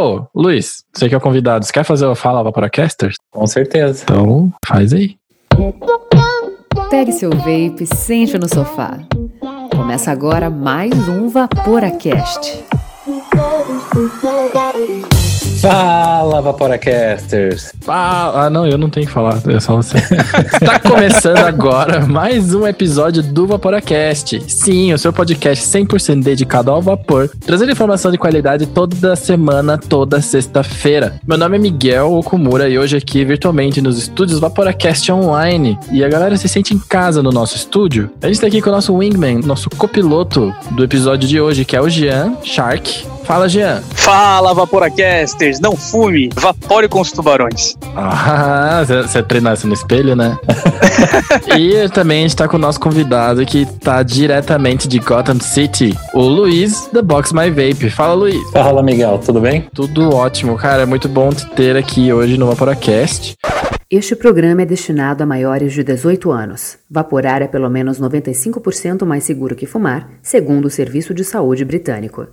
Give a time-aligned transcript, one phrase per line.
[0.00, 3.16] Ô, Luiz, você que é o convidado, você quer fazer o Fala Vaporacasters?
[3.30, 4.02] Com certeza.
[4.04, 5.16] Então, faz aí.
[6.88, 8.98] Pegue seu vape, sente no sofá.
[9.70, 12.64] Começa agora mais um Vaporacast.
[15.60, 17.74] Fala, Vaporacasters!
[17.86, 19.98] Ah, ah, não, eu não tenho que falar, é só você.
[19.98, 24.42] Está começando agora mais um episódio do Vaporacast.
[24.48, 30.22] Sim, o seu podcast 100% dedicado ao vapor, trazendo informação de qualidade toda semana, toda
[30.22, 31.20] sexta-feira.
[31.26, 35.78] Meu nome é Miguel Okumura e hoje aqui virtualmente nos estúdios Vaporacast Online.
[35.92, 38.08] E a galera se sente em casa no nosso estúdio.
[38.22, 41.76] A gente está aqui com o nosso wingman, nosso copiloto do episódio de hoje, que
[41.76, 43.19] é o Jean Shark.
[43.30, 43.80] Fala, Jean.
[43.94, 45.60] Fala, Vaporacasters!
[45.60, 47.76] Não fume, vapore com os tubarões.
[47.94, 50.36] Ah, você treinou isso no espelho, né?
[51.56, 55.96] e também a gente tá com o nosso convidado que tá diretamente de Gotham City,
[56.12, 57.88] o Luiz, da Box My Vape.
[57.88, 58.50] Fala, Luiz.
[58.50, 59.64] Fala, Miguel, tudo bem?
[59.72, 60.82] Tudo ótimo, cara.
[60.82, 63.36] É muito bom te ter aqui hoje no Vaporacast.
[63.92, 66.78] Este programa é destinado a maiores de 18 anos.
[66.88, 72.28] Vaporar é pelo menos 95% mais seguro que fumar, segundo o Serviço de Saúde Britânico.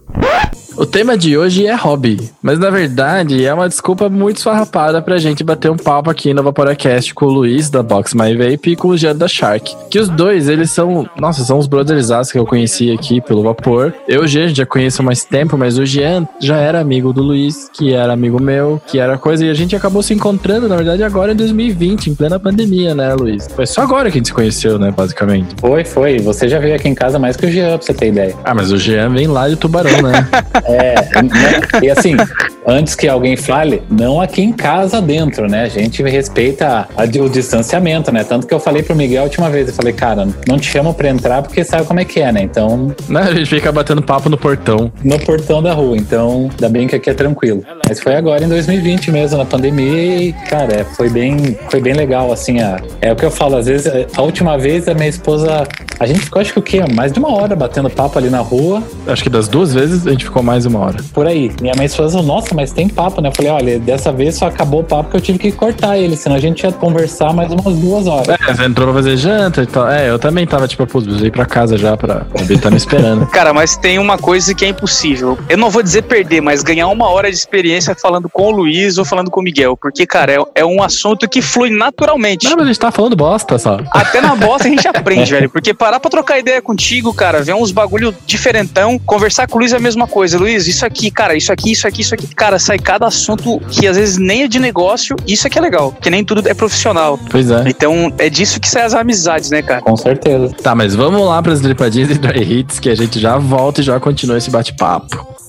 [0.77, 5.17] O tema de hoje é hobby, mas na verdade é uma desculpa muito esfarrapada pra
[5.17, 8.75] gente bater um papo aqui no Vaporacast com o Luiz da Box My Vape e
[8.75, 9.75] com o Jean da Shark.
[9.89, 13.91] Que os dois, eles são, nossa, são os brothers que eu conheci aqui pelo vapor.
[14.07, 17.23] Eu, o Jean, já conheço há mais tempo, mas o Jean já era amigo do
[17.23, 20.75] Luiz, que era amigo meu, que era coisa, e a gente acabou se encontrando, na
[20.75, 23.47] verdade, agora em 2020, em plena pandemia, né, Luiz?
[23.55, 25.55] Foi só agora que a gente se conheceu, né, basicamente.
[25.59, 26.19] Foi, foi.
[26.19, 28.35] Você já veio aqui em casa mais que o Jean, pra você ter ideia.
[28.43, 30.27] Ah, mas o Jean vem lá de Tubarão, né?
[30.67, 31.61] É, né?
[31.81, 32.17] e assim,
[32.67, 35.63] antes que alguém fale, não aqui em casa dentro, né?
[35.63, 38.25] A gente respeita a, o distanciamento, né?
[38.25, 40.93] Tanto que eu falei pro Miguel a última vez, eu falei, cara, não te chamo
[40.93, 42.41] pra entrar porque sabe como é que é, né?
[42.41, 42.93] Então.
[43.07, 44.91] Não, a gente fica batendo papo no portão.
[45.01, 47.63] No portão da rua, então ainda bem que aqui é tranquilo.
[47.87, 52.31] Mas foi agora em 2020 mesmo, na pandemia, e, cara, foi bem, foi bem legal,
[52.31, 55.65] assim, a, é o que eu falo, às vezes, a última vez a minha esposa,
[55.99, 56.81] a gente ficou acho que o quê?
[56.93, 58.83] Mais de uma hora batendo papo ali na rua.
[59.07, 60.97] Acho que das duas vezes a gente ficou mais uma hora.
[61.13, 61.51] Por aí.
[61.61, 63.29] Minha mãe falou, nossa, mas tem papo, né?
[63.29, 66.17] Eu falei, olha, dessa vez só acabou o papo que eu tive que cortar ele,
[66.17, 68.29] senão a gente ia conversar mais umas duas horas.
[68.29, 69.87] É, você entrou pra fazer janta e tal.
[69.87, 73.27] É, eu também tava, tipo, pô, ir pra casa já pra ele tá me esperando.
[73.31, 75.37] Cara, mas tem uma coisa que é impossível.
[75.47, 78.97] Eu não vou dizer perder, mas ganhar uma hora de experiência falando com o Luiz
[78.97, 79.77] ou falando com o Miguel.
[79.77, 82.45] Porque, cara, é, é um assunto que flui naturalmente.
[82.45, 83.79] Não, mas a gente tá falando bosta só.
[83.91, 85.49] Até na bosta a gente aprende, velho.
[85.49, 89.73] Porque parar pra trocar ideia contigo, cara, ver uns bagulho diferentão, conversar com o Luiz
[89.73, 90.37] é a mesma coisa.
[90.37, 92.27] Luiz, isso aqui, cara, isso aqui, isso aqui, isso aqui.
[92.33, 95.15] Cara, sai cada assunto que às vezes nem é de negócio.
[95.27, 97.19] Isso é que é legal, porque nem tudo é profissional.
[97.29, 97.63] Pois é.
[97.67, 99.81] Então é disso que saem as amizades, né, cara?
[99.81, 100.53] Com certeza.
[100.61, 103.83] Tá, mas vamos lá pras dripadinhas e dry hits que a gente já volta e
[103.83, 105.46] já continua esse bate-papo.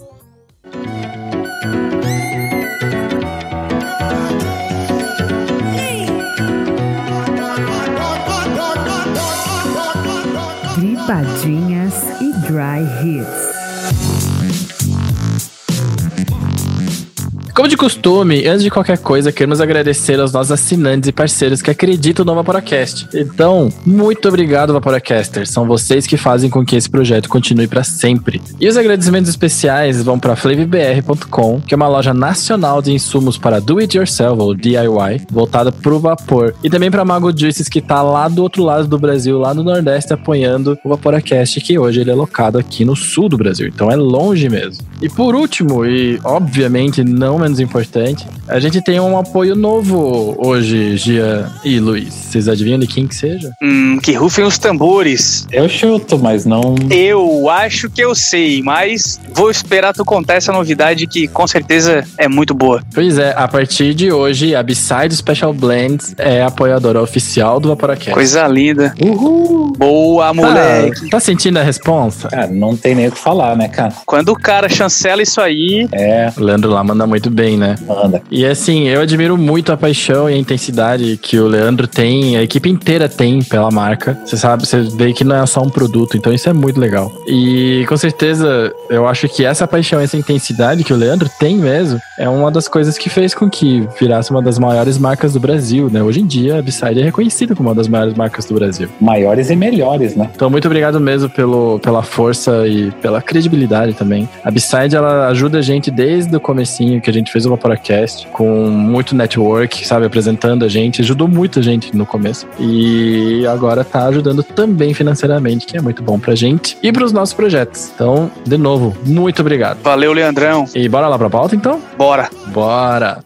[17.58, 21.68] Como de costume, antes de qualquer coisa, queremos agradecer aos nossos assinantes e parceiros que
[21.68, 23.08] acreditam no Vaporacast.
[23.12, 25.50] Então, muito obrigado, Vaporacasters.
[25.50, 28.40] São vocês que fazem com que esse projeto continue para sempre.
[28.60, 33.60] E os agradecimentos especiais vão para flavbr.com, que é uma loja nacional de insumos para
[33.60, 36.54] do it yourself ou DIY, voltada o vapor.
[36.62, 39.64] E também para Mago Juices, que tá lá do outro lado do Brasil, lá no
[39.64, 43.66] Nordeste, apoiando o Vaporacast, que hoje ele é locado aqui no sul do Brasil.
[43.66, 44.86] Então é longe mesmo.
[45.02, 50.96] E por último, e obviamente não menos importante, a gente tem um apoio novo hoje,
[50.98, 52.12] Gia e Luiz.
[52.12, 53.52] Vocês adivinham de quem que seja?
[53.62, 55.46] Hum, que rufem os tambores.
[55.50, 56.74] Eu chuto, mas não.
[56.90, 62.04] Eu acho que eu sei, mas vou esperar tu contar essa novidade que com certeza
[62.18, 62.82] é muito boa.
[62.94, 68.10] Pois é, a partir de hoje, a Beside Special Blends é apoiadora oficial do Vaporacast.
[68.10, 68.94] Coisa linda.
[69.02, 69.72] Uhul!
[69.78, 71.02] Boa, moleque.
[71.02, 72.28] Tá, tá sentindo a responsa?
[72.28, 73.94] Cara, não tem nem o que falar, né, cara?
[74.04, 77.76] Quando o cara chancela isso aí, É, O Leandro lá manda muito bem, né?
[77.86, 78.22] manda.
[78.30, 82.42] E assim, eu admiro muito a paixão e a intensidade que o Leandro tem, a
[82.42, 84.18] equipe inteira tem pela marca.
[84.24, 87.12] Você sabe, você vê que não é só um produto, então isso é muito legal.
[87.26, 92.00] E com certeza, eu acho que essa paixão, essa intensidade que o Leandro tem mesmo,
[92.18, 95.88] é uma das coisas que fez com que virasse uma das maiores marcas do Brasil,
[95.90, 96.02] né?
[96.02, 98.88] Hoje em dia, a Beside é reconhecida como uma das maiores marcas do Brasil.
[99.00, 100.30] Maiores e melhores, né?
[100.34, 104.28] Então, muito obrigado mesmo pelo, pela força e pela credibilidade também.
[104.44, 107.50] A Beside, ela ajuda a gente desde o comecinho que a gente gente fez o
[107.50, 112.46] Vaporacast com muito network, sabe, apresentando a gente, ajudou muita gente no começo.
[112.58, 117.34] E agora tá ajudando também financeiramente, que é muito bom pra gente e pros nossos
[117.34, 117.90] projetos.
[117.94, 119.78] Então, de novo, muito obrigado.
[119.82, 120.64] Valeu, Leandrão.
[120.74, 121.80] E bora lá pra pauta então?
[121.96, 122.30] Bora.
[122.48, 123.22] Bora!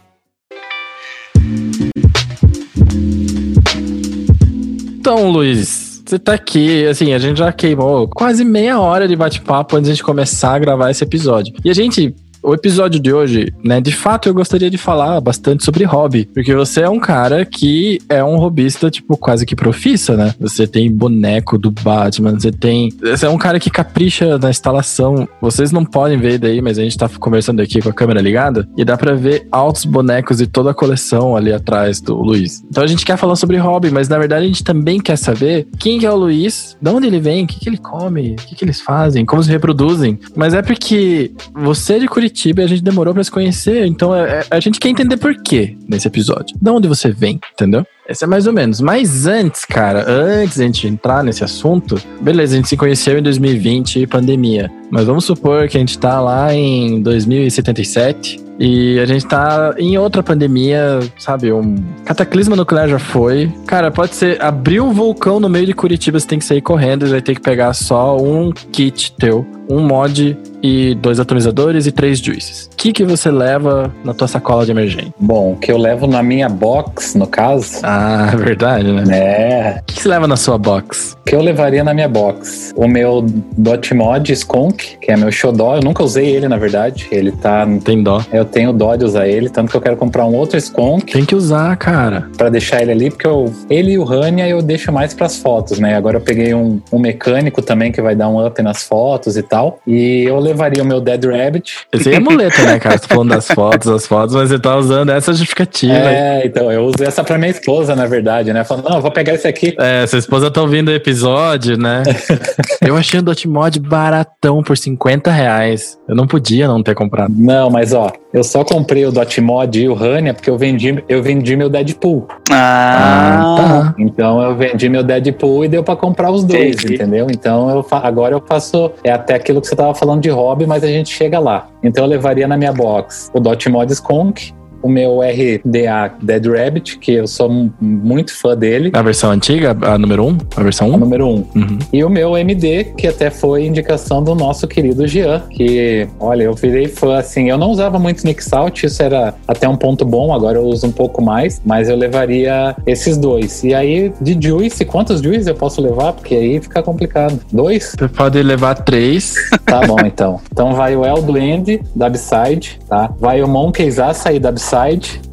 [4.99, 9.77] Então, Luiz, você tá aqui, assim, a gente já queimou quase meia hora de bate-papo
[9.77, 11.55] antes de a gente começar a gravar esse episódio.
[11.65, 15.65] E a gente o episódio de hoje, né, de fato eu gostaria de falar bastante
[15.65, 20.17] sobre hobby, porque você é um cara que é um hobbyista, tipo, quase que profissa,
[20.17, 20.35] né?
[20.41, 22.91] Você tem boneco do Batman, você tem.
[23.01, 25.29] Você é um cara que capricha na instalação.
[25.41, 28.69] Vocês não podem ver daí, mas a gente tá conversando aqui com a câmera ligada
[28.77, 32.63] e dá pra ver altos bonecos e toda a coleção ali atrás do Luiz.
[32.69, 35.69] Então a gente quer falar sobre hobby, mas na verdade a gente também quer saber
[35.79, 38.37] quem que é o Luiz, de onde ele vem, o que, que ele come, o
[38.37, 40.19] que, que eles fazem, como se reproduzem.
[40.35, 43.87] Mas é porque você é de Curitiba Curitiba e a gente demorou para se conhecer.
[43.87, 46.57] Então é, é, a gente quer entender por quê nesse episódio.
[46.61, 47.87] De onde você vem, entendeu?
[48.09, 48.81] Esse é mais ou menos.
[48.81, 53.19] Mas antes, cara, antes de a gente entrar nesse assunto, beleza, a gente se conheceu
[53.19, 54.71] em 2020, pandemia.
[54.91, 59.97] Mas vamos supor que a gente tá lá em 2077 e a gente tá em
[59.99, 61.53] outra pandemia, sabe?
[61.53, 63.53] Um cataclisma nuclear já foi.
[63.67, 67.07] Cara, pode ser abrir um vulcão no meio de Curitiba, você tem que sair correndo
[67.07, 71.93] e vai ter que pegar só um kit teu, um mod e dois atomizadores e
[71.93, 72.71] três juices.
[72.73, 75.13] O que, que você leva na tua sacola de emergência?
[75.19, 77.81] Bom, o que eu levo na minha box, no caso.
[77.83, 77.92] Ah,
[78.37, 79.03] verdade, né?
[79.17, 79.79] É.
[79.81, 81.17] O que, você leva na sua box?
[81.21, 82.73] O que eu levaria na minha box?
[82.77, 83.25] O meu
[83.57, 85.77] Dotmod Skunk, que é meu xodó.
[85.77, 87.09] Eu nunca usei ele, na verdade.
[87.11, 87.67] Ele tá.
[87.85, 88.25] Tem dó.
[88.33, 91.13] Eu tenho dó de usar ele, tanto que eu quero comprar um outro Skunk.
[91.13, 92.29] Tem que usar, cara.
[92.37, 95.79] Pra deixar ele ali, porque eu, ele e o Rania eu deixo mais pras fotos,
[95.79, 95.95] né?
[95.95, 99.43] Agora eu peguei um, um mecânico também que vai dar um up nas fotos e
[99.43, 99.79] tal.
[99.87, 101.87] E eu levaria o meu Dead Rabbit.
[101.93, 102.99] Esse aí é muleta, né, cara?
[102.99, 105.95] Você tá falando das fotos, as fotos, mas você tá usando essa justificativa.
[105.95, 108.65] É, então, eu usei essa pra minha esposa, na verdade, né?
[108.65, 109.75] Falando, não, eu vou pegar esse aqui.
[109.79, 112.03] É, sua esposa tá ouvindo o episódio, né?
[112.87, 115.99] eu achei o Dotmod baratão por 50 reais.
[116.09, 117.33] Eu não podia não ter comprado.
[117.37, 121.23] Não, mas ó, eu só comprei o Dotmod e o Rania porque eu vendi, eu
[121.23, 122.27] vendi meu Deadpool.
[122.51, 123.95] Ah, tá.
[123.99, 126.95] Então eu vendi meu Deadpool e deu pra comprar os dois, Entendi.
[126.95, 127.27] entendeu?
[127.31, 128.91] Então eu agora eu faço.
[129.05, 131.69] É até aquilo que você tava falando de hobby, mas a gente chega lá.
[131.83, 134.53] Então eu levaria na minha box o Dotmod Skunk,
[134.83, 138.91] o meu RDA Dead Rabbit, que eu sou muito fã dele.
[138.93, 140.39] A versão antiga, a número 1?
[140.57, 140.97] A versão O 1?
[140.99, 141.45] número um.
[141.55, 141.79] Uhum.
[141.93, 146.55] E o meu MD, que até foi indicação do nosso querido Jean, que, olha, eu
[146.55, 150.33] virei fã, assim, eu não usava muito Nick Salt, isso era até um ponto bom,
[150.33, 153.63] agora eu uso um pouco mais, mas eu levaria esses dois.
[153.65, 156.13] E aí, de Juice, quantos Juice eu posso levar?
[156.13, 157.39] Porque aí fica complicado.
[157.53, 157.95] Dois?
[157.99, 159.35] Você pode levar três.
[159.65, 160.41] Tá bom, então.
[160.53, 163.11] Então vai o El Duende, da Upside, tá?
[163.19, 164.72] Vai o Monkey's Açaí, da Upside,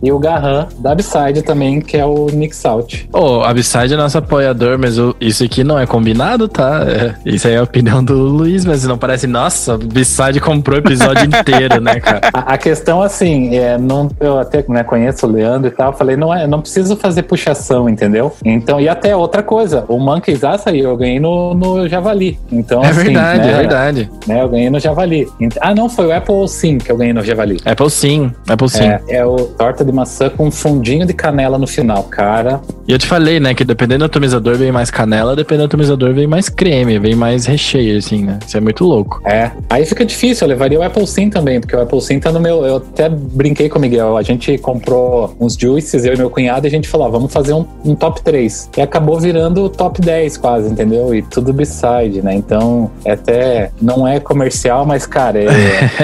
[0.01, 3.05] e o Garran, da Upside também, que é o Nick Salt.
[3.13, 6.85] Ô, a Abside é nosso apoiador, mas isso aqui não é combinado, tá?
[6.87, 9.27] É, isso aí é a opinião do Luiz, mas não parece.
[9.27, 12.21] Nossa, a Abside comprou o episódio inteiro, né, cara?
[12.33, 16.15] A, a questão, assim, é, não, eu até né, conheço o Leandro e tal, falei,
[16.15, 18.33] não, é, não preciso fazer puxação, entendeu?
[18.43, 22.39] Então, e até outra coisa, o Monkeys Açaí eu ganhei no, no Javali.
[22.51, 24.11] Então, É assim, verdade, né, é verdade.
[24.27, 25.27] Né, eu ganhei no Javali.
[25.61, 27.57] Ah, não, foi o Apple Sim que eu ganhei no Javali.
[27.65, 28.83] Apple sim, Apple sim.
[28.83, 32.61] É, é o torta de maçã com fundinho de canela no final, cara.
[32.87, 36.13] E eu te falei, né, que dependendo do atomizador vem mais canela, dependendo do atomizador
[36.13, 38.39] vem mais creme, vem mais recheio, assim, né?
[38.45, 39.21] Isso é muito louco.
[39.25, 39.51] É.
[39.69, 42.39] Aí fica difícil, eu levaria o Apple Sim também, porque o Apple Sim tá no
[42.39, 42.65] meu.
[42.65, 44.17] Eu até brinquei com o Miguel.
[44.17, 47.31] A gente comprou uns juices, eu e meu cunhado, e a gente falou: ah, vamos
[47.31, 48.69] fazer um, um top 3.
[48.77, 51.13] E acabou virando o top 10 quase, entendeu?
[51.13, 52.33] E tudo beside, né?
[52.33, 53.71] Então, é até.
[53.81, 55.49] Não é comercial, mas, cara, é,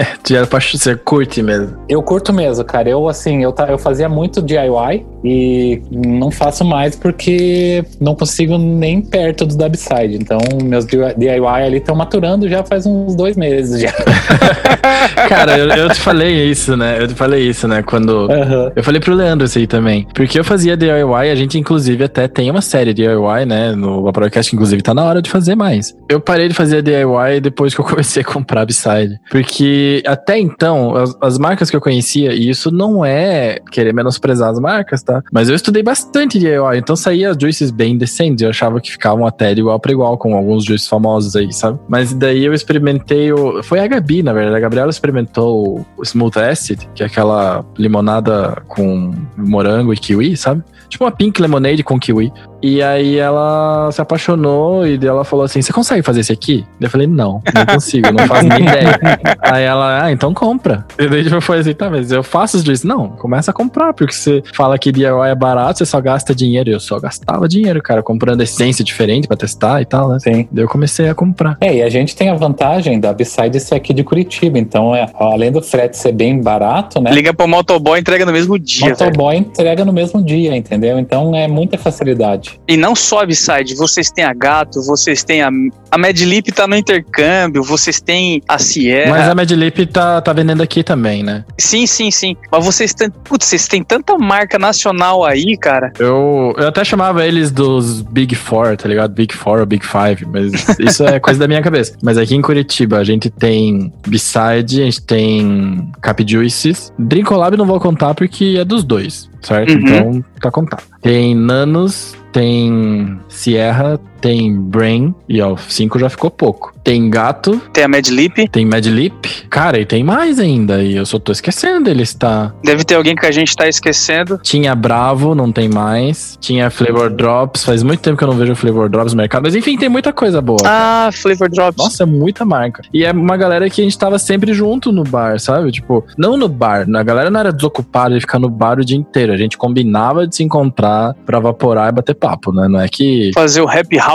[0.27, 1.75] Já Você curte mesmo.
[1.87, 2.89] eu curto mesmo, cara.
[2.89, 9.01] Eu, assim, eu, eu fazia muito DIY e não faço mais porque não consigo nem
[9.01, 10.15] perto do Dubside.
[10.15, 13.93] Então, meus DIY ali estão maturando já faz uns dois meses já.
[15.27, 16.97] Cara, eu, eu te falei isso, né?
[16.99, 17.81] Eu te falei isso, né?
[17.81, 18.31] Quando.
[18.31, 18.71] Aham.
[18.75, 20.07] Eu falei pro Leandro isso aí também.
[20.13, 23.73] Porque eu fazia DIY, a gente inclusive até tem uma série DIY, né?
[23.73, 25.95] No Vaporcast, inclusive, tá na hora de fazer mais.
[26.09, 29.19] Eu parei de fazer DIY depois que eu comecei a comprar Beside.
[29.29, 34.49] Porque até então, as, as marcas que eu conhecia, e isso não é querer menosprezar
[34.49, 35.21] as marcas, tá?
[35.31, 38.41] Mas eu estudei bastante DIY, então saía as juices bem decentes.
[38.41, 41.79] Eu achava que ficavam até de igual para igual com alguns juices famosos aí, sabe?
[41.87, 43.61] Mas daí eu experimentei o.
[43.63, 44.55] Foi a Gabi, na verdade.
[44.55, 50.63] A Gabriela experimentou o Smooth Acid, que é aquela limonada com morango e kiwi, sabe?
[50.89, 52.31] Tipo uma pink lemonade com kiwi.
[52.65, 56.65] E aí ela se apaixonou e ela falou assim: Você consegue fazer esse aqui?
[56.81, 58.99] Eu falei: Não, não consigo, não faço nem ideia.
[59.39, 60.83] aí ela, ah, então compra.
[60.97, 62.87] E daí tipo, foi assim: Tá, mas eu faço os juice.
[62.87, 66.71] Não, começa a comprar, porque você fala que DIY é barato, você só gasta dinheiro.
[66.71, 70.17] Eu só gastava dinheiro, cara, comprando essência diferente pra testar e tal, né?
[70.17, 70.47] Sim.
[70.51, 71.57] Daí eu comecei a comprar.
[71.61, 74.57] É, e a gente tem a vantagem da Beside ser aqui de Curitiba.
[74.57, 77.11] Então, é, além do frete ser bem barato, né?
[77.11, 78.95] Liga pro motoboy e entrega no mesmo dia.
[78.95, 78.97] velho.
[78.99, 80.97] Motoboy entrega no mesmo dia, entendeu?
[80.97, 82.54] Então é muita facilidade.
[82.67, 85.49] E não só a Beside, vocês têm a Gato, vocês têm a.
[85.91, 89.11] A Madlib tá no intercâmbio, vocês têm a Sierra.
[89.11, 91.45] Mas a Madlib tá, tá vendendo aqui também, né?
[91.57, 92.35] Sim, sim, sim.
[92.51, 93.09] Mas vocês têm.
[93.09, 95.91] Putz, vocês têm tanta marca nacional aí, cara.
[95.99, 99.13] Eu, eu até chamava eles dos Big Four, tá ligado?
[99.13, 101.95] Big Four ou Big Five, mas isso é coisa da minha cabeça.
[102.01, 106.93] Mas aqui em Curitiba a gente tem Beside, a gente tem Cap Juices.
[106.99, 109.73] Drinkolab não vou contar porque é dos dois, certo?
[109.73, 109.79] Uhum.
[109.79, 110.83] Então tá contado.
[111.01, 116.73] Tem Nanos, tem Sierra, tem Brain, e ó, 5 já ficou pouco.
[116.83, 118.47] Tem Gato, Tem a Madlib.
[118.51, 119.27] tem Madlip.
[119.51, 122.51] Cara, e tem mais ainda, e eu só tô esquecendo eles, tá?
[122.63, 124.39] Deve ter alguém que a gente tá esquecendo.
[124.41, 126.37] Tinha Bravo, não tem mais.
[126.41, 129.43] Tinha Flavor Drops, faz muito tempo que eu não vejo Flavor Drops no mercado.
[129.43, 130.57] Mas enfim, tem muita coisa boa.
[130.65, 131.77] Ah, Flavor Drops.
[131.83, 132.81] Nossa, é muita marca.
[132.91, 135.71] E é uma galera que a gente tava sempre junto no bar, sabe?
[135.71, 136.87] Tipo, não no bar.
[136.95, 139.33] A galera não era desocupada de ficar no bar o dia inteiro.
[139.33, 142.67] A gente combinava de se encontrar pra vaporar e bater papo, né?
[142.67, 143.29] Não é que.
[143.35, 144.14] Fazer o Happy Hour.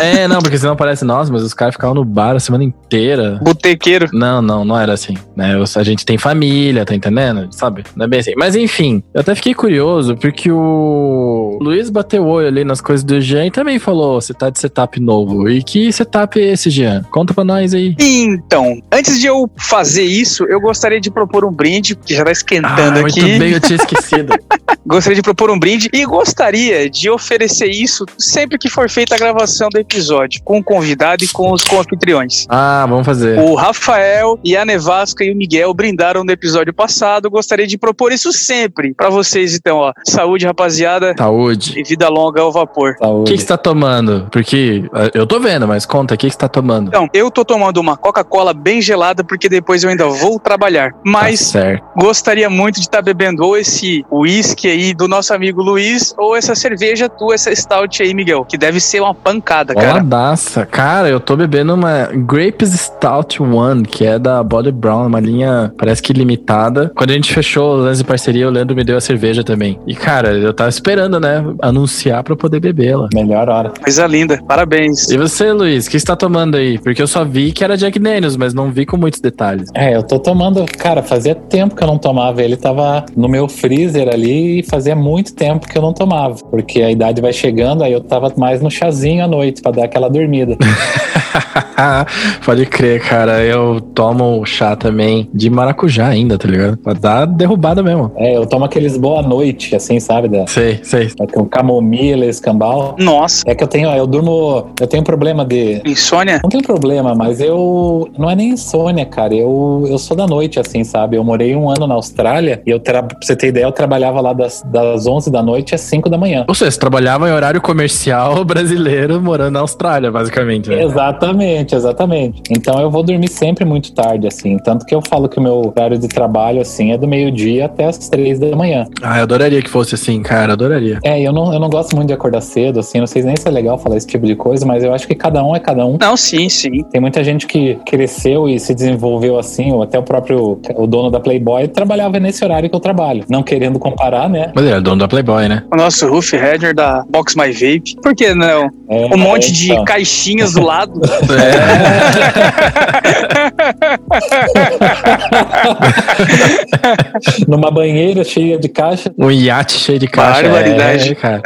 [0.00, 3.38] É, não, porque senão parece, nossa, mas os caras ficavam no bar a semana inteira.
[3.42, 4.08] Botequeiro.
[4.12, 5.54] Não, não, não era assim, né?
[5.76, 7.48] A gente tem família, tá entendendo?
[7.52, 7.82] Sabe?
[7.96, 8.32] Não é bem assim.
[8.36, 13.04] Mas enfim, eu até fiquei curioso porque o Luiz bateu o olho ali nas coisas
[13.04, 15.48] do Jean e também falou: você tá de setup novo.
[15.48, 17.02] E que setup é esse, Jean?
[17.10, 17.94] Conta pra nós aí.
[17.98, 22.32] Então, antes de eu fazer isso, eu gostaria de propor um brinde, que já tá
[22.32, 23.38] esquentando Ah, muito aqui.
[23.38, 24.32] bem, eu tinha esquecido.
[24.84, 29.18] Gostaria de propor um brinde e gostaria de oferecer isso sempre que for feita a
[29.18, 29.31] gravação
[29.70, 32.46] do episódio, com o convidado e com os anfitriões.
[32.48, 33.38] ah, vamos fazer.
[33.38, 37.30] O Rafael e a Nevasca e o Miguel brindaram no episódio passado.
[37.30, 39.92] Gostaria de propor isso sempre pra vocês, então, ó.
[40.06, 41.78] Saúde, rapaziada, Saúde.
[41.78, 42.94] e vida longa ao vapor.
[43.00, 43.30] O Saúde.
[43.30, 44.28] que que você tá tomando?
[44.30, 46.88] Porque eh, eu tô vendo, mas conta, o que que você tá tomando?
[46.88, 50.92] Então, eu tô tomando uma Coca-Cola bem gelada porque depois eu ainda vou trabalhar.
[50.92, 51.84] Tá Mas certo.
[51.96, 56.54] gostaria muito de estar bebendo ou esse whisky aí do nosso amigo Luiz ou essa
[56.54, 59.92] cerveja tua, essa stout aí, Miguel, que deve ser uma pancada, cara.
[59.92, 60.66] Oladaça.
[60.66, 65.72] Cara, eu tô bebendo uma Grapes Stout One, que é da Body Brown, uma linha
[65.76, 66.92] parece que limitada.
[66.94, 69.78] Quando a gente fechou o lance de parceria, o Leandro me deu a cerveja também.
[69.86, 73.08] E, cara, eu tava esperando, né, anunciar pra eu poder bebê-la.
[73.14, 73.72] Melhor hora.
[73.82, 75.08] Coisa linda, parabéns.
[75.10, 76.78] E você, Luiz, o que você tá tomando aí?
[76.78, 79.68] Porque eu só vi que era Jack Daniels, mas não vi com muitos detalhes.
[79.74, 82.42] É, eu tô tomando, cara, fazia tempo que eu não tomava.
[82.42, 86.36] Ele tava no meu freezer ali e fazia muito tempo que eu não tomava.
[86.50, 89.84] Porque a idade vai chegando, aí eu tava mais no chazinho à noite pra dar
[89.84, 90.56] aquela dormida.
[92.44, 93.42] Pode crer, cara.
[93.42, 96.76] Eu tomo chá também de maracujá ainda, tá ligado?
[96.76, 98.12] Pra dar derrubada mesmo.
[98.16, 100.28] É, eu tomo aqueles boa noite, assim, sabe?
[100.28, 101.10] Da, Sei, sei.
[101.32, 102.96] com camomila, escambau.
[102.98, 105.80] Nossa, É que eu tenho, eu durmo, eu tenho problema de.
[105.84, 106.40] insônia?
[106.42, 108.08] Não tenho problema, mas eu.
[108.18, 109.34] Não é nem insônia, cara.
[109.34, 111.16] Eu, eu sou da noite, assim, sabe?
[111.16, 113.02] Eu morei um ano na Austrália e eu, tra...
[113.02, 116.18] pra você ter ideia, eu trabalhava lá das, das 11 da noite às 5 da
[116.18, 116.44] manhã.
[116.48, 120.70] Ou seja, você trabalhava em horário comercial brasileiro morando na Austrália, basicamente.
[120.70, 120.82] Né?
[120.84, 122.42] Exatamente, exatamente.
[122.50, 124.58] Então eu vou dormir sempre muito tarde, assim.
[124.58, 127.84] Tanto que eu falo que o meu horário de trabalho, assim, é do meio-dia até
[127.84, 128.86] as três da manhã.
[129.02, 130.98] Ah, eu adoraria que fosse assim, cara, adoraria.
[131.04, 132.98] É, eu não, eu não gosto muito de acordar cedo, assim.
[132.98, 135.14] Não sei nem se é legal falar esse tipo de coisa, mas eu acho que
[135.14, 135.96] cada um é cada um.
[136.00, 136.82] Não, sim, sim.
[136.90, 141.10] Tem muita gente que cresceu e se desenvolveu assim, ou até o próprio o dono
[141.10, 143.24] da Playboy trabalhava nesse horário que eu trabalho.
[143.28, 144.52] Não querendo comparar, né?
[144.54, 145.64] Mas ele é dono da Playboy, né?
[145.72, 147.96] O nosso Ruff Hedger da Box My Vape.
[148.02, 148.70] Por que não?
[148.92, 151.00] É, Um monte de caixinhas do lado.
[157.48, 159.10] Numa banheira cheia de caixa.
[159.18, 160.42] Um iate cheio de caixa.
[160.42, 161.12] Barbaridade.
[161.12, 161.42] É, cara.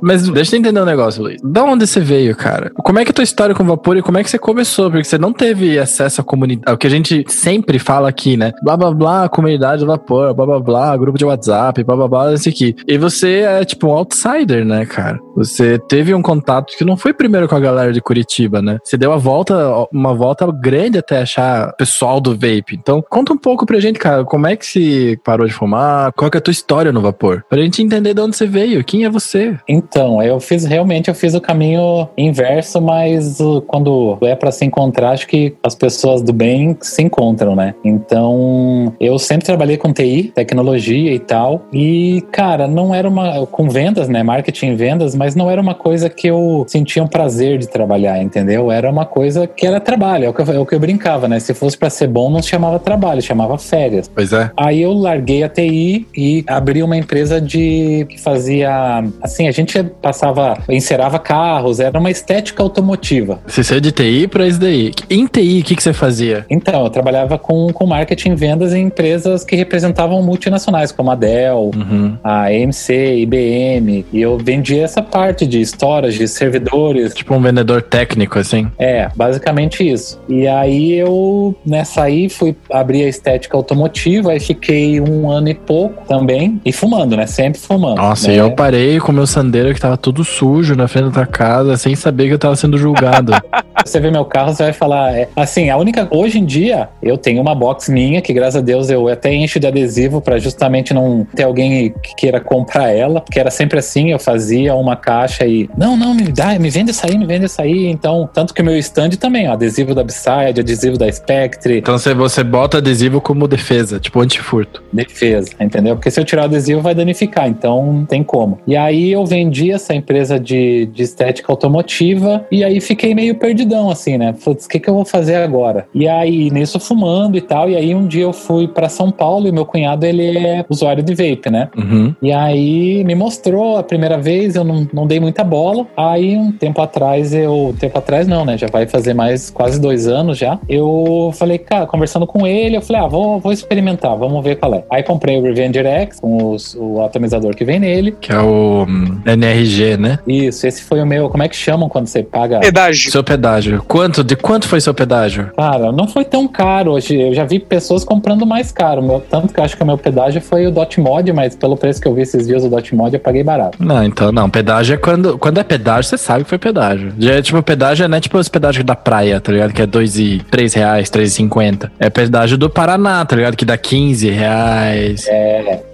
[0.00, 1.40] Mas deixa eu entender um negócio, Luiz.
[1.42, 2.70] Da onde você veio, cara?
[2.76, 4.90] Como é que é a tua história com vapor e como é que você começou?
[4.90, 6.70] Porque você não teve acesso à comunidade.
[6.70, 8.52] Ao que a gente sempre fala aqui, né?
[8.62, 12.32] Blá blá blá, comunidade do vapor, blá blá blá, grupo de WhatsApp, blá blá blá,
[12.32, 12.74] isso aqui.
[12.86, 15.18] E você é tipo um outsider, né, cara?
[15.36, 18.78] Você teve um contato contato, que não foi primeiro com a galera de Curitiba, né?
[18.84, 19.54] Você deu a volta,
[19.92, 22.74] uma volta grande até achar pessoal do vape.
[22.74, 26.12] Então, conta um pouco pra gente, cara, como é que se parou de fumar?
[26.12, 27.44] Qual é a tua história no vapor?
[27.48, 29.56] Pra gente entender de onde você veio, quem é você?
[29.68, 35.10] Então, eu fiz realmente, eu fiz o caminho inverso, mas quando é para se encontrar,
[35.10, 37.74] acho que as pessoas do bem se encontram, né?
[37.84, 43.68] Então, eu sempre trabalhei com TI, tecnologia e tal, e cara, não era uma com
[43.68, 46.30] vendas, né, marketing e vendas, mas não era uma coisa que
[46.66, 48.70] sentia um prazer de trabalhar, entendeu?
[48.70, 51.28] Era uma coisa que era trabalho, é o que eu, é o que eu brincava,
[51.28, 51.38] né?
[51.40, 54.10] Se fosse para ser bom, não se chamava trabalho, chamava férias.
[54.12, 54.50] Pois é.
[54.56, 59.82] Aí eu larguei a TI e abri uma empresa de que fazia assim, a gente
[60.02, 63.38] passava, encerava carros, era uma estética automotiva.
[63.46, 64.92] Você saiu de TI para SDI.
[65.10, 66.44] Em TI, o que, que você fazia?
[66.50, 71.14] Então, eu trabalhava com, com marketing e vendas em empresas que representavam multinacionais, como a
[71.14, 72.16] Dell, Uhum.
[72.22, 78.38] a EMC, IBM, e eu vendia essa parte de storage, servidores, Tipo um vendedor técnico,
[78.38, 78.68] assim.
[78.78, 80.20] é, basicamente isso.
[80.28, 85.54] E aí eu, nessa aí, fui abrir a estética automotiva, aí fiquei um ano e
[85.54, 87.26] pouco também, e fumando, né?
[87.26, 87.96] Sempre fumando.
[87.96, 88.34] Nossa, né?
[88.34, 91.26] e eu parei com o meu sandeiro que tava tudo sujo na frente da tua
[91.26, 93.32] casa, sem saber que eu tava sendo julgado.
[93.84, 95.14] Você vê meu carro, você vai falar.
[95.14, 96.08] é, assim, a única.
[96.10, 99.60] Hoje em dia, eu tenho uma box minha, que graças a Deus eu até encho
[99.60, 104.10] de adesivo pra justamente não ter alguém que queira comprar ela, porque era sempre assim,
[104.10, 105.68] eu fazia uma caixa e.
[105.76, 107.86] Não, não, me dá, me vende isso aí, me vende isso aí.
[107.86, 111.98] Então, tanto que o meu stand também, ó, adesivo da Upside, adesivo da Spectre, então
[111.98, 114.82] você, você bota adesivo como defesa, tipo antifurto.
[114.92, 115.96] defesa, entendeu?
[115.96, 118.58] Porque se eu tirar o adesivo vai danificar, então não tem como.
[118.66, 123.90] E aí eu vendi essa empresa de, de estética automotiva e aí fiquei meio perdidão
[123.90, 124.34] assim, né?
[124.44, 125.86] Putz, o que, que eu vou fazer agora?
[125.94, 129.48] E aí nisso fumando e tal, e aí um dia eu fui pra São Paulo
[129.48, 131.68] e meu cunhado ele é usuário de vape, né?
[131.76, 132.14] Uhum.
[132.22, 135.86] E aí me mostrou a primeira vez, eu não, não dei muita bola.
[135.96, 137.74] Aí um tempo atrás eu.
[137.78, 138.56] Tempo atrás não, né?
[138.58, 140.58] Já vai fazer mais quase dois anos já.
[140.68, 144.74] Eu falei, cara, conversando com ele, eu falei, ah, vou, vou experimentar, vamos ver qual
[144.74, 144.84] é.
[144.90, 148.12] Aí comprei o Revenger X com os- o atomizador que vem nele.
[148.20, 150.18] Que é o hum, NRG, né?
[150.26, 151.28] Isso, esse foi o meu.
[151.28, 152.60] Como é que chamam quando você paga?
[152.60, 153.10] Pedágio.
[153.10, 153.82] Seu pedágio.
[153.86, 154.22] Quanto?
[154.24, 155.50] De quanto foi seu pedágio?
[155.56, 157.20] Cara, não foi tão caro hoje.
[157.20, 159.02] Eu já vi pessoas comprando mais caro.
[159.02, 161.76] Meu, tanto que eu acho que o meu pedágio foi o Dot Mod, mas pelo
[161.76, 163.78] preço que eu vi esses dias, o Dot Mod eu paguei barato.
[163.82, 164.48] Não, então não.
[164.50, 165.38] Pedágio é quando.
[165.38, 167.12] Quando é pedágio, você sabe que foi pedágio.
[167.18, 169.72] Já é tipo, pedágio não é tipo os pedágios da praia, tá ligado?
[169.72, 171.90] Que é dois e três reais, três e cinquenta.
[171.98, 173.56] É pedágio do Paraná, tá ligado?
[173.56, 175.26] Que dá 15 reais.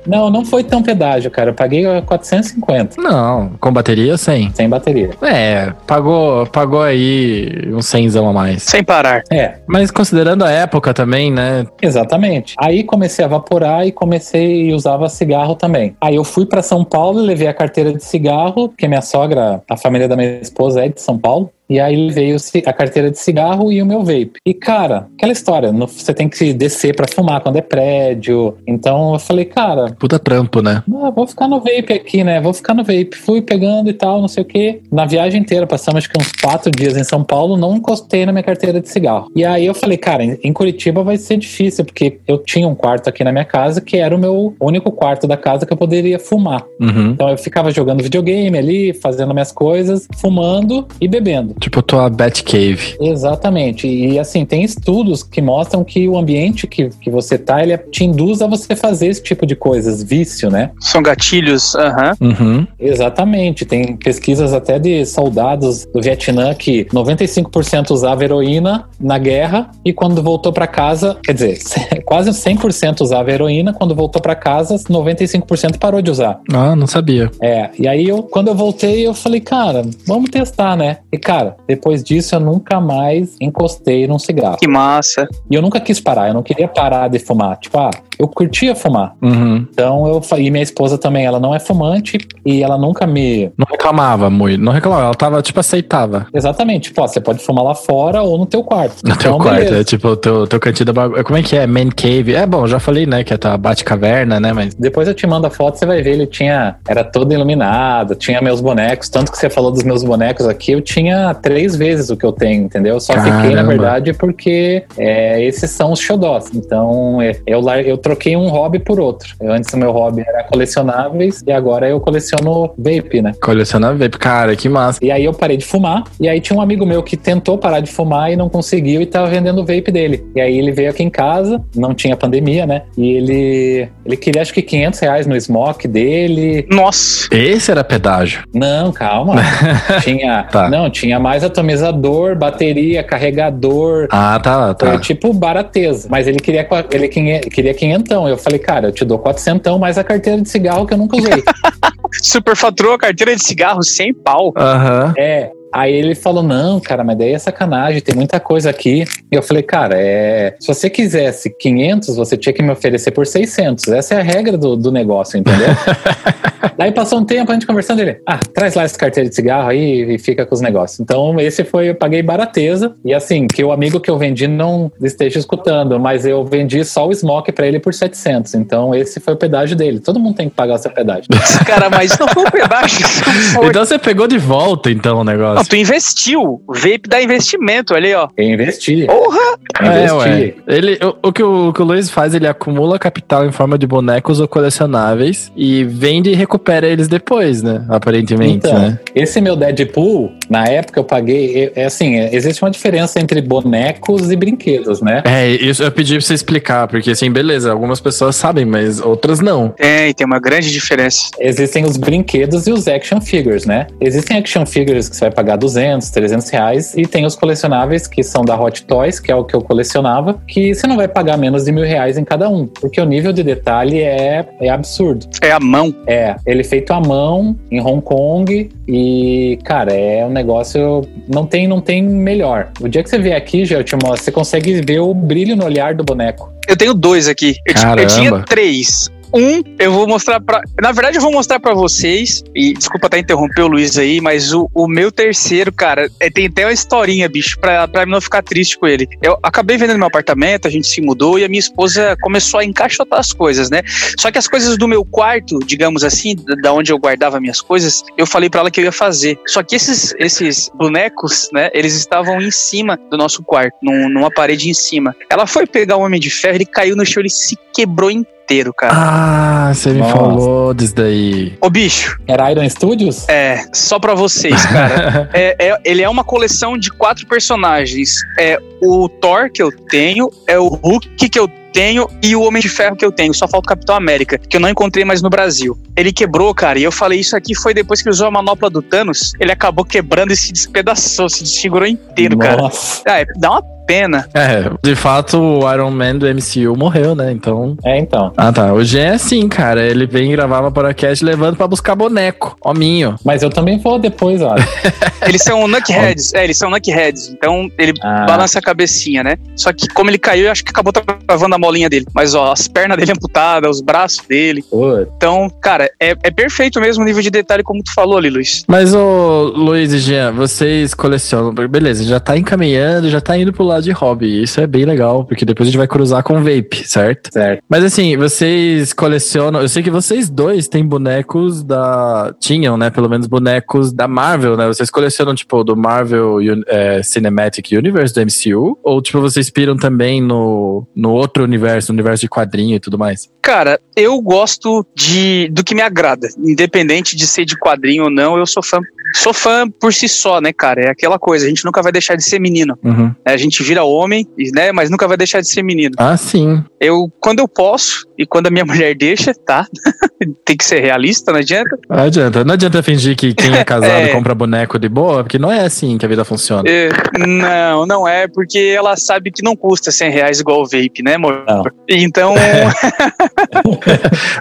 [0.06, 1.50] Não, não foi tão pedágio, cara.
[1.50, 4.52] Eu paguei 450, Não, com bateria 100.
[4.54, 5.10] sem bateria.
[5.22, 8.62] É, pagou, pagou aí uns 100 a mais.
[8.62, 9.22] Sem parar.
[9.30, 11.66] É, Mas considerando a época também, né?
[11.82, 12.54] exatamente.
[12.58, 15.94] Aí comecei a vaporar e comecei e usava cigarro também.
[16.00, 19.62] Aí eu fui pra São Paulo e levei a carteira de cigarro, porque minha sogra,
[19.68, 21.52] a família da minha esposa é de São Paulo.
[21.70, 24.32] E aí veio a carteira de cigarro e o meu vape.
[24.44, 28.56] E cara, aquela história, você tem que descer pra fumar quando é prédio.
[28.66, 30.82] Então eu falei, cara, Puta trampo, né?
[31.02, 32.40] ah, vou ficar no vape aqui, né?
[32.40, 33.10] Vou ficar no vape.
[33.14, 34.82] Fui pegando e tal, não sei o quê.
[34.90, 38.32] Na viagem inteira, passamos acho que uns quatro dias em São Paulo, não encostei na
[38.32, 39.30] minha carteira de cigarro.
[39.36, 42.74] E aí eu falei, cara, em em Curitiba vai ser difícil, porque eu tinha um
[42.74, 45.76] quarto aqui na minha casa que era o meu único quarto da casa que eu
[45.76, 46.64] poderia fumar.
[46.80, 47.12] Uhum.
[47.12, 51.54] Então eu ficava jogando videogame ali, fazendo minhas coisas, fumando e bebendo.
[51.60, 52.96] Tipo tua Batcave.
[53.00, 53.86] Exatamente.
[53.86, 58.04] E assim, tem estudos que mostram que o ambiente que, que você tá, ele te
[58.04, 60.70] induz a você fazer esse tipo de coisas, vício, né?
[60.80, 61.74] São gatilhos.
[61.74, 62.16] Aham.
[62.20, 62.66] Uhum.
[62.78, 63.64] Exatamente.
[63.64, 70.22] Tem pesquisas até de soldados do Vietnã que 95% usava heroína na guerra e quando
[70.22, 71.58] voltou pra casa, quer dizer,
[72.04, 76.40] quase 100% usava heroína, quando voltou pra casa, 95% parou de usar.
[76.52, 77.30] Ah, não sabia.
[77.42, 80.98] É, e aí eu, quando eu voltei, eu falei, cara, vamos testar, né?
[81.12, 84.56] E cara, depois disso eu nunca mais encostei num cigarro.
[84.58, 85.28] Que massa.
[85.50, 87.56] E eu nunca quis parar, eu não queria parar de fumar.
[87.58, 89.14] Tipo, ah, eu curtia fumar.
[89.22, 89.66] Uhum.
[89.70, 93.66] Então eu e minha esposa também, ela não é fumante e ela nunca me Não
[93.70, 94.60] reclamava muito.
[94.62, 96.26] Não reclamava, ela tava, tipo, aceitava.
[96.34, 98.96] Exatamente, tipo, ó, você pode fumar lá fora ou no teu quarto.
[99.04, 99.80] No teu Então, quarto, beleza.
[99.80, 101.24] é tipo o teu, teu cantinho da bagulho.
[101.24, 101.66] Como é que é?
[101.66, 102.34] Man Cave.
[102.34, 103.24] É bom, já falei, né?
[103.24, 104.52] Que é a tua Batcaverna, né?
[104.52, 104.74] Mas.
[104.74, 106.76] Depois eu te mando a foto, você vai ver, ele tinha.
[106.88, 109.08] Era todo iluminado, tinha meus bonecos.
[109.08, 112.32] Tanto que você falou dos meus bonecos aqui, eu tinha três vezes o que eu
[112.32, 112.94] tenho, entendeu?
[112.94, 113.36] Eu só Caramba.
[113.40, 116.50] fiquei, na verdade, porque é, esses são os xodós.
[116.54, 119.34] Então, é, eu, lar- eu troquei um hobby por outro.
[119.40, 123.32] Eu, antes o meu hobby era colecionáveis e agora eu coleciono vape, né?
[123.40, 124.98] Colecionar vape, cara, que massa.
[125.02, 127.80] E aí eu parei de fumar, e aí tinha um amigo meu que tentou parar
[127.80, 130.24] de fumar e não conseguiu e tava vendendo o vape dele.
[130.34, 132.82] E aí ele veio aqui em casa, não tinha pandemia, né?
[132.96, 136.66] E ele, ele queria acho que 500 reais no smoke dele.
[136.70, 137.28] Nossa.
[137.34, 138.42] Esse era pedágio.
[138.54, 139.34] Não, calma.
[140.02, 140.68] tinha, Tá.
[140.68, 144.08] não, tinha mais atomizador, bateria, carregador.
[144.10, 144.98] Ah, tá, Foi tá.
[144.98, 146.08] tipo barateza.
[146.10, 148.28] Mas ele queria, ele queria quinhentão.
[148.28, 151.16] Eu falei, cara, eu te dou quatrocentão mais a carteira de cigarro que eu nunca
[151.16, 151.42] usei.
[152.22, 154.52] Superfaturou a carteira de cigarro sem pau.
[154.56, 155.14] Aham.
[155.16, 155.50] É.
[155.72, 159.04] Aí ele falou: não, cara, mas daí é sacanagem, tem muita coisa aqui.
[159.30, 163.26] E eu falei: cara, é, se você quisesse 500, você tinha que me oferecer por
[163.26, 163.86] 600.
[163.88, 165.68] Essa é a regra do, do negócio, entendeu?
[166.76, 168.00] daí passou um tempo a gente conversando.
[168.00, 171.00] Ele: ah, traz lá essa carteira de cigarro aí e fica com os negócios.
[171.00, 172.94] Então, esse foi, eu paguei barateza.
[173.04, 177.06] E assim, que o amigo que eu vendi não esteja escutando, mas eu vendi só
[177.06, 178.54] o smoke pra ele por 700.
[178.54, 180.00] Então, esse foi o pedágio dele.
[180.00, 181.24] Todo mundo tem que pagar o seu pedágio.
[181.66, 183.00] Cara, mas não foi um pedaço.
[183.00, 183.70] isso Foi.
[183.70, 185.68] Então você pegou de volta, então, o Não, negócio.
[185.68, 186.60] tu investiu.
[186.66, 188.28] Vape dá investimento, aí, ó.
[188.36, 189.06] Eu investi.
[189.06, 189.58] Porra!
[189.80, 190.16] É, investi.
[190.16, 190.54] ué.
[190.66, 193.78] Ele, o, o que o, o que o Luiz faz, ele acumula capital em forma
[193.78, 197.84] de bonecos ou colecionáveis e vende e recupera eles depois, né?
[197.88, 198.98] Aparentemente, Então, né?
[199.14, 201.70] esse meu Deadpool, na época eu paguei.
[201.76, 205.22] É, é assim, é, existe uma diferença entre bonecos e brinquedos, né?
[205.24, 209.38] É, isso eu pedi pra você explicar, porque assim, beleza, algumas pessoas sabem, mas outras
[209.38, 209.68] não.
[209.68, 211.30] Tem, tem uma grande diferença.
[211.38, 213.86] Existem os brinquedos e os action figures, né?
[214.00, 218.24] Existem action figures que você vai pagar 200, 300 reais, e tem os colecionáveis que
[218.24, 221.36] são da Hot Toys, que é o que eu colecionava, que você não vai pagar
[221.36, 225.26] menos de mil reais em cada um, porque o nível de detalhe é, é absurdo.
[225.40, 225.94] É a mão.
[226.06, 231.46] É, ele é feito à mão em Hong Kong e, cara, é um negócio não
[231.46, 232.70] tem não tem melhor.
[232.80, 235.56] O dia que você vier aqui, já eu te mostro, você consegue ver o brilho
[235.56, 236.52] no olhar do boneco.
[236.68, 237.56] Eu tenho dois aqui.
[237.66, 239.10] Eu, eu tinha três.
[239.32, 240.60] Um, eu vou mostrar pra.
[240.80, 242.42] Na verdade, eu vou mostrar pra vocês.
[242.54, 246.46] E desculpa até interromper o Luiz aí, mas o, o meu terceiro, cara, é, tem
[246.46, 249.06] até uma historinha, bicho, pra, pra não ficar triste com ele.
[249.22, 252.64] Eu acabei vendendo meu apartamento, a gente se mudou e a minha esposa começou a
[252.64, 253.82] encaixotar as coisas, né?
[254.18, 258.02] Só que as coisas do meu quarto, digamos assim, da onde eu guardava minhas coisas,
[258.18, 259.38] eu falei pra ela que eu ia fazer.
[259.46, 264.30] Só que esses, esses bonecos, né, eles estavam em cima do nosso quarto, num- numa
[264.30, 265.14] parede em cima.
[265.30, 268.39] Ela foi pegar o Homem de Ferro, ele caiu no chão, ele se quebrou inteiro,
[268.76, 268.92] cara.
[268.94, 270.12] Ah, você me Nossa.
[270.16, 271.54] falou disso daí.
[271.60, 273.28] Ô, bicho, Era Iron Studios?
[273.28, 275.30] é, só pra vocês, cara.
[275.32, 278.16] É, é- ele é uma coleção de quatro personagens.
[278.38, 282.60] É o Thor que eu tenho, é o Hulk que eu tenho e o Homem
[282.60, 283.32] de Ferro que eu tenho.
[283.32, 285.78] Só falta o Capitão América, que eu não encontrei mais no Brasil.
[285.96, 288.82] Ele quebrou, cara, e eu falei isso aqui foi depois que usou a manopla do
[288.82, 289.32] Thanos.
[289.38, 292.62] Ele acabou quebrando e se despedaçou, se desfigurou inteiro, cara.
[292.62, 293.02] Nossa.
[293.06, 294.28] Ah, é, dá uma pena.
[294.34, 297.32] É, de fato, o Iron Man do MCU morreu, né?
[297.32, 297.76] Então.
[297.84, 298.32] É, então.
[298.36, 298.72] Ah, tá.
[298.72, 299.82] O Jean é assim, cara.
[299.84, 302.56] Ele vem gravar uma podcast levando pra buscar boneco.
[302.64, 303.16] Hominho.
[303.24, 304.54] Mas eu também vou depois, ó.
[305.26, 306.32] Eles são Nuckheads.
[306.34, 307.28] é, eles são Nuckheads.
[307.28, 308.24] Então ele Ah.
[308.26, 309.36] balança a cabecinha, né?
[309.56, 312.06] Só que como ele caiu, eu acho que acabou travando a molinha dele.
[312.14, 314.62] Mas ó, as pernas dele amputadas, os braços dele.
[314.70, 315.08] Putz.
[315.16, 318.64] Então, cara, é, é perfeito mesmo o nível de detalhe como tu falou ali, Luiz.
[318.66, 321.52] Mas, ô Luiz e Jean, vocês colecionam.
[321.52, 324.42] Beleza, já tá encaminhando, já tá indo pro lado de hobby.
[324.42, 327.32] Isso é bem legal, porque depois a gente vai cruzar com vape, certo?
[327.32, 327.62] Certo.
[327.68, 329.60] Mas assim, vocês colecionam.
[329.60, 332.34] Eu sei que vocês dois têm bonecos da.
[332.40, 332.90] Tinham, né?
[332.90, 334.66] Pelo menos bonecos da Marvel, né?
[334.66, 338.78] Vocês colecionam, tipo, do Marvel é, Cinematic Universe, do MCU?
[338.82, 342.98] Ou, tipo, vocês piram também no, no outro universo, no universo de quadrinho e tudo
[342.98, 343.28] mais?
[343.42, 346.28] Cara, eu gosto de do que me agrada.
[346.38, 348.80] Independente de ser de quadrinho ou não, eu sou fã.
[349.14, 350.82] Sou fã por si só, né, cara?
[350.82, 352.78] É aquela coisa, a gente nunca vai deixar de ser menino.
[352.84, 353.06] Uhum.
[353.06, 353.14] né?
[353.32, 354.72] A gente vira homem, né?
[354.72, 355.94] Mas nunca vai deixar de ser menino.
[355.98, 356.62] Ah, sim.
[356.80, 359.66] Eu, quando eu posso, e quando a minha mulher deixa, tá?
[360.44, 361.78] Tem que ser realista, não adianta.
[361.88, 362.44] Não adianta.
[362.44, 364.08] Não adianta fingir que quem é casado É.
[364.08, 366.62] compra boneco de boa, porque não é assim que a vida funciona.
[366.68, 366.88] É,
[367.26, 371.14] não, não é, porque ela sabe que não custa 100 reais igual o vape, né,
[371.16, 371.44] amor?
[371.46, 371.62] Não.
[371.88, 372.34] Então,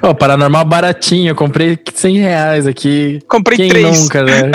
[0.01, 3.19] Ó, Paranormal baratinho, eu comprei 100 reais aqui.
[3.27, 4.01] comprei Quem três.
[4.03, 4.51] nunca, né?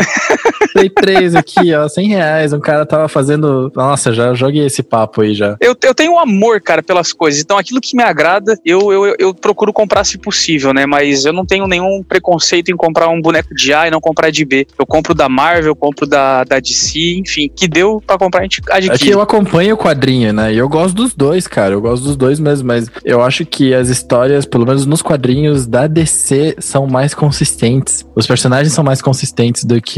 [0.75, 2.53] Comprei três aqui, ó, 100 reais.
[2.53, 3.71] Um cara tava fazendo.
[3.75, 5.57] Nossa, já joguei esse papo aí já.
[5.61, 7.41] Eu, eu tenho um amor, cara, pelas coisas.
[7.41, 10.85] Então, aquilo que me agrada, eu, eu, eu procuro comprar se possível, né?
[10.85, 14.31] Mas eu não tenho nenhum preconceito em comprar um boneco de A e não comprar
[14.31, 14.67] de B.
[14.79, 18.43] Eu compro da Marvel, eu compro da, da DC, enfim, que deu pra comprar, a
[18.43, 18.95] gente adquire.
[18.95, 20.53] É que eu acompanho o quadrinho, né?
[20.53, 21.75] E eu gosto dos dois, cara.
[21.75, 25.67] Eu gosto dos dois mesmo, mas eu acho que as histórias, pelo menos nos quadrinhos
[25.67, 28.05] da DC, são mais consistentes.
[28.15, 29.94] Os personagens são mais consistentes do que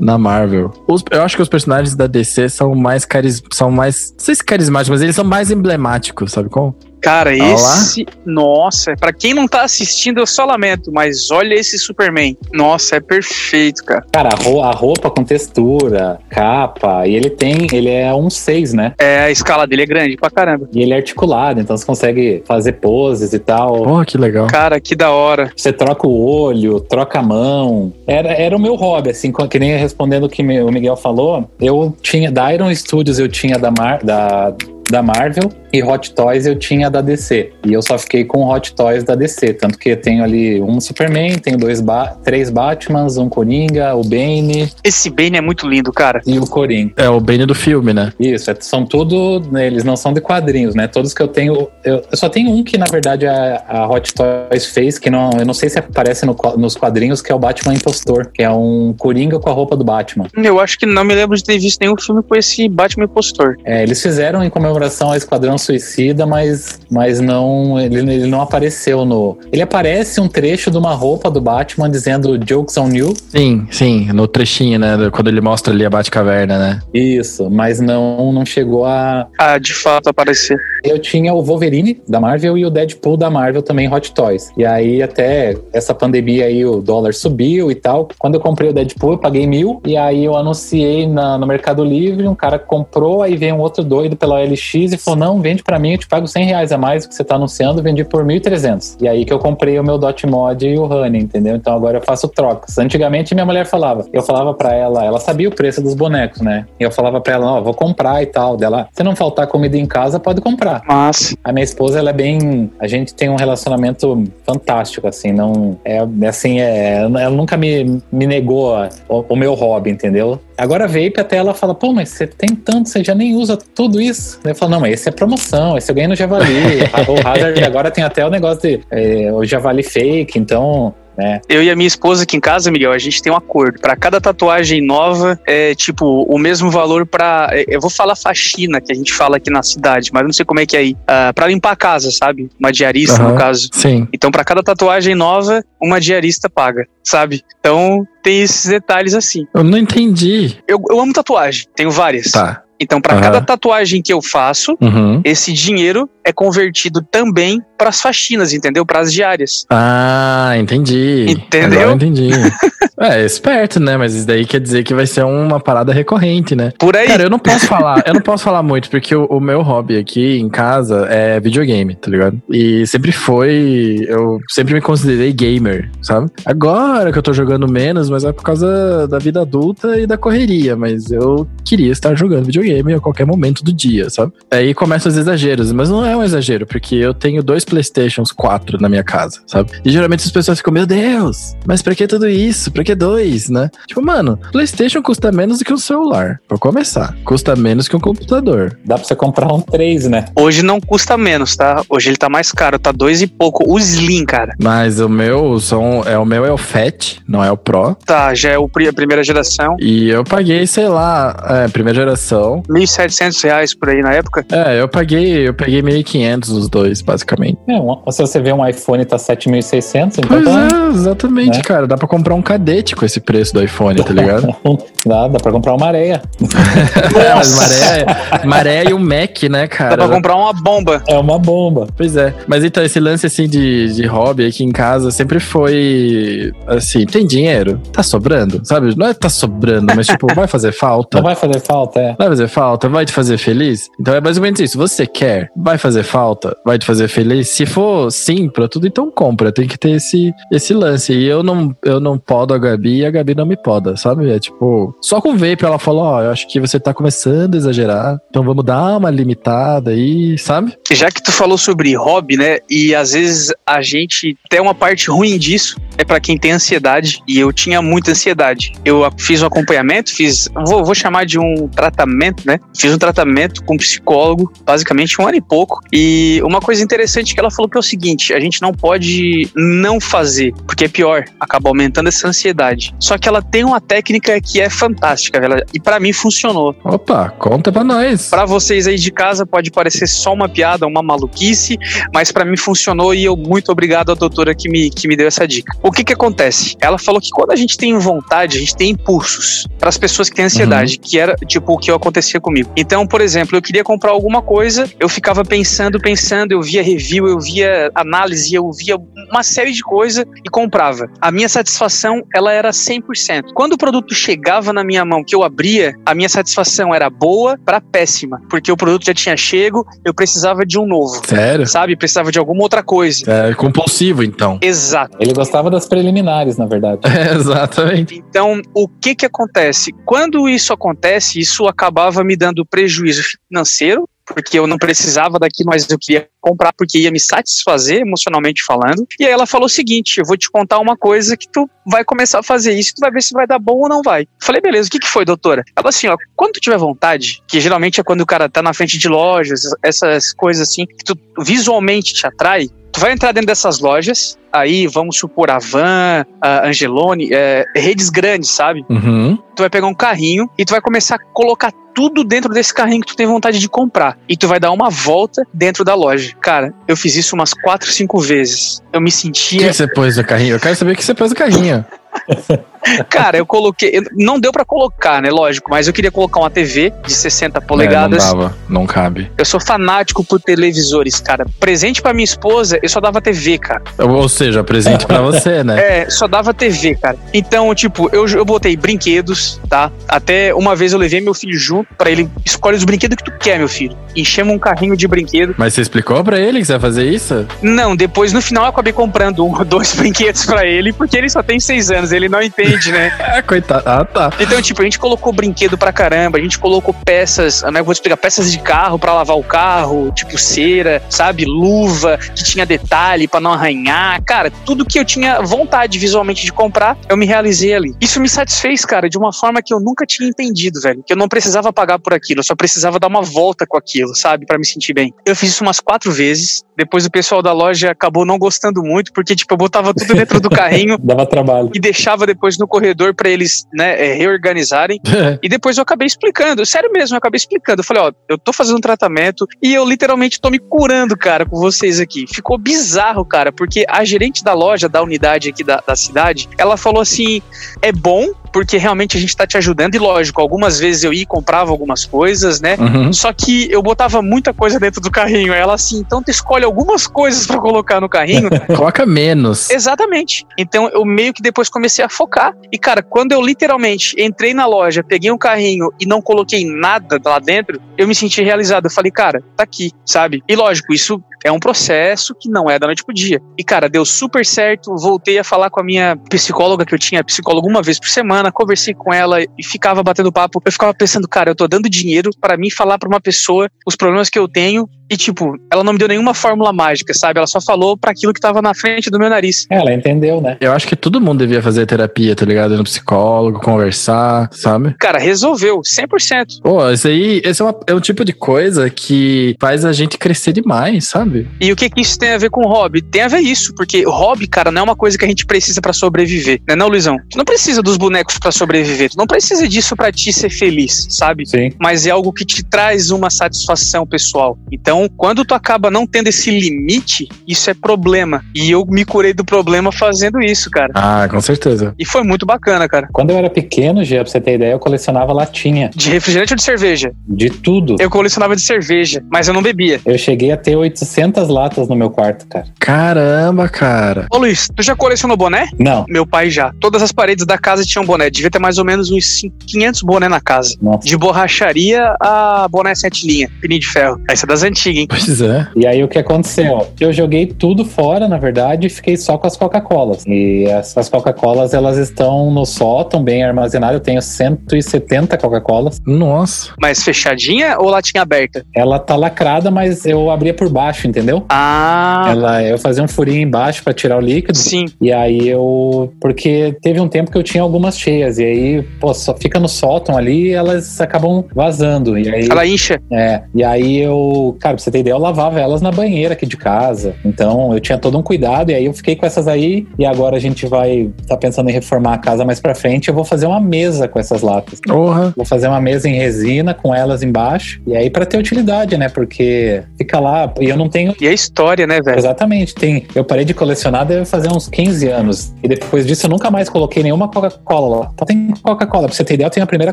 [0.00, 0.70] na Marvel.
[0.88, 4.34] Os- eu acho que os personagens da DC são mais caris, são mais, não sei
[4.34, 6.74] se carismáticos, mas eles são mais emblemáticos, sabe como?
[7.02, 7.54] Cara, Olha lá.
[7.54, 8.06] esse.
[8.24, 12.36] Nossa, pra quem não tá assistindo, eu só lamento, mas olha esse Superman.
[12.52, 14.04] Nossa, é perfeito, cara.
[14.12, 18.72] Cara, a ro- a roupa com textura, capa, e ele tem, ele é um 6,
[18.72, 18.92] né?
[18.98, 20.68] É, a escala dele é grande pra caramba.
[20.72, 23.82] E ele é articulado, então você consegue fazer poses e tal.
[23.82, 24.46] Porra, que legal.
[24.46, 25.50] Cara, que da hora.
[25.56, 27.92] Você troca o olho, troca a mão.
[28.06, 31.48] Era, era o meu hobby, assim, que nem respondendo o que o Miguel falou.
[31.60, 34.54] Eu tinha, da Iron Studios eu tinha da, Mar, da,
[34.90, 37.52] da Marvel e Hot Toys eu tinha da DC.
[37.64, 39.54] E eu só fiquei com Hot Toys da DC.
[39.54, 44.02] Tanto que eu tenho ali um Superman, tenho dois ba três Batmans, um Coringa, o
[44.02, 46.20] Bane Esse Bane é muito lindo, cara.
[46.26, 46.92] e o Coringa.
[46.96, 48.12] É o Bane do filme, né?
[48.18, 49.40] Isso, é- são tudo.
[49.50, 50.86] né, eles não são de quadrinhos, né?
[50.86, 51.68] Todos que eu tenho.
[51.84, 55.30] Eu, eu só tenho um que, na verdade, a, a Hot Toys fez, que não,
[55.38, 58.50] eu não sei se aparece no nos quadrinhos, que é o Batman Impostor, que é
[58.50, 60.26] um Coringa com a roupa do Batman.
[60.34, 63.56] Eu acho que não me lembro de ter visto nenhum filme com esse Batman impostor.
[63.64, 67.80] É, eles fizeram em comemoração ao Esquadrão Suicida, mas, mas não.
[67.80, 69.38] Ele, ele não apareceu no.
[69.52, 73.14] Ele aparece um trecho de uma roupa do Batman dizendo Jokes on You.
[73.28, 74.96] Sim, sim, no trechinho, né?
[74.96, 76.80] do- Quando ele mostra ali a Batcaverna, né?
[76.92, 80.58] Isso, mas não, não chegou a, Ah, de fato aparecer.
[80.82, 84.50] Eu tinha o Wolverine da Marvel e o Deadpool da Marvel também, Hot Toys.
[84.56, 88.08] E aí, até essa pandemia aí, o dólar subiu e tal.
[88.18, 89.80] Quando eu comprei o Deadpool, eu paguei mil.
[89.86, 93.84] E aí eu anunciei na- no Mercado Livre, um cara comprou, aí veio um outro
[93.84, 96.78] doido pela OLX e falou: não, vende pra mim, eu te pago 100 reais a
[96.78, 98.96] mais que você tá anunciando, vendi por 1.300.
[99.00, 101.54] E aí que eu comprei o meu Dot Mod e o Honey, entendeu?
[101.56, 102.76] Então agora eu faço trocas.
[102.78, 106.66] Antigamente minha mulher falava, eu falava pra ela, ela sabia o preço dos bonecos, né?
[106.80, 108.56] E eu falava pra ela, ó, vou comprar e tal.
[108.56, 110.71] Dela, se não faltar comida em casa, pode comprar.
[110.86, 112.70] Mas, A minha esposa, ela é bem.
[112.78, 115.32] A gente tem um relacionamento fantástico, assim.
[115.32, 115.78] Não.
[115.84, 117.02] É é assim, é.
[117.02, 120.40] Ela nunca me, me negou a- o, o meu hobby, entendeu?
[120.56, 124.00] Agora vape até ela fala, pô, mas você tem tanto, você já nem usa tudo
[124.00, 124.38] isso.
[124.44, 126.82] Eu falo, não, mas esse é promoção, esse eu ganhei no Javali.
[127.08, 130.94] o Hazard agora tem até o negócio de é, o Javali fake, então.
[131.16, 131.40] Né?
[131.48, 133.78] eu e a minha esposa aqui em casa, Miguel, a gente tem um acordo.
[133.80, 137.48] Pra cada tatuagem nova, é tipo o mesmo valor pra.
[137.52, 140.44] é, Eu vou falar faxina, que a gente fala aqui na cidade, mas não sei
[140.44, 140.96] como é que é aí.
[141.06, 142.48] Ah, pra limpar a casa, sabe?
[142.58, 143.32] Uma diarista, Aham.
[143.32, 143.68] no caso.
[143.72, 144.08] Sim.
[144.12, 147.42] Então, pra cada tatuagem nova, uma diarista paga, sabe?
[147.60, 149.46] Então, tem esses detalhes assim.
[149.54, 150.56] Eu não entendi.
[150.66, 152.30] Eu, eu amo tatuagem, tenho várias.
[152.30, 152.61] Tá.
[152.82, 153.22] Então, pra Aham.
[153.22, 155.20] cada tatuagem que eu faço, Uhum.
[155.24, 158.84] esse dinheiro é convertido também pras faxinas, entendeu?
[158.86, 159.64] Pras diárias.
[159.70, 161.26] Ah, entendi.
[161.28, 161.80] Entendeu?
[161.80, 162.30] Agora eu entendi.
[163.00, 163.96] é, esperto, né?
[163.96, 166.72] Mas isso daí quer dizer que vai ser uma parada recorrente, né?
[166.78, 167.06] Por aí.
[167.08, 169.96] Cara, eu não posso falar, eu não posso falar muito, porque o, o meu hobby
[169.98, 172.40] aqui em casa é videogame, tá ligado?
[172.50, 174.04] E sempre foi.
[174.08, 176.30] Eu sempre me considerei gamer, sabe?
[176.44, 180.16] Agora que eu tô jogando menos, mas é por causa da vida adulta e da
[180.16, 180.76] correria.
[180.76, 184.32] Mas eu queria estar jogando videogame a qualquer momento do dia, sabe?
[184.50, 188.78] Aí começam os exageros, mas não é um exagero, porque eu tenho dois PlayStations 4
[188.80, 189.70] na minha casa, sabe?
[189.84, 192.70] E geralmente as pessoas ficam, meu Deus, mas pra que tudo isso?
[192.70, 193.70] Pra que dois, né?
[193.86, 197.16] Tipo, mano, PlayStation custa menos do que um celular, pra começar.
[197.24, 198.78] Custa menos que um computador.
[198.84, 200.26] Dá pra você comprar um 3, né?
[200.36, 201.82] Hoje não custa menos, tá?
[201.88, 203.64] Hoje ele tá mais caro, tá dois e pouco.
[203.66, 204.54] O Slim, cara.
[204.62, 207.96] Mas o meu são, é o meu é o Fat, não é o Pro.
[208.04, 209.76] Tá, já é o, a primeira geração.
[209.78, 212.61] E eu paguei, sei lá, é, primeira geração.
[212.68, 214.44] 1.700 reais por aí na época.
[214.50, 217.58] É, eu paguei, eu paguei 1.500 os dois, basicamente.
[217.68, 221.62] É, um- se você vê um iPhone tá 7.600, então Pois tá, é, exatamente, né?
[221.64, 221.86] cara.
[221.86, 224.54] Dá pra comprar um cadete com esse preço do iPhone, tá ligado?
[225.06, 226.22] dá, dá pra comprar uma areia.
[226.40, 228.06] é, mas maré,
[228.44, 229.96] maré e um Mac, né, Dá cara?
[229.96, 231.02] pra comprar uma bomba.
[231.08, 231.86] É uma bomba.
[231.96, 232.34] Pois é.
[232.46, 237.26] Mas então, esse lance assim de, de hobby aqui em casa sempre foi assim, tem
[237.26, 237.80] dinheiro?
[237.92, 238.94] Tá sobrando, sabe?
[238.96, 241.18] Não é tá sobrando, mas tipo, vai fazer falta?
[241.18, 242.14] Não vai fazer falta, é.
[242.18, 242.88] Vai fazer falta?
[242.88, 243.88] Vai te fazer feliz?
[243.98, 244.78] Então é basicamente isso.
[244.78, 245.50] Você quer?
[245.56, 246.56] Vai fazer falta?
[246.64, 247.48] Vai te fazer feliz?
[247.48, 249.52] Se for sim pra tudo, então compra.
[249.52, 251.12] Tem que ter esse, esse lance.
[251.12, 254.30] E eu não, eu não podo a Gabi e a Gabi não me poda, sabe?
[254.30, 257.58] É tipo, só com vape ela falou: Ó, eu acho que você tá começando a
[257.58, 258.18] exagerar.
[258.28, 260.76] Então vamos dar uma limitada aí, sabe?
[260.90, 262.58] Já que tu falou sobre hobby, né?
[262.68, 267.22] E às vezes a gente tem uma parte ruim disso é pra quem tem ansiedade
[267.28, 268.72] e eu tinha muita ansiedade.
[268.84, 272.58] Eu fiz um acompanhamento, fiz, vou, vou chamar de um tratamento tratamento, né?
[272.76, 275.80] Fiz um tratamento com um psicólogo, basicamente um ano e pouco.
[275.92, 279.50] E uma coisa interessante que ela falou que é o seguinte: a gente não pode
[279.54, 282.94] não fazer, porque é pior, acaba aumentando essa ansiedade.
[282.98, 286.74] Só que ela tem uma técnica que é fantástica, velho, e para mim funcionou.
[286.84, 288.28] Opa, conta pra nós.
[288.28, 291.78] Para vocês aí de casa pode parecer só uma piada, uma maluquice,
[292.12, 295.26] mas para mim funcionou e eu muito obrigado à doutora que me, que me deu
[295.26, 295.76] essa dica.
[295.82, 296.76] O que que acontece?
[296.80, 299.66] Ela falou que quando a gente tem vontade, a gente tem impulsos.
[299.78, 301.00] Para as pessoas que têm ansiedade, uhum.
[301.02, 301.90] que era tipo o que
[302.22, 302.70] acontecia comigo.
[302.76, 307.26] Então, por exemplo, eu queria comprar alguma coisa, eu ficava pensando, pensando, eu via review,
[307.26, 308.96] eu via análise, eu via
[309.30, 311.10] uma série de coisas e comprava.
[311.20, 313.52] A minha satisfação, ela era 100%.
[313.54, 317.58] Quando o produto chegava na minha mão, que eu abria, a minha satisfação era boa
[317.64, 321.20] para péssima, porque o produto já tinha chego, eu precisava de um novo.
[321.26, 321.66] Sério?
[321.66, 321.96] Sabe?
[321.96, 323.24] Precisava de alguma outra coisa.
[323.26, 324.58] É compulsivo, então.
[324.62, 325.16] Exato.
[325.18, 327.00] Ele gostava das preliminares, na verdade.
[327.04, 328.22] É, exatamente.
[328.28, 329.92] Então, o que que acontece?
[330.04, 335.88] Quando isso acontece, isso acabava me dando prejuízo financeiro, porque eu não precisava daquilo, mas
[335.88, 339.06] eu queria comprar porque ia me satisfazer emocionalmente falando.
[339.18, 342.04] E aí ela falou o seguinte: eu vou te contar uma coisa que tu vai
[342.04, 344.26] começar a fazer isso, tu vai ver se vai dar bom ou não vai.
[344.40, 345.64] Falei, beleza, o que, que foi, doutora?
[345.76, 348.72] Ela assim, ó, quando tu tiver vontade, que geralmente é quando o cara tá na
[348.72, 353.46] frente de lojas, essas coisas assim, que tu visualmente te atrai, Tu vai entrar dentro
[353.46, 358.84] dessas lojas, aí vamos supor a Van, a Angelone, é, redes grandes, sabe?
[358.88, 359.38] Uhum.
[359.56, 363.00] Tu vai pegar um carrinho e tu vai começar a colocar tudo dentro desse carrinho
[363.00, 364.18] que tu tem vontade de comprar.
[364.28, 366.34] E tu vai dar uma volta dentro da loja.
[366.40, 368.82] Cara, eu fiz isso umas quatro, cinco vezes.
[368.92, 369.60] Eu me sentia.
[369.60, 370.56] O que você pôs no carrinho?
[370.56, 371.84] Eu quero saber o que você pôs no carrinho.
[373.08, 374.02] Cara, eu coloquei.
[374.12, 375.30] Não deu para colocar, né?
[375.30, 378.22] Lógico, mas eu queria colocar uma TV de 60 polegadas.
[378.22, 379.30] É, não dava, não cabe.
[379.38, 381.46] Eu sou fanático por televisores, cara.
[381.60, 383.82] Presente para minha esposa, eu só dava TV, cara.
[383.98, 386.02] Ou seja, presente para você, né?
[386.02, 387.16] É, só dava TV, cara.
[387.32, 389.90] Então, tipo, eu, eu botei brinquedos, tá?
[390.08, 393.32] Até uma vez eu levei meu filho junto para ele escolhe os brinquedos que tu
[393.38, 393.96] quer, meu filho.
[394.14, 395.54] Enchemos um carrinho de brinquedo.
[395.56, 397.46] Mas você explicou para ele que você vai fazer isso?
[397.62, 401.42] Não, depois no final eu acabei comprando um, dois brinquedos para ele, porque ele só
[401.42, 403.12] tem seis anos, ele não entende né?
[403.18, 403.82] É, coitado.
[403.86, 404.30] Ah, tá.
[404.38, 407.82] Então, tipo, a gente colocou brinquedo pra caramba, a gente colocou peças, né?
[407.82, 411.44] Vou explicar, peças de carro pra lavar o carro, tipo cera, sabe?
[411.44, 414.22] Luva, que tinha detalhe pra não arranhar.
[414.22, 417.94] Cara, tudo que eu tinha vontade visualmente de comprar, eu me realizei ali.
[418.00, 421.02] Isso me satisfez, cara, de uma forma que eu nunca tinha entendido, velho.
[421.06, 424.14] Que eu não precisava pagar por aquilo, eu só precisava dar uma volta com aquilo,
[424.14, 424.46] sabe?
[424.52, 425.14] para me sentir bem.
[425.24, 426.62] Eu fiz isso umas quatro vezes.
[426.76, 430.40] Depois o pessoal da loja acabou não gostando muito, porque, tipo, eu botava tudo dentro
[430.40, 430.98] do carrinho.
[430.98, 431.70] Dava trabalho.
[431.74, 435.00] E deixava depois no corredor para eles, né, é, reorganizarem.
[435.42, 437.80] e depois eu acabei explicando, sério mesmo, eu acabei explicando.
[437.80, 441.44] Eu falei, ó, eu tô fazendo um tratamento e eu literalmente tô me curando, cara,
[441.44, 442.24] com vocês aqui.
[442.32, 446.76] Ficou bizarro, cara, porque a gerente da loja, da unidade aqui da, da cidade, ela
[446.76, 447.42] falou assim:
[447.80, 449.94] é bom porque realmente a gente tá te ajudando.
[449.94, 452.76] E lógico, algumas vezes eu ia e comprava algumas coisas, né?
[452.78, 453.12] Uhum.
[453.12, 455.52] Só que eu botava muita coisa dentro do carrinho.
[455.52, 458.50] Aí ela assim, então tu escolhe algumas coisas para colocar no carrinho.
[458.76, 459.70] Coloca menos.
[459.70, 460.46] Exatamente.
[460.58, 462.54] Então eu meio que depois comecei a focar.
[462.70, 467.20] E cara, quando eu literalmente entrei na loja, peguei um carrinho e não coloquei nada
[467.24, 468.86] lá dentro, eu me senti realizado.
[468.86, 470.42] Eu falei, cara, tá aqui, sabe?
[470.48, 473.40] E lógico, isso é um processo que não é da noite pro dia.
[473.58, 474.94] E, cara, deu super certo.
[474.96, 478.52] Voltei a falar com a minha psicóloga, que eu tinha psicóloga uma vez por semana,
[478.52, 480.60] conversei com ela e ficava batendo papo.
[480.64, 483.96] Eu ficava pensando, cara, eu tô dando dinheiro para mim falar para uma pessoa os
[483.96, 487.36] problemas que eu tenho e, tipo, ela não me deu nenhuma fórmula mágica, sabe?
[487.36, 489.66] Ela só falou para aquilo que tava na frente do meu nariz.
[489.68, 490.56] É, ela entendeu, né?
[490.58, 492.72] Eu acho que todo mundo devia fazer terapia, tá ligado?
[492.72, 494.94] Ir no psicólogo, conversar, sabe?
[494.98, 496.62] Cara, resolveu, 100%.
[496.62, 500.16] Pô, esse aí, esse é, uma, é um tipo de coisa que faz a gente
[500.16, 501.46] crescer demais, sabe?
[501.60, 503.02] E o que, que isso tem a ver com hobby?
[503.02, 505.82] Tem a ver isso, porque hobby, cara, não é uma coisa que a gente precisa
[505.82, 507.18] para sobreviver, né, não, Luizão?
[507.30, 511.06] Tu não precisa dos bonecos para sobreviver, tu não precisa disso para ti ser feliz,
[511.10, 511.46] sabe?
[511.46, 511.70] Sim.
[511.78, 514.56] Mas é algo que te traz uma satisfação pessoal.
[514.70, 518.44] Então, quando tu acaba não tendo esse limite, isso é problema.
[518.54, 520.92] E eu me curei do problema fazendo isso, cara.
[520.94, 521.94] Ah, com certeza.
[521.98, 523.08] E foi muito bacana, cara.
[523.12, 525.90] Quando eu era pequeno, já pra você ter ideia, eu colecionava latinha.
[525.94, 527.12] De refrigerante ou de cerveja?
[527.26, 527.96] De tudo.
[527.98, 530.00] Eu colecionava de cerveja, mas eu não bebia.
[530.04, 532.66] Eu cheguei a ter 800 latas no meu quarto, cara.
[532.78, 534.26] Caramba, cara.
[534.30, 535.68] Ô Luiz, tu já colecionou boné?
[535.78, 536.04] Não.
[536.08, 536.72] Meu pai já.
[536.80, 538.30] Todas as paredes da casa tinham boné.
[538.30, 540.76] Devia ter mais ou menos uns 500 boné na casa.
[540.80, 541.06] Nossa.
[541.06, 544.20] De borracharia a boné sete linha, pininho de ferro.
[544.28, 544.91] Essa é das antigas.
[544.92, 545.06] Antiga, hein?
[545.08, 545.66] Pois é.
[545.76, 546.86] E aí o que aconteceu?
[547.00, 550.24] Eu joguei tudo fora, na verdade, e fiquei só com as Coca-Colas.
[550.26, 553.94] E essas Coca-Colas, elas estão no sótão, bem armazenadas.
[553.94, 555.98] Eu tenho 170 Coca-Colas.
[556.06, 556.72] Nossa.
[556.80, 558.64] Mas fechadinha ou latinha aberta?
[558.74, 561.44] Ela tá lacrada, mas eu abria por baixo, entendeu?
[561.48, 564.56] Ah, Ela, eu fazia um furinho embaixo pra tirar o líquido.
[564.56, 564.86] sim.
[565.00, 566.12] E aí eu.
[566.20, 568.38] Porque teve um tempo que eu tinha algumas cheias.
[568.38, 572.18] E aí, pô, só fica no sótão ali e elas acabam vazando.
[572.18, 572.48] E aí.
[572.50, 573.00] Ela incha.
[573.10, 576.46] É, e aí eu, cara, pra você ter ideia, eu lavava elas na banheira aqui
[576.46, 577.14] de casa.
[577.24, 580.36] Então eu tinha todo um cuidado, e aí eu fiquei com essas aí, e agora
[580.36, 583.08] a gente vai tá pensando em reformar a casa mais pra frente.
[583.08, 584.80] Eu vou fazer uma mesa com essas latas.
[584.86, 585.32] Porra.
[585.36, 589.08] Vou fazer uma mesa em resina com elas embaixo, e aí pra ter utilidade, né?
[589.08, 591.14] Porque fica lá, e eu não tenho.
[591.20, 592.18] E a história, né, velho?
[592.18, 593.06] Exatamente, tem.
[593.14, 595.52] Eu parei de colecionar deve fazer uns 15 anos.
[595.62, 598.10] E depois disso eu nunca mais coloquei nenhuma Coca-Cola lá.
[598.18, 599.06] Só tem Coca-Cola.
[599.06, 599.92] Pra você ter ideia, eu tenho a primeira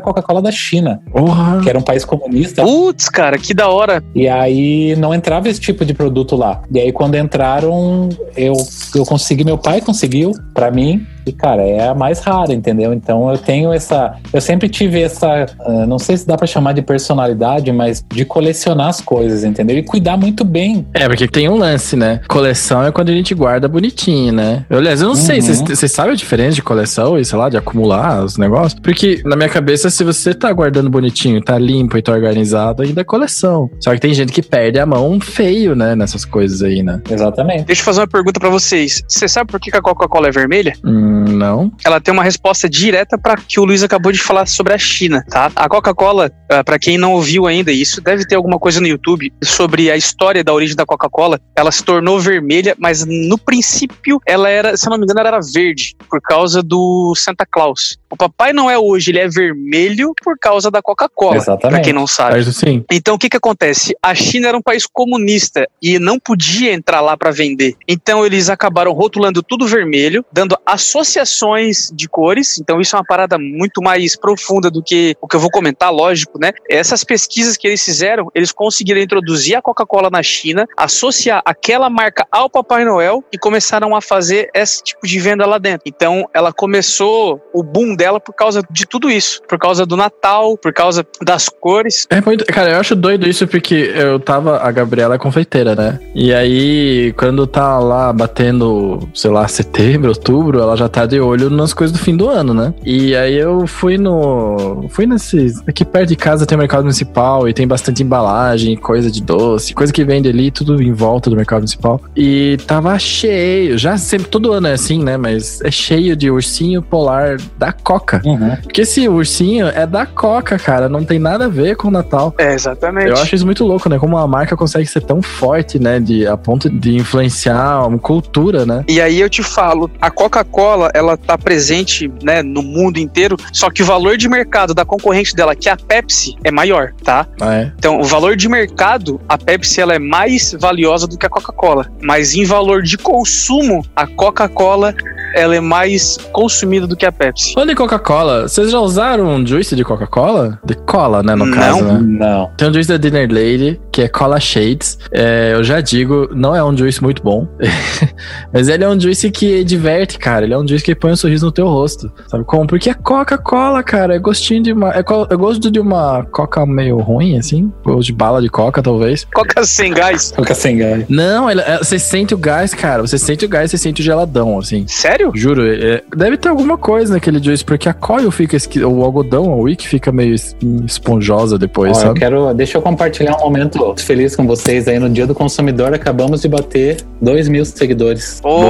[0.00, 1.60] Coca-Cola da China, Porra.
[1.62, 2.62] que era um país comunista.
[2.62, 4.02] Putz, cara, que da hora.
[4.14, 6.62] E aí não entrava esse tipo de produto lá.
[6.70, 8.54] E aí quando entraram, eu,
[8.94, 11.06] eu consegui, meu pai conseguiu pra mim.
[11.26, 12.92] E cara, é a mais rara, entendeu?
[12.92, 14.14] Então eu tenho essa.
[14.32, 15.46] Eu sempre tive essa.
[15.60, 19.76] ah, não sei se dá pra chamar de personalidade, mas de colecionar as coisas, entendeu?
[19.76, 20.86] E cuidar muito bem.
[20.94, 22.20] É, porque tem um lance, né?
[22.28, 24.64] Coleção é quando a gente guarda bonitinho, né?
[24.70, 25.42] Eu, aliás, eu não sei, Uhum.
[25.42, 28.78] vocês vocês sabem a diferença de coleção e, sei lá, de acumular os negócios?
[28.80, 33.00] Porque, na minha cabeça, se você tá guardando bonitinho, tá limpo e tá organizado, ainda
[33.00, 33.70] é coleção.
[33.80, 35.94] Só que tem gente que perde a mão feio, né?
[35.94, 37.00] Nessas coisas aí, né?
[37.10, 37.64] Exatamente.
[37.64, 39.02] Deixa eu fazer uma pergunta pra vocês.
[39.08, 40.72] Você sabe por que que a Coca-Cola é vermelha?
[40.84, 41.72] Hum, não.
[41.84, 45.24] Ela tem uma resposta direta para que o Luiz acabou de falar sobre a China,
[45.28, 45.50] tá?
[45.54, 49.32] A Coca-Cola, ah, pra quem não ouviu ainda, isso deve ter alguma coisa no YouTube
[49.42, 51.40] sobre a história da origem da Coca-Cola.
[51.56, 55.28] Ela se tornou vermelha, mas no princípio ela era, se eu não me engano, ela
[55.28, 57.98] era verde por causa do Santa Claus.
[58.10, 61.76] O Papai Noel hoje ele é vermelho por causa da Coca-Cola, Exatamente.
[61.76, 62.36] pra quem não sabe.
[62.36, 63.94] Mas assim, Então o que que acontece?
[64.02, 67.74] A China era um país comunista e não podia entrar lá para vender.
[67.86, 70.58] Então eles acabaram rotulando tudo vermelho, dando
[71.00, 72.58] associações de cores.
[72.58, 75.92] Então isso é uma parada muito mais profunda do que o que eu vou comentar,
[75.92, 76.52] lógico, né?
[76.68, 82.26] Essas pesquisas que eles fizeram, eles conseguiram introduzir a Coca-Cola na China, associar aquela marca
[82.30, 85.82] ao Papai Noel e começaram a fazer esse tipo de venda lá dentro.
[85.86, 90.56] Então ela começou o boom dela por causa de tudo isso, por causa do Natal,
[90.56, 92.06] por causa das cores.
[92.10, 92.44] É muito.
[92.44, 94.58] Cara, eu acho doido isso porque eu tava.
[94.60, 95.98] A Gabriela é confeiteira, né?
[96.14, 101.48] E aí, quando tá lá batendo, sei lá, setembro, outubro, ela já tá de olho
[101.48, 102.74] nas coisas do fim do ano, né?
[102.84, 104.86] E aí eu fui no.
[104.90, 105.62] Fui nesses.
[105.66, 109.74] Aqui perto de casa tem o mercado municipal e tem bastante embalagem, coisa de doce,
[109.74, 112.00] coisa que vende ali, tudo em volta do mercado municipal.
[112.16, 113.78] E tava cheio.
[113.78, 115.16] Já sempre, todo ano é assim, né?
[115.16, 118.20] Mas é cheio de ursinho polar da Coca.
[118.24, 118.56] Uhum.
[118.62, 120.88] Porque esse ursinho é da Coca, cara.
[120.88, 122.34] Não tem nada a ver com o Natal.
[122.38, 123.08] É, exatamente.
[123.08, 123.98] Eu acho isso muito louco, né?
[123.98, 126.00] Como uma marca consegue ser tão forte, né?
[126.00, 128.84] De, a ponto de influenciar uma cultura, né?
[128.88, 133.70] E aí eu te falo, a Coca-Cola, ela tá presente, né, no mundo inteiro, só
[133.70, 137.26] que o valor de mercado da concorrente dela, que é a Pepsi, é maior, tá?
[137.40, 137.72] Ah, é.
[137.78, 141.90] Então, o valor de mercado, a Pepsi ela é mais valiosa do que a Coca-Cola,
[142.02, 144.94] mas em valor de consumo, a Coca-Cola
[145.34, 147.52] ela é mais consumida do que a Pepsi.
[147.54, 150.58] Falando em Coca-Cola, vocês já usaram um juice de Coca-Cola?
[150.64, 151.34] De cola, né?
[151.34, 151.54] No Não.
[151.56, 152.00] caso, né?
[152.02, 152.50] Não.
[152.56, 154.98] Tem um juice da Dinner Lady, que é Cola Shades.
[155.12, 157.46] É, eu já digo, não é um juice muito bom.
[158.52, 160.44] mas ele é um juice que diverte, cara.
[160.44, 162.10] Ele é um juice que põe um sorriso no teu rosto.
[162.28, 162.66] Sabe como?
[162.66, 164.14] Porque é Coca-Cola, cara.
[164.14, 164.90] É gostinho de uma.
[164.94, 167.72] É, co- é gosto de uma Coca meio ruim, assim.
[167.84, 169.26] Gosto de bala de Coca, talvez.
[169.32, 170.32] Coca sem gás.
[170.34, 171.04] Fica sem gás.
[171.08, 173.02] Não, ele- você sente o gás, cara.
[173.02, 174.84] Você sente o gás, você sente o geladão, assim.
[174.88, 175.19] Sério?
[175.34, 179.52] Juro, é- deve ter alguma coisa naquele juice, porque a coil fica, esqui- o algodão,
[179.52, 180.56] a wick fica meio es-
[180.86, 182.20] esponjosa depois, Ó, eu sabe?
[182.20, 185.92] quero, deixa eu compartilhar um momento feliz com vocês aí no Dia do Consumidor.
[185.94, 188.40] Acabamos de bater 2 mil seguidores.
[188.42, 188.60] Boa,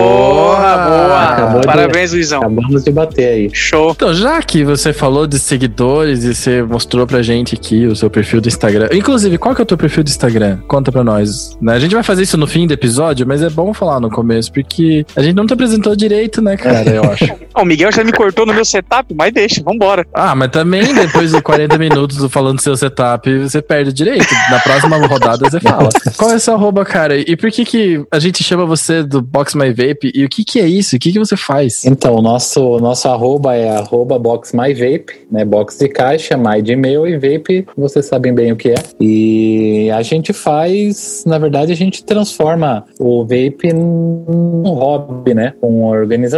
[0.88, 1.22] boa.
[1.22, 2.40] Acabou de- Parabéns, Luizão.
[2.40, 3.50] Acabamos de bater aí.
[3.52, 3.92] Show.
[3.92, 8.10] Então, já que você falou de seguidores e você mostrou pra gente aqui o seu
[8.10, 8.88] perfil do Instagram.
[8.92, 10.58] Inclusive, qual que é o teu perfil do Instagram?
[10.68, 11.56] Conta pra nós.
[11.60, 11.74] né?
[11.74, 14.52] A gente vai fazer isso no fim do episódio, mas é bom falar no começo,
[14.52, 16.88] porque a gente não te apresentou direito, né, cara?
[16.90, 17.30] Eu acho.
[17.52, 20.06] O Miguel já me cortou no meu setup, mas deixa, vambora.
[20.14, 23.92] Ah, mas também depois de 40 minutos do falando do seu setup, você perde o
[23.92, 24.32] direito.
[24.50, 25.88] Na próxima rodada você fala.
[26.16, 27.18] Qual é seu arroba, cara?
[27.18, 30.12] E por que que a gente chama você do Box My Vape?
[30.14, 30.96] E o que que é isso?
[30.96, 31.84] O que que você faz?
[31.84, 35.44] Então, o nosso, nosso arroba é arroba boxmyvape, né?
[35.44, 38.74] Box de caixa, my de e-mail e vape, vocês sabem bem o que é.
[39.00, 45.54] E a gente faz, na verdade, a gente transforma o vape num hobby, né?
[45.60, 46.29] Com organização,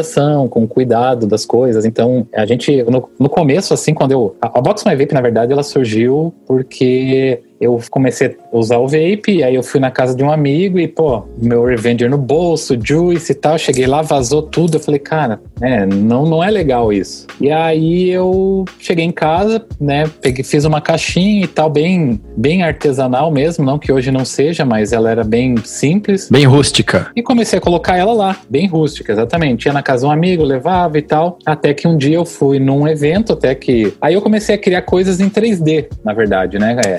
[0.48, 1.84] com cuidado das coisas.
[1.84, 4.36] Então, a gente, no, no começo, assim, quando eu.
[4.40, 8.88] A, a Box My Vape, na verdade, ela surgiu porque eu comecei a usar o
[8.88, 12.18] vape, e aí eu fui na casa de um amigo e, pô, meu Revenger no
[12.18, 16.50] bolso, Juice e tal, cheguei lá, vazou tudo, eu falei, cara, é, não, não é
[16.50, 17.28] legal isso.
[17.40, 22.64] E aí eu cheguei em casa, né, peguei, fiz uma caixinha e tal, bem, bem
[22.64, 26.28] artesanal mesmo, não que hoje não seja, mas ela era bem simples.
[26.28, 27.12] Bem rústica.
[27.14, 29.66] E comecei a colocar ela lá, bem rústica, exatamente.
[29.66, 32.58] Ia na casa de um amigo, levava e tal, até que um dia eu fui
[32.58, 33.94] num evento, até que...
[34.00, 36.96] Aí eu comecei a criar coisas em 3D, na verdade, né, é,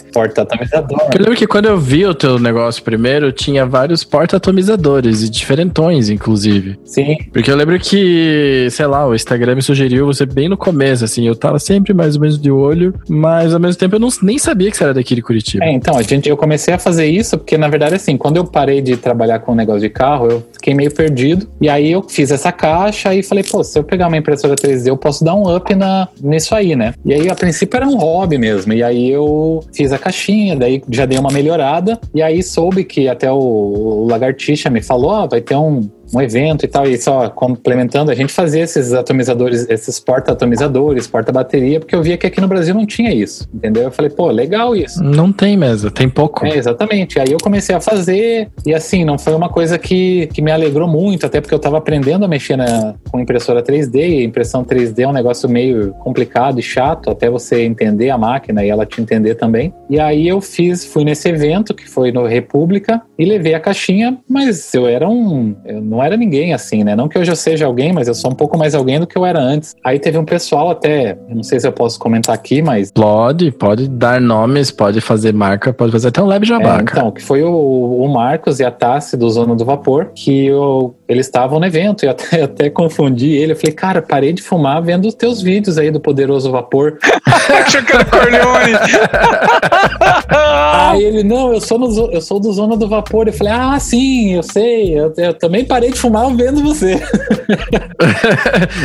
[0.58, 1.00] porta-atomizador.
[1.14, 6.10] Eu lembro que quando eu vi o teu negócio primeiro, tinha vários porta-atomizadores e diferentões,
[6.10, 6.78] inclusive.
[6.84, 7.18] Sim.
[7.32, 11.28] Porque eu lembro que, sei lá, o Instagram me sugeriu você bem no começo, assim,
[11.28, 14.38] eu tava sempre mais ou menos de olho, mas ao mesmo tempo eu não, nem
[14.38, 15.64] sabia que você era daqui de Curitiba.
[15.64, 18.46] É, então, a gente, eu comecei a fazer isso porque, na verdade, assim, quando eu
[18.46, 21.48] parei de trabalhar com o negócio de carro, eu fiquei meio perdido.
[21.62, 24.88] E aí eu fiz essa caixa e falei, pô, se eu pegar uma impressora 3D,
[24.88, 26.94] eu posso dar um up na, nisso aí, né?
[27.06, 28.74] E aí, a princípio, era um hobby mesmo.
[28.74, 32.00] E aí eu fiz a caixinha, daí já dei uma melhorada.
[32.14, 36.68] E aí soube que até o, Lagartixa me falou, vai ter um, um evento e
[36.68, 42.18] tal, e só complementando, a gente fazia esses atomizadores, esses porta-atomizadores, porta-bateria, porque eu via
[42.18, 43.84] que aqui no Brasil não tinha isso, entendeu?
[43.84, 45.04] Eu falei, pô, legal isso.
[45.04, 46.46] Não tem mesmo, tem pouco.
[46.46, 47.20] É, exatamente.
[47.20, 50.88] Aí eu comecei a fazer, e assim, não foi uma coisa que, que me alegrou
[50.88, 55.00] muito, até porque eu tava aprendendo a mexer na, com impressora 3D, e impressão 3D
[55.00, 59.02] é um negócio meio complicado e chato, até você entender a máquina e ela te
[59.02, 59.74] entender também.
[59.90, 64.18] E aí eu fiz, fui nesse evento, que foi no República, e levei a caixinha,
[64.30, 65.56] mas eu era um.
[65.66, 66.96] Eu não era ninguém assim, né?
[66.96, 69.18] Não que hoje eu seja alguém, mas eu sou um pouco mais alguém do que
[69.18, 69.76] eu era antes.
[69.84, 72.92] Aí teve um pessoal até, não sei se eu posso comentar aqui, mas.
[72.92, 76.78] Pode, pode dar nomes, pode fazer marca, pode fazer até um leve jabá.
[76.78, 80.48] É, então, que foi o, o Marcos e a Tassi do Zona do Vapor, que
[80.48, 83.54] eu, eles estavam no evento, e até, eu até confundi ele.
[83.54, 86.98] Eu falei, cara, parei de fumar vendo os teus vídeos aí do Poderoso Vapor.
[87.26, 88.74] Achou que era Corleone.
[90.74, 93.28] aí ele, não, eu sou, no, eu sou do Zona do Vapor.
[93.28, 97.00] Eu falei, ah, sim, eu sei, eu, eu também parei de fumar vendo você.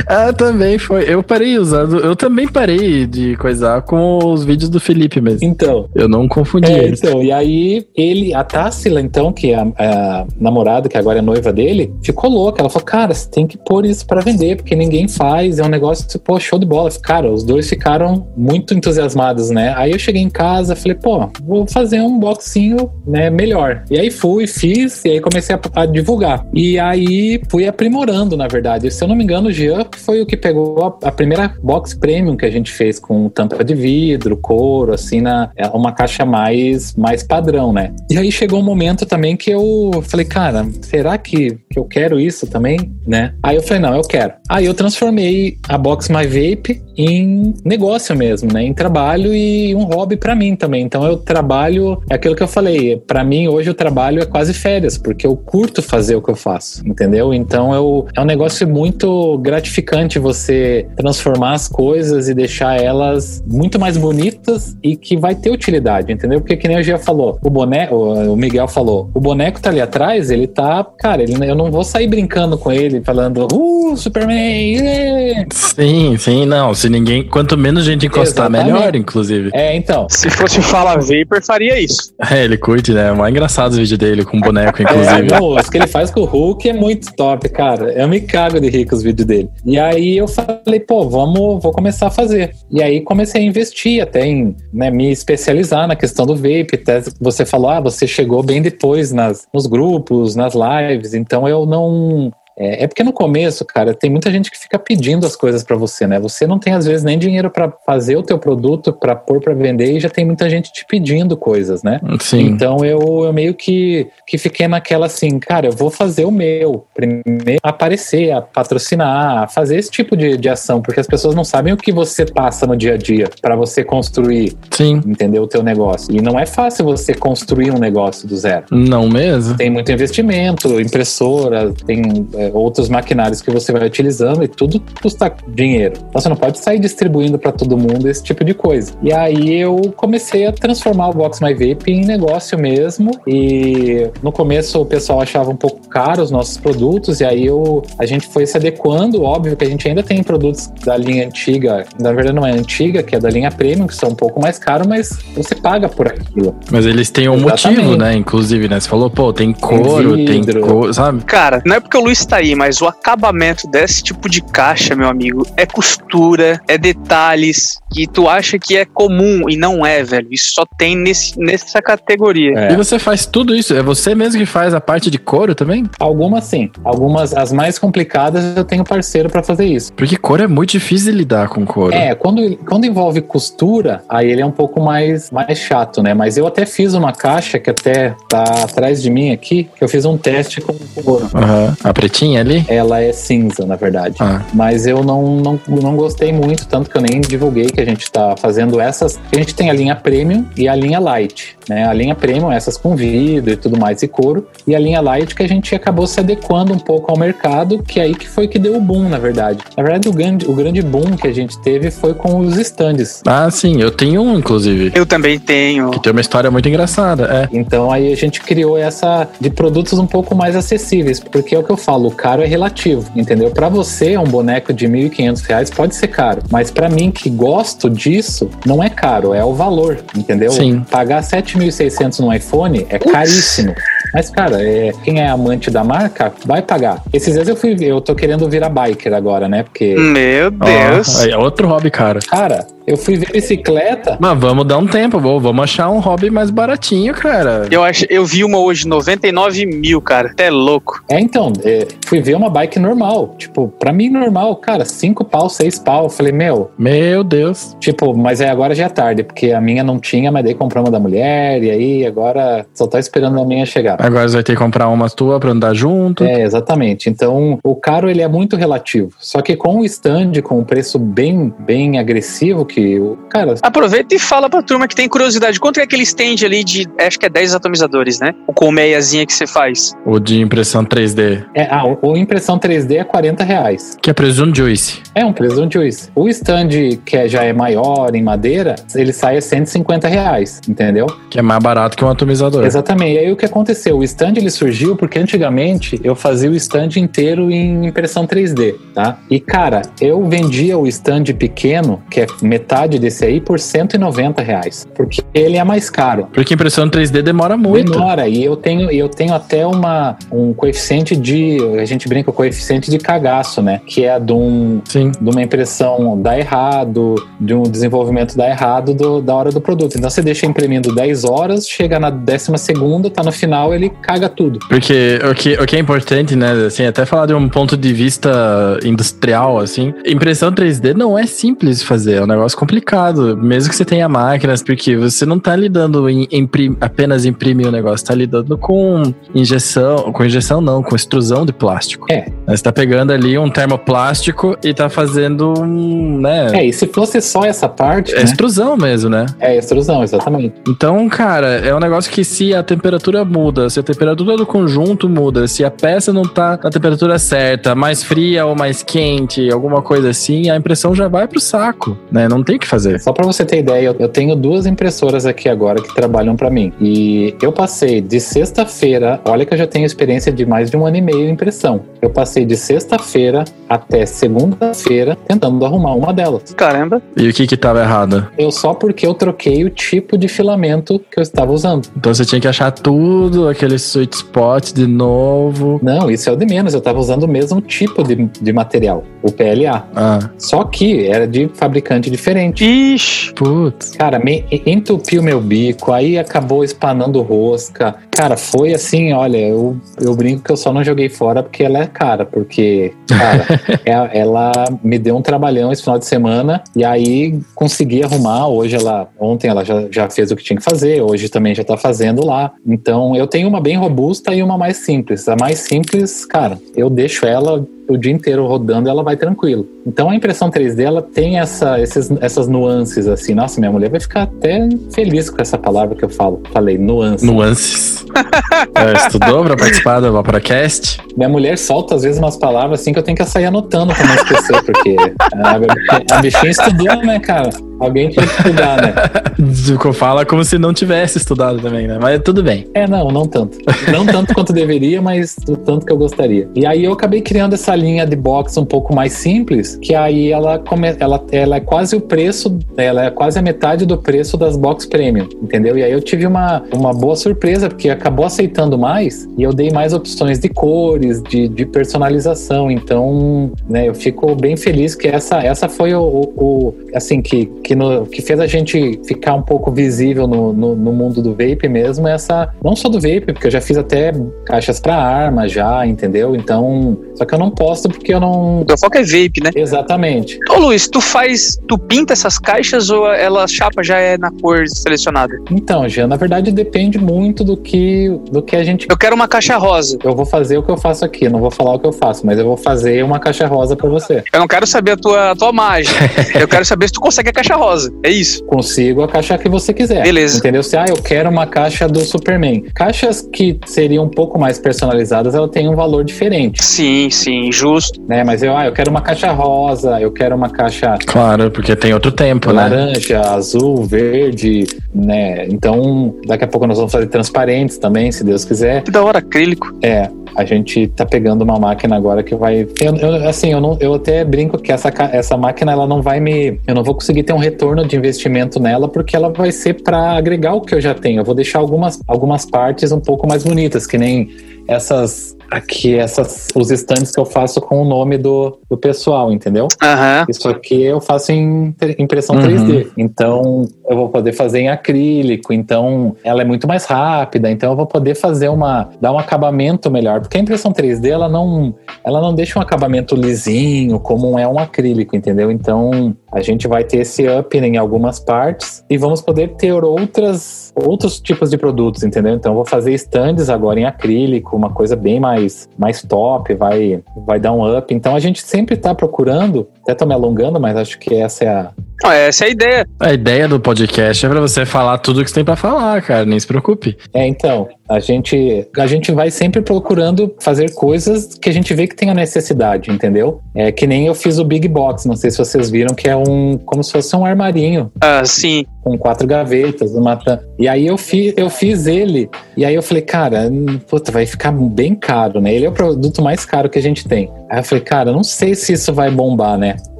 [0.06, 1.04] ah, também foi.
[1.12, 1.98] Eu parei usando.
[1.98, 5.46] Eu também parei de coisar com os vídeos do Felipe mesmo.
[5.46, 5.88] Então.
[5.94, 7.02] Eu não confundi É, eles.
[7.02, 11.22] então, e aí ele, a Tássila, então, que é a, a namorada, que agora é
[11.22, 12.60] noiva dele, ficou louca.
[12.60, 15.68] Ela falou, cara, você tem que pôr isso pra vender, porque ninguém faz, é um
[15.68, 16.88] negócio, pô, show de bola.
[17.02, 19.74] Cara, os dois ficaram muito entusiasmados, né?
[19.76, 23.84] Aí eu cheguei em casa, falei, pô, vou fazer um boxinho, né, melhor.
[23.90, 26.46] E aí fui, fiz, e aí comecei a, a divulgar.
[26.52, 28.90] E aí fui aprimorando, na verdade.
[28.90, 31.94] Se eu não me engano, o Jean foi o que pegou a, a primeira box
[31.94, 36.24] premium que a gente fez com tampa de vidro, couro, assim, na, é uma caixa
[36.24, 37.94] mais, mais padrão, né?
[38.10, 42.18] E aí chegou um momento também que eu falei, cara, será que, que eu quero
[42.18, 43.34] isso também, né?
[43.42, 44.34] Aí eu falei, não, eu quero.
[44.48, 48.64] Aí eu transformei a Box My Vape em negócio mesmo, né?
[48.64, 50.84] Em trabalho e um hobby pra mim também.
[50.84, 51.67] Então eu trabalho,
[52.10, 55.36] é aquilo que eu falei, Pra mim hoje o trabalho é quase férias, porque eu
[55.36, 57.32] curto fazer o que eu faço, entendeu?
[57.32, 63.78] Então eu, é um negócio muito gratificante você transformar as coisas e deixar elas muito
[63.78, 66.40] mais bonitas e que vai ter utilidade, entendeu?
[66.40, 69.80] Porque que nem o Gia falou, o boneco, o Miguel falou, o boneco tá ali
[69.80, 74.74] atrás, ele tá, cara, ele, eu não vou sair brincando com ele, falando, uh, Superman,
[74.74, 75.46] yeah!
[75.52, 76.74] Sim, sim, não.
[76.74, 77.22] Se ninguém.
[77.22, 78.72] Quanto menos gente encostar, Exatamente.
[78.72, 79.50] melhor, inclusive.
[79.52, 80.06] É, então.
[80.10, 82.12] Se fosse Fala Vapor, faria isso.
[82.30, 83.08] É, ele curte, né?
[83.08, 85.28] É mais engraçado os vídeos dele com boneco, É, inclusive.
[85.30, 87.92] não, os que ele faz com o Hulk é muito top, cara.
[87.92, 89.48] Eu me cago de rir com os vídeos dele.
[89.64, 92.54] E aí eu falei, pô, vamos, vou começar a fazer.
[92.70, 96.74] E aí comecei a investir até em né, me especializar na questão do vape.
[96.74, 101.14] Até você falou, ah, você chegou bem depois nas, nos grupos, nas lives.
[101.14, 102.32] Então eu não.
[102.58, 105.76] É, é porque no começo, cara, tem muita gente que fica pedindo as coisas pra
[105.76, 106.18] você, né?
[106.18, 109.54] Você não tem às vezes nem dinheiro pra fazer o teu produto, pra pôr pra
[109.54, 112.00] vender e já tem muita gente te pedindo coisas, né?
[112.20, 112.40] Sim.
[112.40, 116.84] Então eu, eu meio que, que fiquei naquela assim, cara, eu vou fazer o meu.
[116.94, 121.44] Primeiro, aparecer, a patrocinar, a fazer esse tipo de, de ação, porque as pessoas não
[121.44, 125.00] sabem o que você passa no dia a dia pra você construir, Sim.
[125.06, 125.44] entendeu?
[125.44, 126.14] O teu negócio.
[126.14, 128.66] E não é fácil você construir um negócio do zero.
[128.70, 129.56] Não mesmo?
[129.56, 132.02] Tem muito investimento, impressora, tem
[132.34, 135.94] é, outros maquinários que você vai utilizando e tudo custa dinheiro.
[136.08, 138.92] Então você não pode sair distribuindo para todo mundo esse tipo de coisa.
[139.02, 143.10] E aí eu comecei a transformar o Box My Vape em negócio mesmo.
[143.26, 147.82] E no começo o pessoal achava um pouco caro os nossos produtos, e aí eu,
[147.98, 149.22] a gente foi se adequando.
[149.22, 153.02] Óbvio que a gente ainda tem produtos da linha antiga, na verdade não é antiga,
[153.02, 156.06] que é da linha premium, que são um pouco mais caros, mas você paga por
[156.06, 156.54] aquilo.
[156.70, 157.82] Mas eles têm um Exatamente.
[157.82, 158.14] motivo, né?
[158.14, 158.80] Inclusive, né?
[158.80, 160.60] Você falou, pô, tem couro, tem, vidro.
[160.60, 161.24] couro, sabe?
[161.24, 164.94] Cara, não é porque o Luiz tá aí, mas o acabamento desse tipo de caixa,
[164.94, 167.78] meu amigo, é costura, é detalhes.
[167.92, 170.28] Que tu acha que é comum e não é, velho.
[170.30, 172.52] Isso só tem nesse, nessa categoria.
[172.56, 172.72] É.
[172.72, 173.74] E você faz tudo isso?
[173.74, 175.84] É você mesmo que faz a parte de couro também?
[175.98, 176.70] Algumas sim.
[176.84, 179.92] Algumas, as mais complicadas, eu tenho parceiro pra fazer isso.
[179.92, 181.94] Porque couro é muito difícil de lidar com couro.
[181.94, 186.14] É, quando, quando envolve costura, aí ele é um pouco mais, mais chato, né?
[186.14, 189.88] Mas eu até fiz uma caixa que até tá atrás de mim aqui, que eu
[189.88, 191.28] fiz um teste com couro.
[191.34, 191.76] Aham.
[191.82, 192.64] A pretinha ali?
[192.68, 194.16] Ela é cinza, na verdade.
[194.20, 194.42] Ah.
[194.52, 198.10] Mas eu não, não, não gostei muito, tanto que eu nem divulguei que a gente
[198.10, 199.20] tá fazendo essas.
[199.32, 201.86] A gente tem a linha Premium e a linha Light, né?
[201.86, 205.32] A linha Premium, essas com vidro e tudo mais e couro, e a linha Light
[205.32, 208.58] que a gente acabou se adequando um pouco ao mercado, que aí que foi que
[208.58, 209.60] deu o boom, na verdade.
[209.76, 213.22] Na verdade, o grande, o grande boom que a gente teve foi com os stands.
[213.24, 214.90] Ah, sim, eu tenho um, inclusive.
[214.92, 215.90] Eu também tenho.
[215.90, 217.56] Que tem uma história muito engraçada, é.
[217.56, 221.62] Então aí a gente criou essa de produtos um pouco mais acessíveis, porque é o
[221.62, 223.50] que eu falo, o caro é relativo, entendeu?
[223.50, 227.67] Para você, um boneco de 1.500 reais pode ser caro, mas para mim que gosto
[227.90, 230.50] disso, não é caro, é o valor, entendeu?
[230.50, 230.84] Sim.
[230.90, 233.74] Pagar 7.600 no iPhone é caríssimo.
[234.14, 237.02] Mas, cara, é, quem é amante da marca vai pagar.
[237.12, 239.62] Esses dias eu fui, eu tô querendo virar biker agora, né?
[239.62, 241.20] Porque, Meu Deus.
[241.20, 242.20] aí é outro hobby, cara.
[242.20, 244.16] cara, eu fui ver bicicleta.
[244.20, 247.66] Mas vamos dar um tempo, vou- vamos achar um hobby mais baratinho, cara.
[247.70, 250.30] Eu, acho, eu vi uma hoje, 99 mil, cara.
[250.30, 251.02] Até louco.
[251.08, 253.34] É, então, é, fui ver uma bike normal.
[253.38, 256.04] Tipo, pra mim normal, cara, cinco pau, seis pau.
[256.04, 257.76] Eu falei, meu, Meu Deus.
[257.80, 260.84] Tipo, mas aí agora já é tarde, porque a minha não tinha, mas daí comprou
[260.84, 263.96] uma da mulher, e aí agora só tá esperando a minha chegar.
[264.00, 266.24] Agora você vai ter que comprar uma tua pra andar junto.
[266.24, 267.08] É, exatamente.
[267.08, 269.10] Então, o caro ele é muito relativo.
[269.18, 274.14] Só que com o stand, com um preço bem, bem agressivo, que o cara, Aproveita
[274.14, 275.58] e fala pra turma que tem curiosidade.
[275.58, 278.34] Quanto é aquele stand ali de, acho que é 10 atomizadores, né?
[278.46, 279.92] O colmeiazinha que você faz.
[280.04, 281.44] O de impressão 3D.
[281.54, 283.96] é, ah, o, o impressão 3D é 40 reais.
[284.00, 285.00] Que é Presume Juice.
[285.14, 286.10] É um preço juice.
[286.14, 286.68] O stand
[287.04, 291.06] que é- já é maior em madeira, ele sai a 150 reais, entendeu?
[291.28, 292.64] Que é mais barato que um atomizador.
[292.64, 293.14] Exatamente.
[293.14, 293.98] E aí o que aconteceu?
[293.98, 299.18] O stand ele surgiu porque antigamente eu fazia o stand inteiro em impressão 3D, tá?
[299.30, 302.67] E cara, eu vendia o stand pequeno, que é metade
[302.98, 304.86] desse aí, por 190 reais.
[304.94, 306.28] Porque ele é mais caro.
[306.32, 307.92] Porque impressão 3D demora muito.
[307.92, 311.58] Demora, e eu tenho, eu tenho até uma, um coeficiente de.
[311.80, 313.80] A gente brinca com o coeficiente de cagaço, né?
[313.86, 315.10] Que é de, um, Sim.
[315.20, 319.96] de uma impressão dar errado, de um desenvolvimento dar errado do- da hora do produto.
[319.96, 324.28] Então você deixa imprimindo 10 horas, chega na décima segunda, tá no final, ele caga
[324.28, 324.58] tudo.
[324.68, 327.92] Porque o que, o que é importante, né, assim, até falar de um ponto de
[327.92, 333.70] vista industrial, assim, impressão 3D não é simples de fazer, é um negócio complicado, mesmo
[333.70, 338.06] que você tenha máquinas, porque você não tá lidando em, imprim- apenas imprimir o negócio,
[338.06, 339.02] tá lidando com
[339.34, 342.06] injeção, com injeção não, com extrusão de plástico.
[342.10, 342.26] É.
[342.46, 347.20] Você tá pegando ali um termoplástico e tá fazendo um, né, É, e se fosse
[347.20, 348.22] só essa parte, é né?
[348.24, 349.26] extrusão mesmo, né?
[349.38, 350.54] É extrusão, exatamente.
[350.68, 355.08] Então, cara, é um negócio que se a temperatura muda, se a temperatura do conjunto
[355.08, 359.82] muda, se a peça não tá na temperatura certa, mais fria ou mais quente, alguma
[359.82, 362.28] coisa assim, a impressão já vai pro saco, né?
[362.28, 363.00] Não tem o que fazer.
[363.00, 366.72] Só pra você ter ideia, eu, tenho duas impressoras aqui agora que trabalham pra mim.
[366.80, 370.86] E eu passei de sexta-feira, olha que eu já tenho experiência de mais de um
[370.86, 371.82] ano e meio em impressão.
[372.00, 376.54] Eu passei de sexta-feira até segunda-feira tentando arrumar uma delas.
[376.56, 377.02] Caramba.
[377.16, 378.28] E o que que tava errado?
[378.38, 381.88] Eu só porque eu troquei o tipo de filamento que eu estava usando.
[381.96, 385.78] Então você tinha que achar tudo, aquele sweet spot de novo.
[385.82, 386.74] Não, isso é o de menos.
[386.74, 389.86] Eu estava usando o mesmo tipo de, de material, o PLA.
[389.94, 392.64] Ah, Só que era de fabricante diferente.
[392.64, 393.32] Ixi.
[393.32, 393.92] putz.
[393.96, 397.96] Cara, me entupiu meu bico, aí acabou espanando rosca.
[398.18, 401.78] Cara, foi assim, olha, eu, eu brinco que eu só não joguei fora porque ela
[401.78, 403.46] é cara, porque, cara,
[403.86, 404.50] é- ela
[404.82, 408.48] me deu um trabalhão esse final de semana e aí consegui arrumar.
[408.48, 411.62] Hoje ela, ontem ela já, já fez o que tinha que fazer, hoje também já
[411.62, 412.50] tá fazendo lá.
[412.66, 415.28] Então eu tenho uma bem robusta e uma mais simples.
[415.28, 419.66] A mais simples, cara, eu deixo ela o dia inteiro rodando ela vai tranquilo.
[419.86, 423.34] Então a impressão 3D ela tem essa, esses, essas nuances assim.
[423.34, 426.42] Nossa, minha mulher vai ficar até feliz com essa palavra que eu falo.
[426.52, 427.24] Falei, nuance.
[427.24, 428.04] Nuances.
[428.74, 431.00] É, estudou pra participar do Vaporacast?
[431.16, 434.06] Minha mulher solta às vezes umas palavras assim que eu tenho que sair anotando pra
[434.06, 434.96] não esquecer, porque
[435.32, 437.50] a, a bichinha estudou, né, cara?
[437.80, 439.92] Alguém tinha que estudar, né?
[439.92, 441.98] Fala como se não tivesse estudado também, né?
[442.00, 442.66] Mas tudo bem.
[442.74, 443.58] É, não, não tanto.
[443.90, 446.48] Não tanto quanto deveria, mas o tanto que eu gostaria.
[446.54, 450.32] E aí eu acabei criando essa linha de box um pouco mais simples, que aí
[450.32, 454.36] ela, come, ela, ela é quase o preço, ela é quase a metade do preço
[454.36, 455.78] das box premium, entendeu?
[455.78, 459.70] E aí eu tive uma, uma boa surpresa, porque acabou aceitando mais e eu dei
[459.70, 462.70] mais opções de cores, de, de personalização.
[462.70, 467.46] Então, né, eu fico bem feliz que essa, essa foi o, o- o- assim, que
[467.62, 471.30] que, no, que fez a gente ficar um pouco visível no, no, no, mundo do
[471.32, 472.48] vape mesmo essa.
[472.64, 474.12] Não só do vape, porque eu já fiz até
[474.46, 476.34] caixas para arma já, entendeu?
[476.34, 476.96] Então.
[477.14, 478.62] Só que eu não posto porque eu não.
[478.62, 479.50] O foco é vape, né?
[479.54, 480.38] Exatamente.
[480.50, 481.58] Ô Luiz, tu faz.
[481.68, 485.38] Tu pinta essas caixas ou ela chapa já é na cor selecionada?
[485.50, 487.87] Então, já na verdade depende muito do que,
[488.30, 488.86] do que a gente.
[488.88, 489.98] Eu quero uma caixa rosa.
[490.02, 492.26] Eu vou fazer o que eu faço aqui, não vou falar o que eu faço,
[492.26, 494.22] mas eu vou fazer uma caixa rosa para você.
[494.32, 495.98] Eu não quero saber a tua, a tua mágica.
[496.38, 497.92] eu quero saber se tu consegue a caixa rosa.
[498.02, 498.44] É isso.
[498.44, 500.02] Consigo a caixa que você quiser.
[500.02, 500.38] Beleza.
[500.38, 500.62] Entendeu?
[500.62, 502.64] Se, ah, eu quero uma caixa do Superman.
[502.74, 506.64] Caixas que seriam um pouco mais personalizadas, ela tem um valor diferente.
[506.64, 508.00] Sim, sim, justo.
[508.08, 508.24] Né?
[508.24, 510.96] Mas eu, ah, eu quero uma caixa rosa, eu quero uma caixa.
[511.06, 512.86] Claro, porque tem outro tempo, laranja, né?
[512.86, 515.46] Laranja, azul, verde, né?
[515.46, 518.82] Então, daqui a pouco nós vamos fazer transparentes também, se Deus quiser.
[518.82, 519.72] Que da hora, acrílico.
[519.82, 522.66] É, a gente tá pegando uma máquina agora que vai.
[522.78, 526.20] Eu, eu, assim, eu, não, eu até brinco que essa, essa máquina ela não vai
[526.20, 526.60] me.
[526.66, 530.12] Eu não vou conseguir ter um retorno de investimento nela porque ela vai ser para
[530.12, 531.20] agregar o que eu já tenho.
[531.20, 534.30] Eu vou deixar algumas, algumas partes um pouco mais bonitas, que nem
[534.68, 539.66] essas aqui essas os estandes que eu faço com o nome do, do pessoal, entendeu?
[539.82, 540.26] Uhum.
[540.28, 542.42] Isso aqui eu faço em impressão uhum.
[542.42, 542.88] 3D.
[542.96, 547.76] Então eu vou poder fazer em acrílico, então ela é muito mais rápida, então eu
[547.76, 552.20] vou poder fazer uma dar um acabamento melhor, porque a impressão 3D ela não ela
[552.20, 555.50] não deixa um acabamento lisinho como é um acrílico, entendeu?
[555.50, 560.72] Então a gente vai ter esse up em algumas partes e vamos poder ter outras
[560.86, 562.34] outros tipos de produtos, entendeu?
[562.34, 567.40] Então vou fazer stands agora em acrílico, uma coisa bem mais, mais top, vai, vai
[567.40, 567.92] dar um up.
[567.92, 571.48] Então a gente sempre está procurando, até tô me alongando, mas acho que essa é
[571.48, 571.72] a,
[572.02, 572.86] não, essa é a ideia.
[573.00, 576.24] A ideia do podcast é para você falar tudo que você tem para falar, cara.
[576.24, 576.96] Nem se preocupe.
[577.12, 581.88] É, então, a gente, a gente vai sempre procurando fazer coisas que a gente vê
[581.88, 583.40] que tem a necessidade, entendeu?
[583.54, 586.14] É que nem eu fiz o Big Box, não sei se vocês viram, que é
[586.14, 587.90] um como se fosse um armarinho.
[588.00, 588.64] Ah, sim.
[588.88, 590.18] Com quatro gavetas, uma
[590.58, 593.50] E aí eu fiz, eu fiz ele, e aí eu falei, cara,
[593.86, 595.52] puta, vai ficar bem caro, né?
[595.54, 597.30] Ele é o produto mais caro que a gente tem.
[597.50, 599.76] Aí eu falei, cara, não sei se isso vai bombar, né?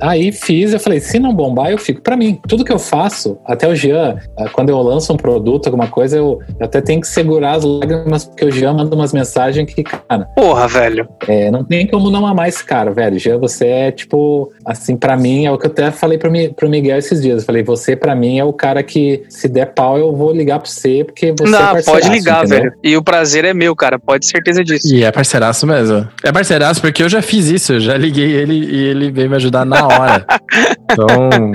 [0.01, 2.41] Aí fiz, eu falei, se não bombar, eu fico para mim.
[2.49, 6.17] Tudo que eu faço, até o Jean, ah, quando eu lanço um produto, alguma coisa,
[6.17, 10.27] eu, até tenho que segurar as lágrimas, porque o Jean manda umas mensagens que, cara.
[10.35, 11.07] Porra, velho.
[11.27, 13.19] É, não tem como não amar esse cara, velho.
[13.19, 16.69] Jean, você é tipo, assim, para mim, é o que eu até falei pro, pro
[16.69, 17.43] Miguel esses dias.
[17.43, 20.59] Eu falei, você para mim é o cara que, se der pau, eu vou ligar
[20.59, 22.65] pra você, porque você não, é pode ligar, entendeu?
[22.65, 22.73] velho.
[22.83, 24.95] E o prazer é meu, cara, pode ter certeza disso.
[24.95, 26.09] E é parceiraço mesmo.
[26.23, 29.37] É parceiraço porque eu já fiz isso, eu já liguei ele e ele veio me
[29.37, 30.27] ajudar na hora.
[30.91, 31.53] então,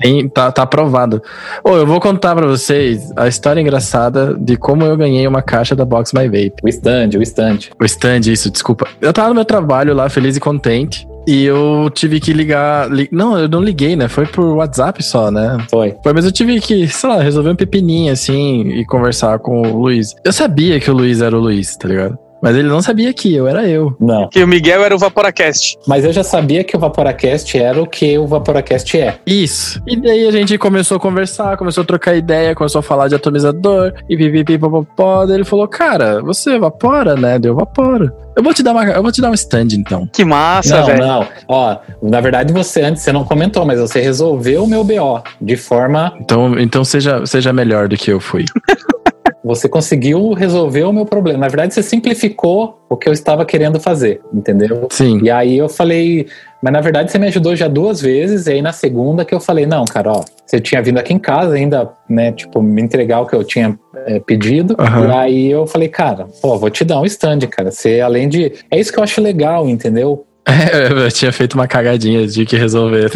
[0.00, 1.22] tem, tá, tá aprovado.
[1.64, 5.74] Oh, eu vou contar pra vocês a história engraçada de como eu ganhei uma caixa
[5.74, 6.54] da Box My Vape.
[6.62, 7.58] O stand, o stand.
[7.80, 8.86] O stand, isso, desculpa.
[9.00, 11.06] Eu tava no meu trabalho lá, feliz e contente.
[11.26, 12.90] E eu tive que ligar.
[12.90, 13.08] Li...
[13.10, 14.08] Não, eu não liguei, né?
[14.08, 15.58] Foi por WhatsApp só, né?
[15.68, 15.96] Foi.
[16.02, 19.82] Foi, mas eu tive que, sei lá, resolver um pepininho assim e conversar com o
[19.82, 20.14] Luiz.
[20.24, 22.25] Eu sabia que o Luiz era o Luiz, tá ligado?
[22.46, 23.96] Mas ele não sabia que eu era eu.
[23.98, 24.28] Não.
[24.28, 25.76] Que o Miguel era o Vaporacast.
[25.84, 29.16] Mas eu já sabia que o Vaporacast era o que o Vaporacast é.
[29.26, 29.82] Isso.
[29.84, 33.16] E daí a gente começou a conversar, começou a trocar ideia, começou a falar de
[33.16, 35.26] atomizador e pipipi popopó.
[35.26, 37.36] Daí ele falou: Cara, você evapora, né?
[37.36, 38.14] Deu vapora.
[38.36, 40.08] Eu vou te dar uma, eu vou te dar um stand então.
[40.12, 41.00] Que massa, não, velho.
[41.00, 41.28] Não, não.
[41.48, 45.56] Ó, na verdade você antes você não comentou, mas você resolveu o meu BO de
[45.56, 48.44] forma Então, então seja seja melhor do que eu fui.
[49.46, 51.38] Você conseguiu resolver o meu problema.
[51.38, 54.88] Na verdade, você simplificou o que eu estava querendo fazer, entendeu?
[54.90, 55.20] Sim.
[55.22, 56.26] E aí eu falei,
[56.60, 59.38] mas na verdade você me ajudou já duas vezes, e aí na segunda que eu
[59.38, 63.20] falei, não, cara, ó, você tinha vindo aqui em casa ainda, né, tipo, me entregar
[63.20, 65.08] o que eu tinha é, pedido, uhum.
[65.08, 68.52] e aí eu falei, cara, pô, vou te dar um stand, cara, você além de...
[68.68, 70.26] É isso que eu acho legal, entendeu?
[70.46, 73.10] É, eu tinha feito uma cagadinha de que resolver.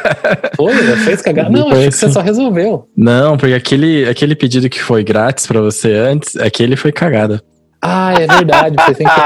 [0.56, 0.74] Foi?
[1.04, 1.50] Fez cagada?
[1.50, 2.88] Não, acho que você só resolveu.
[2.96, 7.42] Não, porque aquele, aquele pedido que foi grátis para você antes, aquele foi cagada.
[7.82, 8.76] Ah, é verdade.
[8.76, 9.12] Você tem que...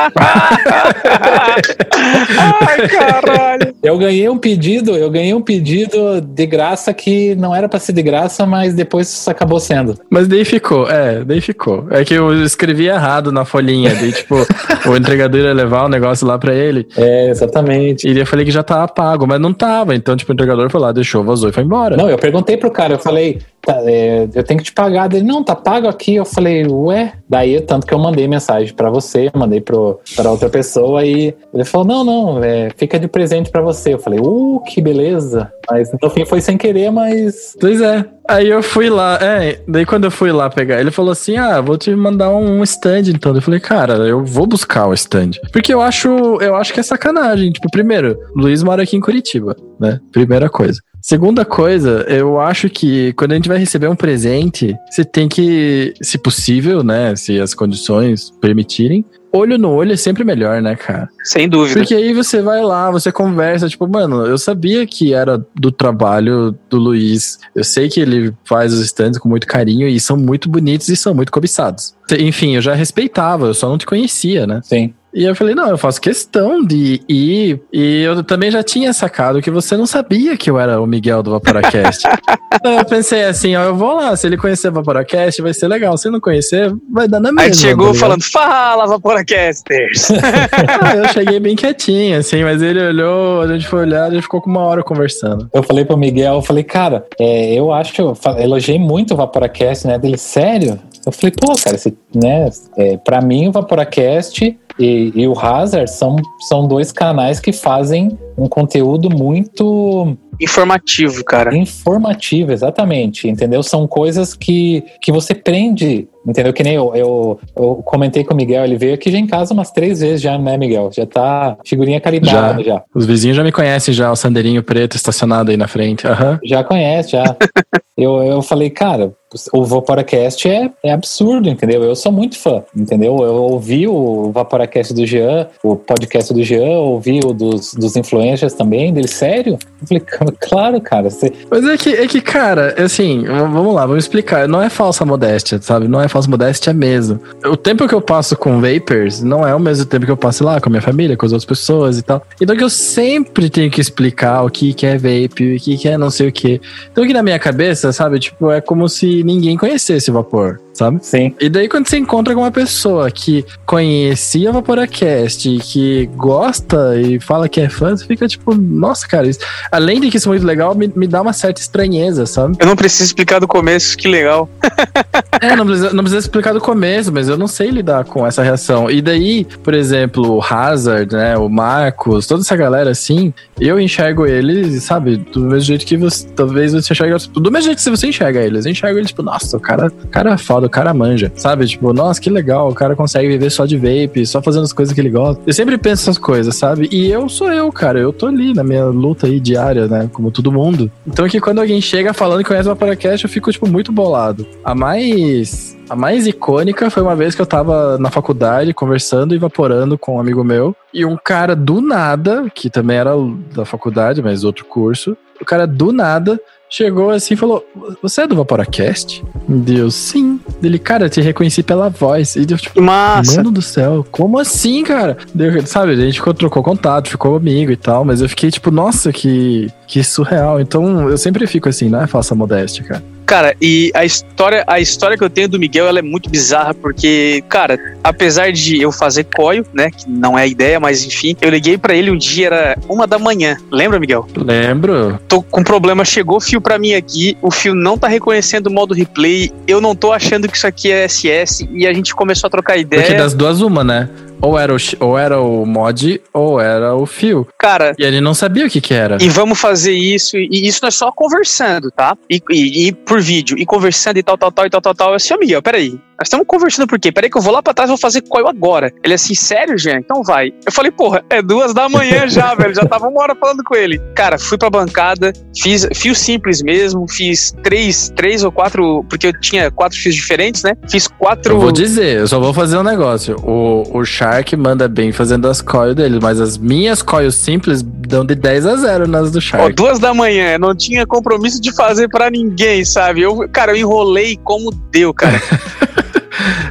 [2.39, 3.75] Ai, caralho.
[3.83, 7.93] Eu ganhei um pedido, eu ganhei um pedido de graça que não era para ser
[7.93, 9.99] de graça, mas depois acabou sendo.
[10.09, 11.87] Mas daí ficou, é, daí ficou.
[11.91, 14.37] É que eu escrevi errado na folhinha, daí tipo,
[14.87, 16.87] o entregador ia levar o negócio lá para ele.
[16.97, 18.09] É, exatamente.
[18.09, 19.95] E eu falei que já tava pago, mas não tava.
[19.95, 21.97] Então, tipo, o entregador foi lá, deixou, vazou e foi embora.
[21.97, 25.12] Não, eu perguntei pro cara, eu falei, tá, é, eu tenho que te pagar.
[25.12, 26.15] Ele, não, tá pago aqui.
[26.15, 27.12] Eu falei, ué?
[27.29, 31.65] Daí, tanto que eu mandei mensagem para você, mandei pro, pra outra pessoa e ele
[31.65, 33.95] falou, não, não, é, fica de presente para você.
[33.95, 35.53] Eu falei, uh, que beleza.
[35.71, 37.57] Mas no fim foi sem querer, mas.
[37.61, 38.05] Pois é.
[38.27, 41.61] Aí eu fui lá, é, daí quando eu fui lá pegar, ele falou assim: Ah,
[41.61, 43.35] vou te mandar um stand então.
[43.35, 45.33] Eu falei, cara, eu vou buscar o stand.
[45.53, 46.09] Porque eu acho,
[46.41, 47.53] eu acho que é sacanagem.
[47.53, 49.55] Tipo, primeiro, Luiz mora aqui em Curitiba.
[49.79, 50.01] Né?
[50.12, 50.81] Primeira coisa.
[51.01, 55.93] Segunda coisa, eu acho que quando a gente vai receber um presente, você tem que,
[56.01, 61.09] se possível, né, se as condições permitirem, olho no olho é sempre melhor, né, cara?
[61.22, 61.79] Sem dúvida.
[61.79, 66.57] Porque aí você vai lá, você conversa, tipo, mano, eu sabia que era do trabalho
[66.70, 67.39] do Luiz.
[67.55, 70.97] Eu sei que ele faz os stands com muito carinho e são muito bonitos e
[70.97, 71.95] são muito cobiçados.
[72.18, 74.61] Enfim, eu já respeitava, eu só não te conhecia, né?
[74.62, 74.95] Sim.
[75.15, 77.61] E eu falei, não, eu faço questão de ir.
[77.73, 81.23] E eu também já tinha sacado que você não sabia que eu era o Miguel
[81.23, 82.03] do Vaporacast.
[82.53, 85.69] então eu pensei assim, ó, eu vou lá, se ele conhecer o Vaporacast, vai ser
[85.69, 85.97] legal.
[85.97, 87.43] Se não conhecer, vai dar na mesma.
[87.43, 90.09] Aí chegou tá falando, fala, Vaporacasters!
[90.83, 94.23] ah, eu cheguei bem quietinho, assim, mas ele olhou, a gente foi olhar, a gente
[94.23, 95.49] ficou com uma hora conversando.
[95.55, 99.87] Eu falei pro Miguel, eu falei, cara, é, eu acho, eu elogiei muito o Vaporacast,
[99.87, 99.97] né?
[99.97, 100.81] Dele, sério?
[101.07, 102.49] Eu falei, pô, cara, você, né?
[102.77, 106.17] É, pra mim, o Vaporacast e, e, o Hazard são,
[106.49, 111.57] são dois canais que fazem um conteúdo muito informativo, cara.
[111.57, 113.29] Informativo, exatamente.
[113.29, 113.63] Entendeu?
[113.63, 116.09] São coisas que, que você prende.
[116.27, 116.53] Entendeu?
[116.53, 119.53] Que nem eu, eu, eu comentei com o Miguel, ele veio aqui já em casa
[119.53, 120.91] umas três vezes já, né, Miguel?
[120.91, 122.77] Já tá figurinha carimbada já.
[122.77, 122.83] já.
[122.95, 126.07] Os vizinhos já me conhecem já, o Sandeirinho preto estacionado aí na frente.
[126.07, 126.39] Uhum.
[126.43, 127.37] Já conhece, já.
[127.97, 129.13] eu, eu falei, cara,
[129.53, 131.82] o Vaporacast é, é absurdo, entendeu?
[131.82, 133.18] Eu sou muito fã, entendeu?
[133.18, 138.55] Eu ouvi o Vaporacast do Jean, o podcast do Jean, ouvi o dos, dos influencers
[138.55, 139.59] também, dele, sério?
[139.80, 140.03] Eu falei,
[140.41, 141.11] claro, cara.
[141.11, 141.32] Você...
[141.51, 144.49] Mas é que, é que, cara, assim, vamos lá, vamos explicar.
[144.49, 145.89] Não é falsa modéstia, sabe?
[145.89, 147.20] Não é falsa modéstia mesmo.
[147.45, 150.45] O tempo que eu passo com vapers não é o mesmo tempo que eu passo
[150.45, 152.22] lá com a minha família, com as outras pessoas e tal.
[152.41, 155.89] Então que eu sempre tenho que explicar o que, que é vape, o que, que
[155.89, 156.61] é não sei o que.
[156.93, 160.99] Então que na minha cabeça, sabe, tipo, é como se ninguém conhecesse o vapor sabe?
[161.03, 161.35] Sim.
[161.41, 167.18] E daí quando você encontra com uma pessoa que conhecia o Vaporacast, que gosta e
[167.20, 170.31] fala que é fã, você fica tipo, nossa, cara, isso, além de que isso é
[170.31, 172.57] muito legal, me, me dá uma certa estranheza, sabe?
[172.59, 174.49] Eu não preciso explicar do começo, que legal.
[175.41, 178.43] é, não precisa, não precisa explicar do começo, mas eu não sei lidar com essa
[178.43, 178.91] reação.
[178.91, 184.27] E daí, por exemplo, o Hazard, né, o Marcos, toda essa galera assim, eu enxergo
[184.27, 188.07] eles, sabe, do mesmo jeito que você, talvez você enxerga, do mesmo jeito que você
[188.07, 190.95] enxerga eles, eu enxergo eles, tipo, nossa, o cara, o cara é foda, o cara
[190.95, 191.67] manja, sabe?
[191.67, 194.95] Tipo, nossa, que legal, o cara consegue viver só de vape, só fazendo as coisas
[194.95, 195.43] que ele gosta.
[195.47, 196.89] Eu sempre penso essas coisas, sabe?
[196.91, 200.09] E eu sou eu, cara, eu tô ali na minha luta aí diária, né?
[200.12, 200.91] Como todo mundo.
[201.07, 204.47] Então que quando alguém chega falando que conhece o Vaporacast, eu fico, tipo, muito bolado.
[204.65, 209.37] A mais a mais icônica foi uma vez que eu tava na faculdade conversando e
[209.37, 210.75] evaporando com um amigo meu.
[210.93, 213.12] E um cara do nada, que também era
[213.55, 217.65] da faculdade, mas outro curso, o cara do nada chegou assim e falou:
[218.03, 219.23] Você é do Vaporacast?
[219.49, 220.41] Deus, sim.
[220.63, 222.35] Ele, cara, te reconheci pela voz.
[222.37, 223.37] E deu tipo, Massa.
[223.37, 225.17] Mano do céu, como assim, cara?
[225.35, 228.71] Deu, sabe, a gente ficou, trocou contato, ficou amigo e tal, mas eu fiquei tipo,
[228.71, 230.61] nossa, que, que surreal.
[230.61, 233.14] Então eu sempre fico assim, não é falsa modéstia, cara.
[233.27, 236.75] Cara, e a história, a história que eu tenho do Miguel, ela é muito bizarra,
[236.75, 241.37] porque, cara, apesar de eu fazer coio, né, que não é a ideia, mas enfim,
[241.41, 243.57] eu liguei para ele um dia, era uma da manhã.
[243.70, 244.27] Lembra, Miguel?
[244.37, 245.18] Lembro.
[245.27, 248.95] Tô com problema, chegou fio para mim aqui, o fio não tá reconhecendo o modo
[248.95, 252.51] replay, eu não tô achando que isso aqui é SS, e a gente começou a
[252.51, 253.03] trocar ideia.
[253.03, 254.09] Porque das duas uma, né?
[254.45, 257.49] Ou era, o, ou era o mod, ou era o fio.
[257.59, 257.95] Cara.
[257.99, 259.17] E ele não sabia o que que era.
[259.21, 262.15] E vamos fazer isso, e isso nós só conversando, tá?
[262.29, 265.09] E, e, e por vídeo, e conversando e tal, tal, tal, e tal, tal, tal.
[265.11, 265.99] Eu assim, Miguel, peraí.
[266.19, 267.11] Nós estamos conversando por quê?
[267.11, 268.93] Peraí que eu vou lá pra trás e vou fazer coil agora.
[269.03, 269.99] Ele assim, sério, Jean?
[269.99, 270.53] Então vai.
[270.65, 272.73] Eu falei, porra, é duas da manhã já, velho.
[272.73, 274.01] Já tava uma hora falando com ele.
[274.15, 279.41] Cara, fui pra bancada, fiz fio simples mesmo, fiz três, três ou quatro, porque eu
[279.41, 280.75] tinha quatro fios diferentes, né?
[280.89, 281.55] Fiz quatro.
[281.55, 283.37] Eu vou dizer, eu só vou fazer um negócio.
[283.43, 288.24] O, o Shark manda bem fazendo as coils dele, mas as minhas coils simples dão
[288.24, 289.64] de 10 a 0 nas do Shark.
[289.64, 293.22] Ó, duas da manhã, não tinha compromisso de fazer para ninguém, sabe?
[293.22, 295.41] Eu, cara, eu enrolei como deu, cara.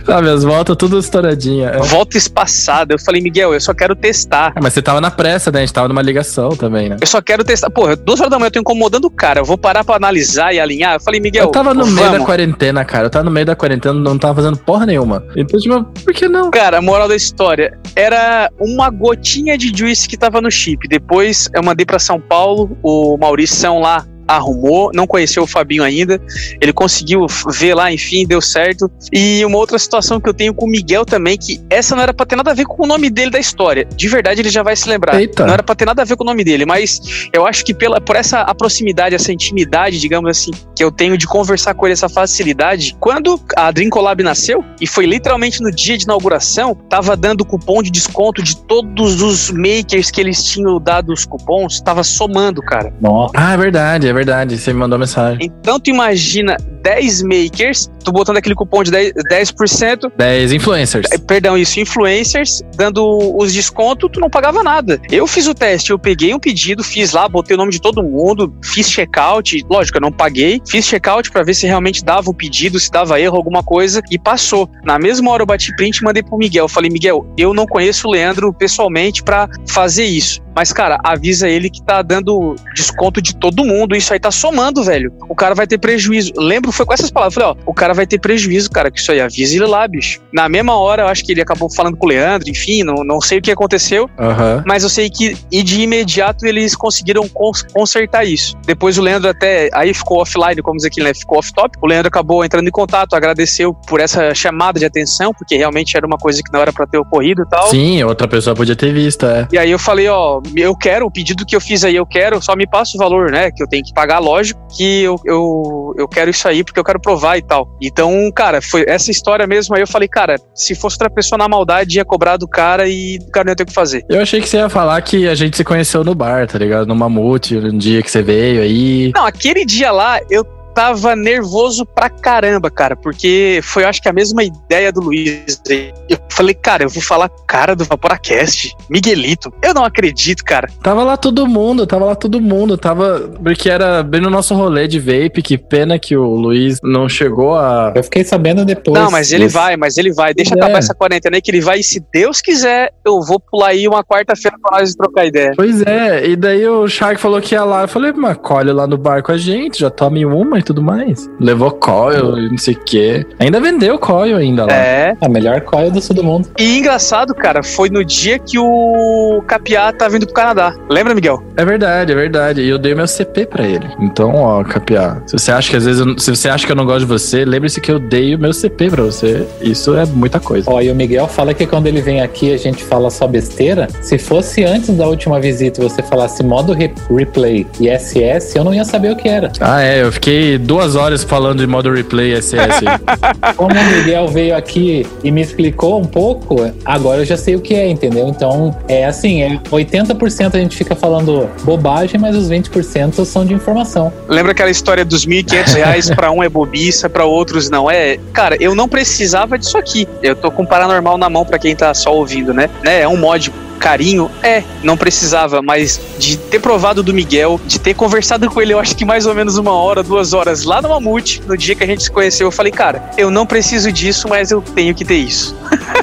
[0.05, 1.69] Sabe, as voltas tudo estouradinha.
[1.69, 1.79] É.
[1.79, 2.93] Volta espaçada.
[2.93, 4.53] Eu falei, Miguel, eu só quero testar.
[4.55, 5.59] É, mas você tava na pressa, né?
[5.59, 6.97] A gente tava numa ligação também, né?
[6.99, 7.69] Eu só quero testar.
[7.69, 9.39] Porra, duas horas da manhã eu tô incomodando o cara.
[9.39, 10.95] Eu vou parar pra analisar e alinhar.
[10.95, 11.45] Eu falei, Miguel.
[11.45, 13.05] Eu tava no meio da quarentena, cara.
[13.05, 15.23] Eu tava no meio da quarentena, não tava fazendo porra nenhuma.
[15.35, 16.51] Então, tipo, por que não?
[16.51, 20.87] Cara, a moral da história era uma gotinha de juice que tava no chip.
[20.87, 26.19] Depois eu mandei pra São Paulo, o Maurição lá arrumou, não conheceu o Fabinho ainda,
[26.61, 28.89] ele conseguiu ver lá, enfim, deu certo.
[29.11, 32.13] E uma outra situação que eu tenho com o Miguel também, que essa não era
[32.13, 33.85] pra ter nada a ver com o nome dele da história.
[33.95, 35.19] De verdade, ele já vai se lembrar.
[35.19, 35.45] Eita.
[35.45, 36.99] Não era pra ter nada a ver com o nome dele, mas
[37.33, 41.27] eu acho que pela, por essa proximidade, essa intimidade, digamos assim, que eu tenho de
[41.27, 45.97] conversar com ele, essa facilidade, quando a Dream Collab nasceu, e foi literalmente no dia
[45.97, 51.11] de inauguração, tava dando cupom de desconto de todos os makers que eles tinham dado
[51.11, 52.93] os cupons, tava somando, cara.
[53.01, 53.33] Nossa.
[53.35, 54.57] Ah, é verdade, é verdade.
[54.57, 55.39] Você me mandou mensagem.
[55.41, 61.07] Então tu imagina 10 makers, tu botando aquele cupom de 10%, 10% 10 influencers.
[61.11, 63.03] eh, perdão, isso, influencers, dando
[63.37, 64.99] os descontos, tu não pagava nada.
[65.09, 68.03] Eu fiz o teste, eu peguei um pedido, fiz lá, botei o nome de todo
[68.03, 72.33] mundo, fiz checkout, lógico, eu não paguei, fiz checkout pra ver se realmente dava o
[72.33, 74.69] pedido, se dava erro, alguma coisa, e passou.
[74.83, 76.65] Na mesma hora eu bati print e mandei pro Miguel.
[76.65, 80.41] Eu falei, Miguel, eu não conheço o Leandro pessoalmente pra fazer isso.
[80.55, 83.95] Mas, cara, avisa ele que tá dando desconto de todo mundo.
[83.95, 85.11] Isso aí tá somando, velho.
[85.29, 86.31] O cara vai ter prejuízo.
[86.37, 87.33] Lembro, foi com essas palavras.
[87.33, 90.19] Falei, ó, o cara vai ter prejuízo, cara, que isso aí avisa ele lá, bicho.
[90.31, 93.19] Na mesma hora, eu acho que ele acabou falando com o Leandro, enfim, não, não
[93.21, 94.09] sei o que aconteceu.
[94.19, 94.63] Aham.
[94.65, 98.55] Mas eu sei que e de imediato eles conseguiram cons- consertar isso.
[98.65, 101.13] Depois o Leandro até aí ficou offline, como diz aqui, né?
[101.13, 101.77] Ficou off top.
[101.81, 106.05] O Leandro acabou entrando em contato, agradeceu por essa chamada de atenção, porque realmente era
[106.05, 107.69] uma coisa que não era pra ter ocorrido e tal.
[107.69, 109.47] Sim, outra pessoa podia ter visto, é.
[109.51, 112.41] E aí eu falei, ó, eu quero, o pedido que eu fiz aí, eu quero,
[112.41, 113.51] só me passa o valor, né?
[113.51, 116.83] Que eu tenho que pagar, lógico, que eu, eu, eu quero isso aí, porque eu
[116.83, 117.67] quero provar e tal.
[117.81, 119.75] Então, cara, foi essa história mesmo.
[119.75, 123.17] Aí eu falei, cara, se fosse outra pessoa na maldade, ia cobrar do cara e
[123.17, 124.05] o cara não ia ter o que fazer.
[124.09, 126.85] Eu achei que você ia falar que a gente se conheceu no bar, tá ligado?
[126.85, 129.11] No Mamute, um dia que você veio aí.
[129.15, 134.13] Não, aquele dia lá eu tava nervoso pra caramba, cara, porque foi, acho que a
[134.13, 135.61] mesma ideia do Luiz.
[136.09, 139.53] Eu falei, cara, eu vou falar cara do Vaporacast, Miguelito.
[139.61, 140.67] Eu não acredito, cara.
[140.81, 142.77] Tava lá todo mundo, tava lá todo mundo.
[142.77, 143.31] Tava.
[143.43, 145.41] Porque era bem no nosso rolê de vape.
[145.41, 147.93] Que pena que o Luiz não chegou a.
[147.95, 148.99] Eu fiquei sabendo depois.
[149.01, 149.53] não, mas ele Isso.
[149.53, 150.33] vai, mas ele vai.
[150.33, 150.57] Deixa É.
[150.59, 151.79] acabar essa quarentena aí que ele vai.
[151.79, 155.51] E se Deus quiser, eu vou pular aí uma quarta-feira pra nós trocar ideia.
[155.55, 157.83] Pois é, e daí o Shark falou que ia lá.
[157.83, 160.81] Eu falei, mas colhe lá no bar com a gente, já tome uma e tudo
[160.81, 161.29] mais.
[161.39, 163.25] Levou coil e não sei o quê.
[163.39, 164.73] Ainda vendeu coil ainda lá.
[164.73, 165.15] É.
[165.21, 166.47] A melhor coil do sul do mundo.
[166.57, 170.73] E engraçado, cara, foi no dia que o Capiá tá vindo pro Canadá.
[170.89, 171.43] Lembra, Miguel?
[171.57, 172.61] É verdade, é verdade.
[172.61, 173.87] E eu dei meu CP pra ele.
[173.99, 176.75] Então, ó, Capiá, se você acha que às vezes eu- se você acha que eu
[176.75, 179.45] não gosto de você, lembre-se que eu dei o meu CP pra você.
[179.61, 180.69] Isso é muita coisa.
[180.71, 183.87] Ó, e o Miguel fala que quando ele vem aqui a gente fala só besteira.
[184.01, 188.63] Se fosse antes da última visita e você falasse modo re- replay e SS, eu
[188.63, 189.51] não ia saber o que era.
[189.59, 192.85] Ah, é, eu fiquei duas horas falando de modo replay SS.
[193.55, 197.61] Como o Miguel veio aqui e me explicou um pouco, agora eu já sei o
[197.61, 198.27] que é, entendeu?
[198.27, 203.53] Então, é assim, é 80% a gente fica falando bobagem, mas os 20% são de
[203.53, 204.11] informação.
[204.27, 208.17] Lembra aquela história dos 1.500 reais pra um é bobiça, pra outros não é?
[208.33, 210.07] Cara, eu não precisava disso aqui.
[210.21, 212.69] Eu tô com o paranormal na mão pra quem tá só ouvindo, né?
[212.83, 213.01] né?
[213.01, 213.51] É um mod
[213.83, 214.31] carinho.
[214.41, 218.79] É, não precisava, mas de ter provado do Miguel, de ter conversado com ele, eu
[218.79, 221.83] acho que mais ou menos uma hora, duas horas lá no Mamute, no dia que
[221.83, 225.03] a gente se conheceu, eu falei, cara, eu não preciso disso, mas eu tenho que
[225.03, 225.53] ter isso.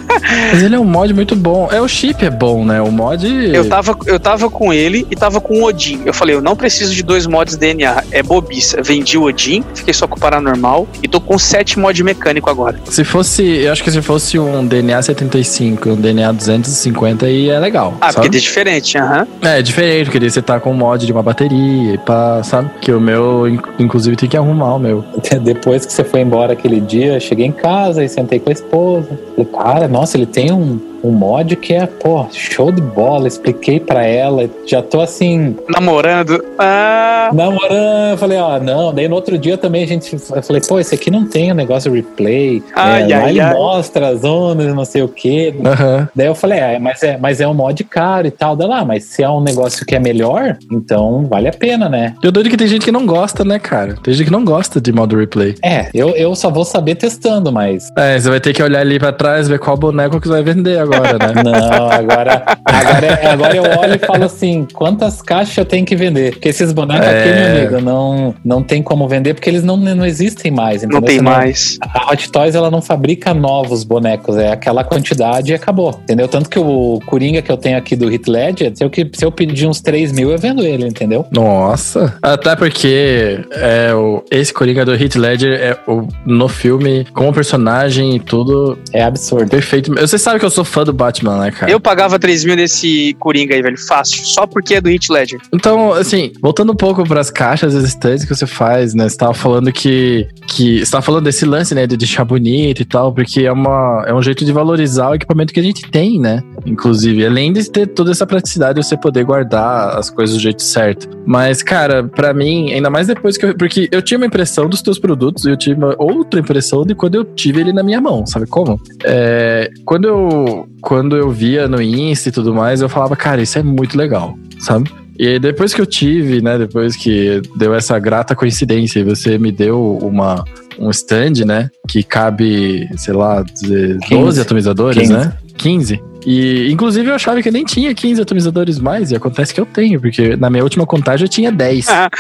[0.53, 1.68] Mas ele é um mod muito bom.
[1.70, 2.81] É, o chip é bom, né?
[2.81, 3.26] O mod.
[3.26, 6.03] Eu tava, eu tava com ele e tava com o Odin.
[6.05, 8.81] Eu falei, eu não preciso de dois mods DNA, é bobiça.
[8.83, 12.78] Vendi o Odin, fiquei só com o paranormal e tô com sete mod mecânico agora.
[12.85, 13.43] Se fosse.
[13.43, 17.70] Eu acho que se fosse um DNA 75, um DNA 250, aí é legal.
[18.01, 18.25] Ah, sabe?
[18.27, 19.27] porque é diferente, aham.
[19.43, 22.43] É, é diferente, porque daí você tá com um mod de uma bateria e pá,
[22.43, 22.71] sabe?
[22.81, 25.05] Que o meu, in- inclusive, tem que arrumar o meu.
[25.43, 28.53] Depois que você foi embora aquele dia, eu cheguei em casa e sentei com a
[28.53, 29.09] esposa.
[29.37, 33.28] Falei, cara, nossa, ele tem um, um mod que é, pô, show de bola.
[33.28, 36.44] Expliquei pra ela, já tô assim, Namorando.
[36.59, 38.11] Ah, namorando.
[38.11, 38.92] Eu falei, ó, não.
[38.92, 41.55] Daí no outro dia também a gente, eu falei, pô, esse aqui não tem o
[41.55, 42.62] negócio replay.
[42.74, 43.55] Ai, é, lá ai, ele ai.
[43.55, 45.55] mostra as zonas, não sei o quê.
[45.64, 46.09] Aham.
[46.14, 48.57] Daí eu falei, é, mas é, mas é um mod caro e tal.
[48.57, 52.14] Daí lá, mas se é um negócio que é melhor, então vale a pena, né?
[52.22, 53.96] E o doido é que tem gente que não gosta, né, cara?
[54.03, 55.55] Tem gente que não gosta de modo replay.
[55.64, 57.88] É, eu, eu só vou saber testando, mas.
[57.96, 60.42] É, você vai ter que olhar ali pra trás, ver qual boneco que você vai
[60.42, 61.43] vender agora, né?
[61.45, 66.32] Não, agora, agora, agora eu olho e falo assim: quantas caixas eu tenho que vender?
[66.32, 67.20] Porque esses bonecos É.
[67.20, 70.82] aqui, meu amigo, não, não tem como vender porque eles não, não existem mais.
[70.82, 71.03] não entendeu?
[71.07, 71.78] tem Você mais.
[71.82, 75.99] A Hot Toys ela não fabrica novos bonecos, é aquela quantidade e acabou.
[76.03, 76.28] Entendeu?
[76.28, 79.24] Tanto que o Coringa que eu tenho aqui do Hit Ledger, se eu, que- se
[79.24, 81.26] eu pedir uns 3 mil, eu vendo ele, entendeu?
[81.30, 82.14] Nossa.
[82.22, 88.16] Até porque é, o, esse Coringa do Heath Ledger é o, no filme, como personagem
[88.16, 89.49] e tudo, É absurdo.
[89.49, 89.93] perfeito.
[89.95, 91.70] Você sabe que eu sou fã fã do Batman, né, cara?
[91.70, 94.24] Eu pagava 3 mil nesse Coringa aí, velho, fácil.
[94.24, 95.41] Só porque é do Hit Ledger.
[95.53, 99.09] Então, assim, voltando um pouco pras caixas existentes que você faz, né?
[99.09, 100.26] Você tava falando que.
[100.49, 101.87] que você tava falando desse lance, né?
[101.87, 105.53] De deixar bonito e tal, porque é, uma, é um jeito de valorizar o equipamento
[105.53, 106.43] que a gente tem, né?
[106.64, 111.09] Inclusive, além de ter toda essa praticidade, você poder guardar as coisas do jeito certo.
[111.26, 113.57] Mas, cara, para mim, ainda mais depois que eu.
[113.57, 116.95] Porque eu tinha uma impressão dos teus produtos e eu tive uma outra impressão de
[116.95, 118.81] quando eu tive ele na minha mão, sabe como?
[119.05, 120.68] É, quando eu.
[120.81, 124.37] Quando eu via no Insta e tudo mais, eu falava, cara, isso é muito legal,
[124.59, 124.91] sabe?
[125.18, 126.57] E aí, depois que eu tive, né?
[126.57, 130.43] Depois que deu essa grata coincidência e você me deu uma,
[130.78, 131.68] um stand, né?
[131.87, 134.41] Que cabe, sei lá, 12 15.
[134.41, 135.12] atomizadores, 15.
[135.12, 135.33] né?
[135.59, 136.03] 15.
[136.27, 140.01] E, inclusive, eu achava que nem tinha 15 atomizadores mais, e acontece que eu tenho,
[140.01, 141.89] porque na minha última contagem eu tinha 10.
[141.89, 142.11] Ah.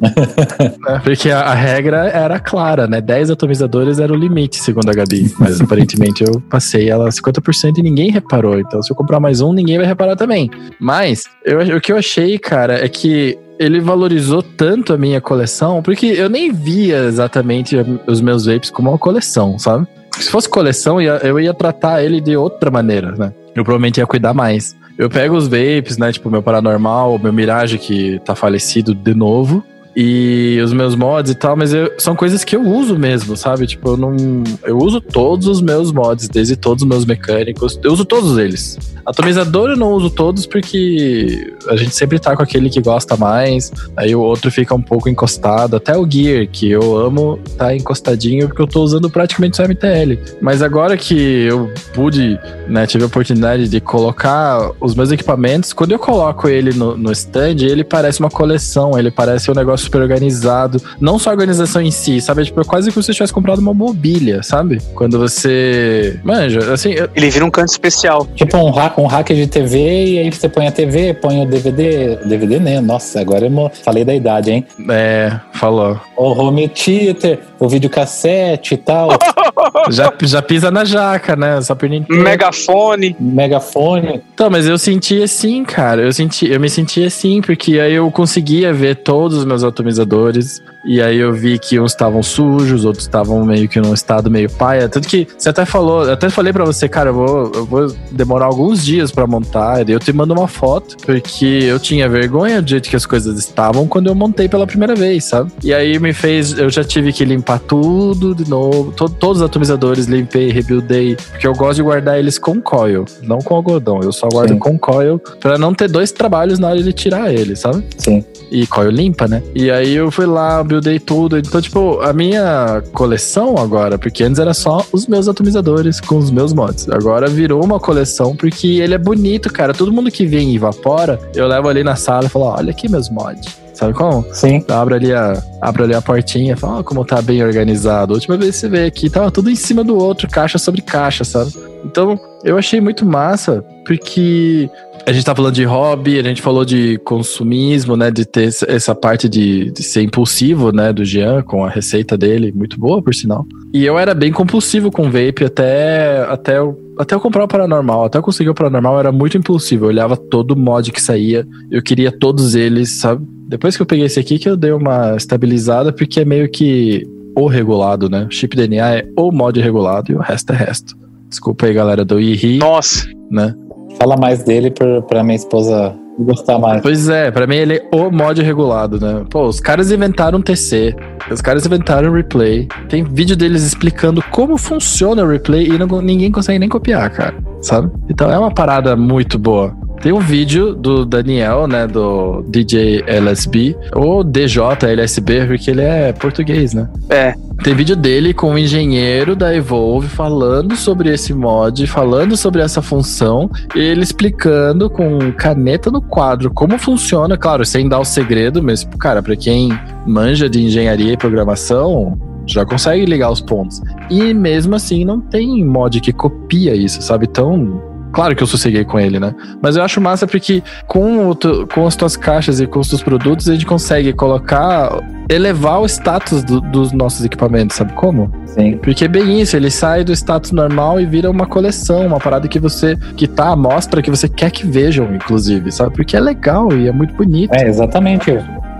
[0.00, 1.00] né?
[1.04, 3.00] Porque a, a regra era clara, né?
[3.00, 5.32] 10 atomizadores era o limite, segundo a Gabi.
[5.38, 8.58] Mas aparentemente eu passei ela 50% e ninguém reparou.
[8.58, 10.50] Então, se eu comprar mais um, ninguém vai reparar também.
[10.80, 15.82] Mas, eu, o que eu achei, cara, é que ele valorizou tanto a minha coleção,
[15.82, 17.76] porque eu nem via exatamente
[18.06, 19.86] os meus vapes como uma coleção, sabe?
[20.18, 23.32] Se fosse coleção, eu ia tratar ele de outra maneira, né?
[23.54, 24.76] Eu provavelmente ia cuidar mais.
[24.96, 26.12] Eu pego os vapes, né?
[26.12, 29.64] Tipo, meu Paranormal, meu Mirage, que tá falecido de novo.
[29.94, 33.66] E os meus mods e tal, mas eu- são coisas que eu uso mesmo, sabe?
[33.66, 34.16] Tipo, eu não.
[34.64, 37.78] Eu uso todos os meus mods, desde todos os meus mecânicos.
[37.82, 38.78] Eu uso todos eles.
[39.04, 43.72] Atomizador eu não uso todos porque a gente sempre tá com aquele que gosta mais.
[43.96, 45.76] Aí o outro fica um pouco encostado.
[45.76, 50.18] Até o Gear, que eu amo, tá encostadinho porque eu tô usando praticamente só MTL.
[50.40, 51.14] Mas agora que
[51.44, 52.38] eu pude,
[52.68, 57.10] né, tive a oportunidade de colocar os meus equipamentos, quando eu coloco ele no, no
[57.12, 60.80] stand, ele parece uma coleção, ele parece um negócio super organizado.
[61.00, 62.44] Não só a organização em si, sabe?
[62.44, 64.80] Tipo, é quase como se você tivesse comprado uma mobília, sabe?
[64.94, 66.18] Quando você.
[66.24, 68.26] Manja, assim, eu- Ele vira um canto especial.
[68.34, 71.46] Tipo um, hack, um hack de TV e aí você põe a TV, põe o
[71.46, 72.16] DVD.
[72.24, 72.80] DVD né?
[72.80, 74.66] Nossa, agora eu falei da idade, hein?
[74.90, 76.00] é, falou.
[76.16, 79.10] O home theater, o videocassete e tal,
[79.90, 81.60] Já, já pisa na jaca, né?
[81.60, 82.22] Só perna inteira.
[82.22, 83.16] Megafone.
[83.18, 84.22] megafone.
[84.32, 86.02] Então, mas eu senti assim, cara.
[86.02, 90.62] Eu senti, eu me senti assim, porque aí eu conseguia ver todos os meus atomizadores.
[90.84, 94.50] E aí eu vi que uns estavam sujos, outros estavam meio que num estado meio
[94.50, 94.88] paia.
[94.88, 97.96] Tanto que você até falou, eu até falei pra você, cara, eu vou, eu vou
[98.10, 99.88] demorar alguns dias pra montar.
[99.88, 103.38] E eu te mando uma foto, porque eu tinha vergonha do jeito que as coisas
[103.38, 105.52] estavam quando eu montei pela primeira vez, sabe?
[105.62, 109.42] E aí me fez, eu já tive que limpar tudo de novo, to- todos os
[109.42, 114.00] atomizadores limpei, rebuildei, porque eu gosto de guardar eles com coil, não com algodão.
[114.02, 114.58] Eu só guardo Sim.
[114.58, 117.84] com coil pra não ter dois trabalhos na hora de tirar ele, sabe?
[117.98, 118.24] Sim.
[118.50, 119.42] E coil limpa, né?
[119.54, 121.38] E aí eu fui lá, buildei tudo.
[121.38, 126.30] Então, tipo, a minha coleção agora, porque antes era só os meus atomizadores com os
[126.30, 126.88] meus mods.
[126.90, 129.72] Agora virou uma coleção porque ele é bonito, cara.
[129.72, 132.90] Todo mundo que vem e evapora, eu levo ali na sala e falo: olha aqui
[132.90, 133.61] meus mods.
[133.82, 134.24] Sabe como?
[134.32, 134.64] Sim.
[134.68, 138.12] Abre ali a, abre ali a portinha, fala ó, como tá bem organizado.
[138.12, 140.80] A última vez que você veio aqui, tava tudo em cima do outro, caixa sobre
[140.80, 141.52] caixa, sabe?
[141.84, 144.70] Então, eu achei muito massa, porque
[145.06, 148.10] a gente tá falando de hobby, a gente falou de consumismo, né?
[148.10, 150.92] De ter essa- parte de, de ser impulsivo, né?
[150.92, 153.44] Do Jean, com a receita dele, muito boa, por sinal.
[153.72, 158.04] E eu era bem compulsivo com vape até, até, eu, até eu comprar o Paranormal.
[158.04, 159.84] Até eu conseguir o Paranormal, eu era muito impulsivo.
[159.86, 163.24] Eu olhava todo mod que saía, eu queria todos eles, sabe?
[163.48, 167.06] Depois que eu peguei esse aqui, que eu dei uma estabilizada, porque é meio que
[167.36, 168.26] o regulado, né?
[168.30, 170.94] O chip DNA é o mod regulado e o resto é resto.
[171.28, 173.08] Desculpa aí, galera do IRI, Nossa.
[173.30, 173.54] né?
[173.98, 176.82] Fala mais dele pra, minha esposa gostar mais.
[176.82, 179.24] Pois é, pra mim ele é o mod regulado, né?
[179.30, 180.94] Pô, os caras inventaram TC,
[181.30, 182.68] os caras inventaram replay.
[182.88, 187.34] Tem vídeo deles explicando como funciona o replay e não- ninguém consegue nem copiar, cara,
[187.60, 187.90] sabe?
[188.10, 189.74] Então é uma parada muito boa.
[190.02, 196.12] Tem um vídeo do Daniel, né, do DJ LSB, ou DJ LSB, porque ele é
[196.12, 196.88] português, né?
[197.08, 197.34] É.
[197.62, 202.82] Tem vídeo dele com um engenheiro da Evolve falando sobre esse mod, falando sobre essa
[202.82, 208.60] função, e ele explicando com caneta no quadro como funciona, claro, sem dar o segredo,
[208.60, 209.70] mas, cara, pra quem
[210.04, 213.80] manja de engenharia e programação, já consegue ligar os pontos.
[214.10, 217.26] E mesmo assim, não tem mod que copia isso, sabe?
[217.30, 217.91] Então.
[218.12, 219.34] Claro que eu sosseguei com ele, né?
[219.60, 222.88] Mas eu acho massa porque com, o tu- com as tuas caixas e com os
[222.88, 224.90] teus produtos, a gente consegue colocar,
[225.34, 228.30] elevar o status do- dos nossos equipamentos, sabe como?
[228.46, 228.78] Sim.
[228.82, 232.46] Porque é bem isso, ele sai do status normal e vira uma coleção, uma parada
[232.48, 235.94] que você, que tá à mostra, que você quer que vejam, inclusive, sabe?
[235.94, 237.52] Porque é legal e é muito bonito.
[237.54, 238.30] É, exatamente.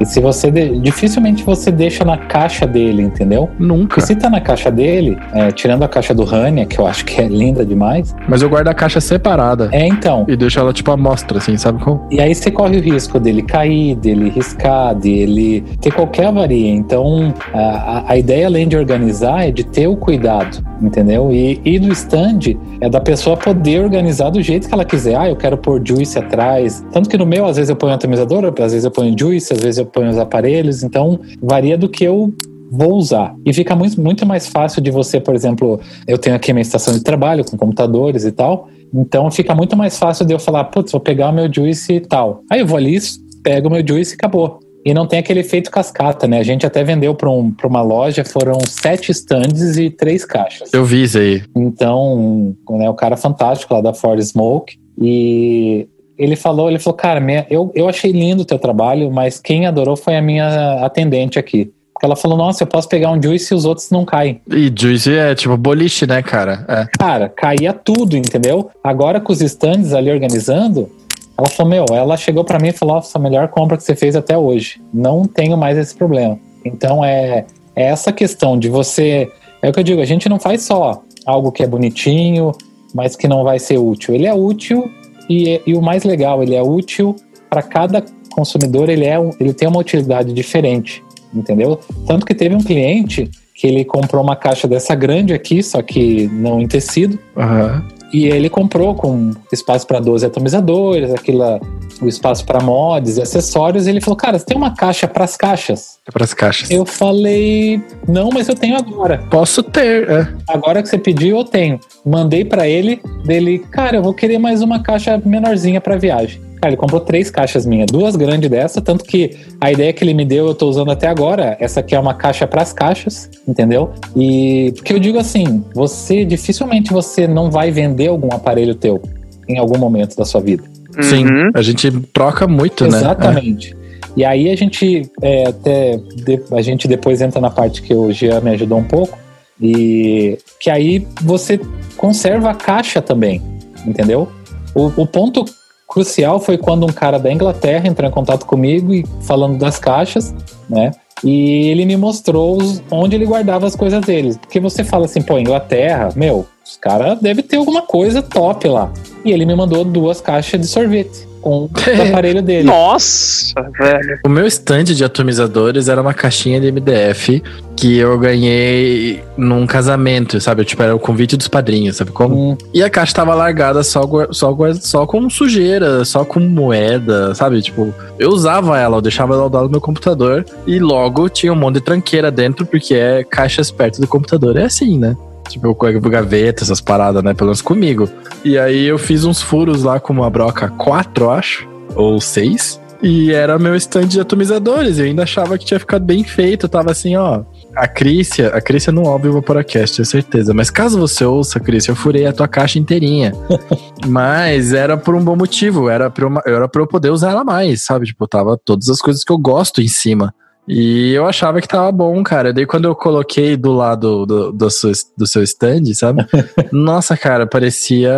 [0.01, 0.51] E se você.
[0.51, 3.49] de- dificilmente você deixa na caixa dele, entendeu?
[3.59, 4.01] Nunca.
[4.01, 7.05] E se tá na caixa dele, é, tirando a caixa do Rania, que eu acho
[7.05, 9.69] que é linda demais, Mas eu guardo a caixa separada.
[9.71, 10.25] é então.
[10.29, 12.07] E deixo ela tipo à mostra, assim, sabe como?
[12.11, 16.71] E aí você corre o risco dele cair, dele riscar, dele ter qualquer avaria.
[16.71, 21.33] Então, a, a- a ideia, além de organizar, é de ter o cuidado, entendeu?
[21.33, 25.17] E, e do stand é da pessoa poder organizar do jeito que ela quiser.
[25.17, 26.85] Ah, eu quero pôr juice atrás.
[26.93, 29.61] Tanto que no meu, às vezes eu ponho atomizador, às vezes eu ponho juice, às
[29.61, 30.83] vezes eu ponho os aparelhos.
[30.83, 32.33] Então, varia do que eu
[32.71, 33.35] vou usar.
[33.45, 35.79] E fica muito, muito mais fácil de você, por exemplo,
[36.09, 38.69] eu tenho aqui a minha estação de trabalho com computadores e tal.
[38.95, 42.01] Então fica muito mais fácil de eu falar, putz, vou pegar o meu juice e
[42.01, 42.43] tal.
[42.51, 42.99] Aí eu vou ali,
[43.43, 44.59] pego o meu juice e acabou.
[44.85, 46.39] E não tem aquele efeito cascata, né?
[46.39, 50.73] A gente até vendeu para um, pra uma loja, foram sete stands e três caixas.
[50.73, 51.43] Eu vi isso aí.
[51.57, 54.77] Então, né, o cara fantástico lá da Ford Smoke.
[55.01, 55.87] E
[56.19, 59.67] ele falou, ele falou, cara, minha- eu, eu achei lindo o teu trabalho, mas quem
[59.67, 61.71] adorou foi a minha atendente aqui.
[61.95, 64.41] Porque ela falou, nossa, eu posso pegar um juice e os outros não caem.
[64.51, 66.65] E Juice é tipo boliche, né, cara?
[66.69, 66.87] É.
[66.99, 68.71] Cara, caía tudo, entendeu?
[68.83, 70.91] Agora com os stands ali organizando,
[71.37, 73.97] ela falou, meu, ela chegou pra mim e falou, nossa, a melhor compra que você
[73.97, 74.81] fez até hoje.
[74.93, 76.39] Não tenho mais esse problema.
[76.65, 79.31] Então é, é essa questão de você.
[79.61, 82.53] É o que eu digo, a gente não faz só algo que é bonitinho,
[82.95, 84.15] mas que não vai ser útil.
[84.15, 84.91] Ele é útil
[85.29, 87.17] e, e o mais legal, ele é útil
[87.49, 91.05] para cada consumidor, ele, é, ele tem uma utilidade diferente,
[91.35, 91.79] entendeu?
[92.07, 96.29] Tanto que teve um cliente que ele comprou uma caixa dessa grande aqui, só que
[96.29, 97.87] não em tecido, Aham.
[98.13, 101.59] E ele comprou com espaço para 12 atomizadores, aquela,
[102.01, 103.87] o espaço para mods e acessórios.
[103.87, 105.99] E ele falou: Cara, você tem uma caixa para as caixas?
[106.07, 106.71] É pras caixas.
[106.71, 109.25] Eu falei: Não, mas eu tenho agora.
[109.31, 110.29] Posso ter, é.
[110.49, 111.81] Agora que você pediu, eu tenho.
[112.05, 116.52] Mandei para ele, dele: Cara, eu vou querer mais uma caixa menorzinha para viagem.
[116.63, 120.15] Cara, ele comprou três caixas minhas, duas grandes dessa, tanto que a ideia que ele
[120.15, 121.57] me deu eu tô usando até agora.
[121.59, 123.91] Essa aqui é uma caixa para as caixas, entendeu?
[124.15, 129.03] E porque eu digo assim, você dificilmente você não vai vender algum aparelho teu
[129.49, 130.63] em algum momento da sua vida.
[131.01, 131.25] Sim.
[131.25, 131.51] Uhum.
[131.53, 132.97] A gente troca muito, né?
[132.97, 133.77] Exatamente.
[134.17, 138.13] E aí a gente é, até de- a gente depois entra na parte que o
[138.13, 139.19] Jean me ajudou um pouco
[139.61, 141.59] e que aí você
[141.97, 143.43] conserva a caixa também,
[143.85, 144.29] entendeu?
[144.77, 145.45] O, o ponto
[145.93, 150.35] crucial foi quando um cara da Inglaterra entrou em contato comigo e falando das caixas,
[150.69, 150.91] né?
[151.23, 154.37] E ele me mostrou os- onde ele guardava as coisas deles.
[154.37, 158.91] Porque você fala assim, pô, Inglaterra, meu, os caras devem ter alguma coisa top lá.
[159.25, 161.71] E ele me mandou duas caixas de sorvete com o
[162.09, 162.65] aparelho dele.
[162.69, 164.21] Nossa, velho.
[164.25, 167.43] O meu stand de atomizadores era uma caixinha de MDF
[167.77, 170.65] que eu ganhei num casamento, sabe?
[170.65, 172.53] Tipo, era o convite dos padrinhos, sabe como?
[172.53, 177.61] Hum, E a caixa tava largada só, só, só com sujeira, só com moeda, sabe?
[177.61, 181.53] Tipo, eu usava ela, eu deixava ela ao lado do meu computador e logo tinha
[181.53, 184.57] um monte de tranqueira dentro, porque é caixas perto do computador.
[184.57, 185.17] É assim, né?
[185.53, 187.35] Tipo, eu com gaveta, essas paradas, né?
[187.35, 188.09] Pelo menos comigo.
[188.45, 192.83] E aí eu fiz uns furos lá com uma broca 4, eu acho, ou 6.
[193.03, 194.99] E era meu stand de atomizadores.
[194.99, 196.67] Eu ainda achava que tinha ficado bem feito.
[196.67, 197.43] Eu tava assim, ó.
[197.75, 200.55] A Crícia, a Crícia não ouve o Vaporacast, tenho certeza.
[200.55, 203.33] Mas caso você ouça, Crícia, eu furei a tua caixa inteirinha.
[204.07, 205.89] Mas era por um bom motivo.
[205.89, 208.07] Era pra, eu, era pra eu poder usar ela mais, sabe?
[208.07, 210.33] Tipo, tava todas as coisas que eu gosto em cima.
[210.67, 212.53] E eu achava que tava bom, cara.
[212.53, 216.25] Daí quando eu coloquei do lado do, do, seu, do seu stand, sabe?
[216.73, 218.13] Nossa, cara, parecia.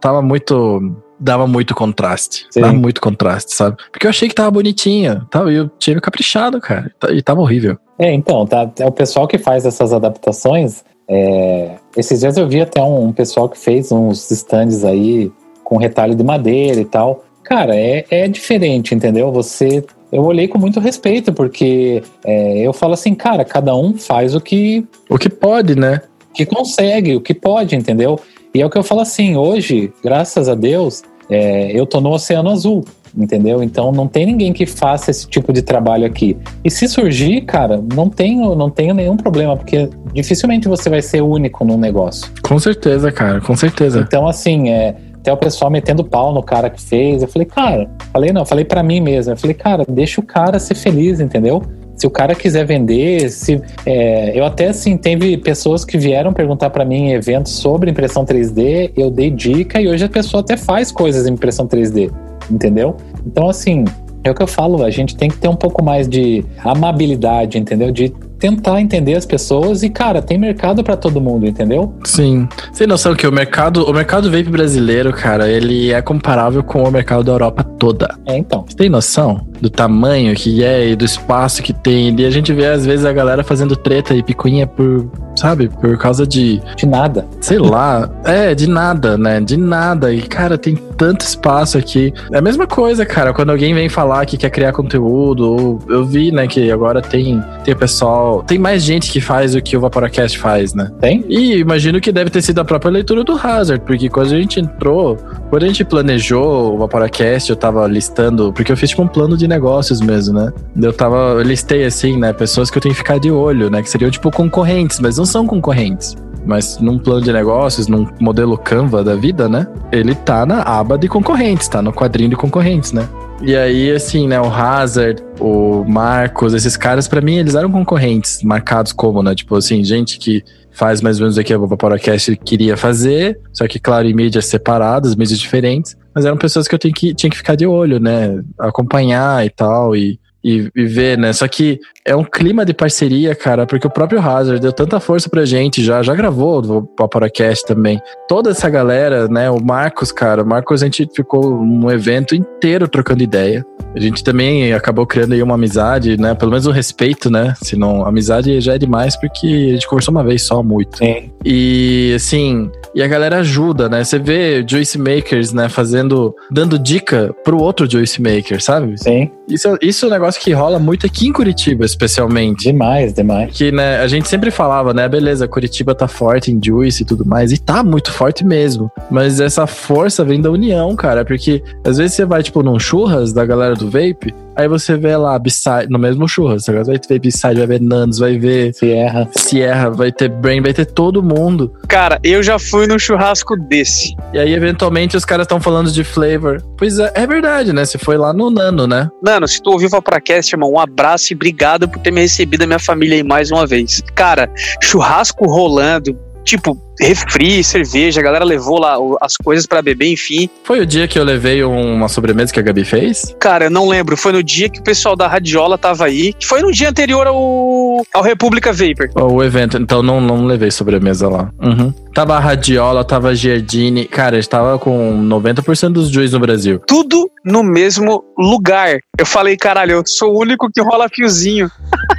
[0.00, 0.94] Tava muito.
[1.20, 2.46] Dava muito contraste.
[2.50, 2.60] Sim.
[2.60, 3.76] Dava muito contraste, sabe?
[3.90, 5.26] Porque eu achei que tava bonitinha.
[5.30, 6.92] Tava, eu tinha me caprichado, cara.
[7.10, 7.76] E tava horrível.
[7.98, 10.84] É, então, tá, é o pessoal que faz essas adaptações.
[11.08, 15.32] é, esses dias eu vi até um, um pessoal que fez uns stands aí
[15.64, 17.24] com retalho de madeira e tal.
[17.42, 19.32] Cara, é, é diferente, entendeu?
[19.32, 19.84] Você.
[20.10, 24.40] Eu olhei com muito respeito, porque é, eu falo assim, cara, cada um faz o
[24.40, 26.00] que, O que pode, né?
[26.38, 28.20] que consegue, o que pode, entendeu?
[28.54, 32.10] E é o que eu falo assim, hoje, graças a Deus, é, eu tô no
[32.10, 32.84] Oceano Azul,
[33.16, 33.60] entendeu?
[33.60, 36.36] Então não tem ninguém que faça esse tipo de trabalho aqui.
[36.64, 41.22] E se surgir, cara, não tenho, não tenho nenhum problema, porque dificilmente você vai ser
[41.22, 42.30] único num negócio.
[42.42, 43.40] Com certeza, cara.
[43.40, 43.98] Com certeza.
[44.06, 44.94] Então, assim, é,
[45.28, 47.22] até o pessoal metendo pau no cara que fez.
[47.22, 49.32] Eu falei, cara, falei não, falei pra mim mesmo.
[49.32, 51.62] Eu falei, cara, deixa o cara ser feliz, entendeu?
[51.96, 56.70] Se o cara quiser vender, se é, eu até assim teve pessoas que vieram perguntar
[56.70, 60.56] pra mim em eventos sobre impressão 3D, eu dei dica e hoje a pessoa até
[60.56, 62.10] faz coisas em impressão 3D,
[62.48, 62.96] entendeu?
[63.26, 63.84] Então assim,
[64.22, 67.58] é o que eu falo, a gente tem que ter um pouco mais de amabilidade,
[67.58, 67.90] entendeu?
[67.90, 71.94] De tentar entender as pessoas e cara, tem mercado pra todo mundo, entendeu?
[72.04, 72.48] Sim.
[72.72, 76.90] Sem noção que o mercado, o mercado vape brasileiro, cara, ele é comparável com o
[76.90, 78.14] mercado da Europa toda.
[78.26, 78.64] É, então.
[78.66, 79.46] Você tem noção?
[79.60, 82.14] do tamanho que é e do espaço que tem.
[82.18, 85.96] E a gente vê, às vezes, a galera fazendo treta e picuinha por, sabe, por
[85.98, 86.60] causa de.
[86.76, 87.26] De nada.
[87.40, 88.08] Sei lá.
[88.28, 89.40] É, de nada, né?
[89.40, 90.12] De nada.
[90.12, 92.12] E, cara, tem tanto espaço aqui.
[92.30, 96.04] É a mesma coisa, cara, quando alguém vem falar que quer criar conteúdo, ou eu
[96.04, 98.27] vi, né, que agora tem, tem pessoal.
[98.46, 100.90] Tem mais gente que faz o que o Vaporacast faz, né?
[101.00, 101.24] Tem?
[101.28, 104.60] E imagino que deve ter sido a própria leitura do Hazard, porque quando a gente
[104.60, 105.16] entrou,
[105.50, 109.36] quando a gente planejou o Vaporacast, eu tava listando, porque eu fiz tipo um plano
[109.36, 110.52] de negócios mesmo, né?
[110.80, 113.82] Eu tava, eu listei assim, né, pessoas que eu tenho que ficar de olho, né,
[113.82, 116.16] que seriam tipo concorrentes, mas não são concorrentes.
[116.48, 119.66] Mas num plano de negócios, num modelo Canva da vida, né?
[119.92, 123.06] Ele tá na aba de concorrentes, tá no quadrinho de concorrentes, né?
[123.42, 128.42] E aí, assim, né, o Hazard, o Marcos, esses caras, para mim, eles eram concorrentes,
[128.42, 129.34] marcados como, né?
[129.34, 130.42] Tipo assim, gente que
[130.72, 134.46] faz mais ou menos o que a Vaporacast queria fazer, só que, claro, em mídias
[134.46, 138.00] separadas, mídias diferentes, mas eram pessoas que eu tinha que, tinha que ficar de olho,
[138.00, 138.40] né?
[138.58, 140.18] Acompanhar e tal, e,
[140.48, 141.32] e, e ver, né?
[141.32, 145.28] Só que é um clima de parceria, cara, porque o próprio Hazard deu tanta força
[145.28, 148.00] pra gente já, já gravou o Vaporacast também.
[148.26, 149.50] Toda essa galera, né?
[149.50, 153.64] O Marcos, cara, o Marcos a gente ficou um evento inteiro trocando ideia.
[153.94, 156.34] A gente também acabou criando aí uma amizade, né?
[156.34, 157.54] Pelo menos um respeito, né?
[157.62, 160.98] Se não, amizade já é demais porque a gente conversou uma vez só muito.
[160.98, 161.30] Sim.
[161.44, 164.04] E assim, e a galera ajuda, né?
[164.04, 168.98] Você vê Juice Makers, né, fazendo, dando dica pro outro Juice Maker, sabe?
[168.98, 169.30] Sim.
[169.48, 172.64] Isso, isso é um negócio que rola muito aqui em Curitiba, especialmente.
[172.64, 173.50] Demais, demais.
[173.52, 177.24] Que, né, a gente sempre falava, né, beleza, Curitiba tá forte em Juice e tudo
[177.24, 178.90] mais, e tá muito forte mesmo.
[179.10, 183.32] Mas essa força vem da união, cara, porque às vezes você vai, tipo, num churras
[183.32, 187.20] da galera do Vape, aí você vê lá, Beside, no mesmo churras, você vai ver
[187.20, 189.28] Beside, vai ver Nandos, vai ver Sierra.
[189.36, 191.72] Sierra, vai ter Brain, vai ter todo mundo.
[191.88, 194.14] Cara, eu já fui num churrasco desse.
[194.32, 196.60] E aí, eventualmente, os caras estão falando de flavor.
[196.76, 197.84] Pois é, é verdade, né?
[197.84, 199.08] Você foi lá no Nano, né?
[199.24, 202.62] Mano, se tu ouviu o Vaporacast, irmão, um abraço e obrigado por ter me recebido
[202.62, 204.02] a minha família aí mais uma vez.
[204.14, 204.50] Cara,
[204.82, 206.18] churrasco rolando,
[206.48, 210.48] tipo, refri, cerveja, a galera levou lá as coisas pra beber, enfim.
[210.64, 213.34] Foi o dia que eu levei uma sobremesa que a Gabi fez?
[213.38, 216.62] Cara, eu não lembro, foi no dia que o pessoal da Radiola tava aí, foi
[216.62, 219.10] no dia anterior ao, ao República Vapor.
[219.14, 221.50] O evento, então não, não levei sobremesa lá.
[221.60, 221.92] Uhum.
[222.14, 224.06] Tava a Radiola, tava a Giardini.
[224.06, 226.80] Cara, a gente tava com 90% dos juiz no Brasil.
[226.86, 228.98] Tudo no mesmo lugar.
[229.16, 231.70] Eu falei, caralho, eu sou o único que rola fiozinho.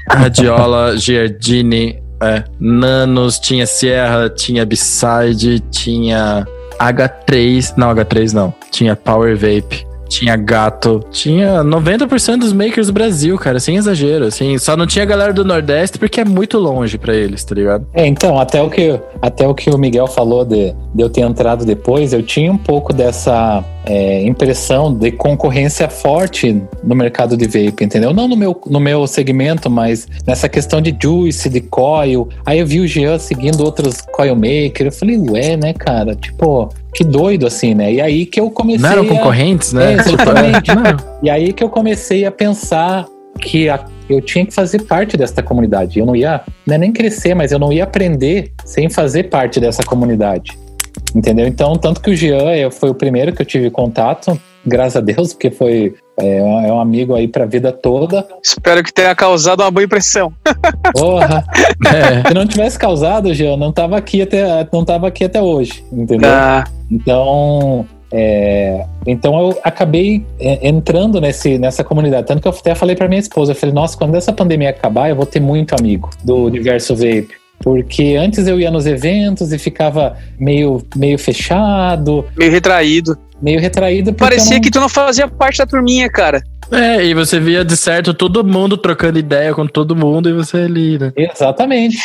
[0.10, 6.46] Radiola, Giardini, é, Nanos, tinha Sierra, tinha Beside, tinha
[6.80, 7.74] H3.
[7.78, 8.54] Não, H3 não.
[8.72, 9.89] Tinha Power Vape.
[10.10, 14.57] Tinha gato, tinha 90% dos makers do Brasil, cara, sem exagero, assim.
[14.57, 17.88] Só não tinha galera do Nordeste porque é muito longe pra eles, tá ligado?
[17.94, 21.22] É, então, até o que, até o, que o Miguel falou de, de eu ter
[21.22, 27.45] entrado depois, eu tinha um pouco dessa é, impressão de concorrência forte no mercado de
[27.45, 28.14] vape, entendeu?
[28.14, 32.27] Não no meu, no meu segmento, mas nessa questão de juice, de coil.
[32.45, 36.15] Aí eu vi o Jean seguindo outros coil maker, eu falei, ué, né, cara?
[36.15, 37.94] Tipo, que doido assim, né?
[37.94, 39.07] E aí que eu comecei Não eram a...
[39.07, 39.94] concorrentes, né?
[39.94, 40.70] É, exatamente.
[40.74, 40.84] Não.
[41.24, 43.06] E aí que eu comecei a pensar
[43.40, 45.99] que a- eu tinha que fazer parte dessa comunidade.
[45.99, 49.60] Eu não ia, não é nem crescer, mas eu não ia aprender sem fazer parte
[49.60, 50.57] dessa comunidade.
[51.16, 51.48] Entendeu?
[51.48, 54.40] Então, tanto que o Jean foi o primeiro que eu tive contato,
[54.70, 58.26] graças a Deus, porque foi é, um é um amigo aí pra vida toda.
[58.44, 60.32] Espero que tenha causado uma boa impressão.
[60.94, 61.44] Porra!
[61.88, 62.28] É.
[62.28, 66.30] Se não tivesse causado, Jean, não tava aqui até, não tava aqui até hoje, entendeu?
[66.30, 72.28] Ah, Então, é, então eu acabei é, entrando nesse, nessa comunidade.
[72.28, 75.10] Tanto que eu até falei pra minha esposa, eu falei, nossa, quando essa pandemia acabar,
[75.10, 77.39] eu vou ter muito amigo do universo vape.
[77.61, 83.18] Porque antes eu ia nos eventos e ficava meio, meio fechado, meio retraído.
[83.41, 84.14] meio retraído.
[84.14, 86.41] Parecia não- que tu não fazia parte da turminha, cara.
[86.72, 90.57] É, e você via de certo todo mundo trocando ideia com todo mundo e você
[90.57, 91.11] ali, né?
[91.18, 91.98] Exatamente.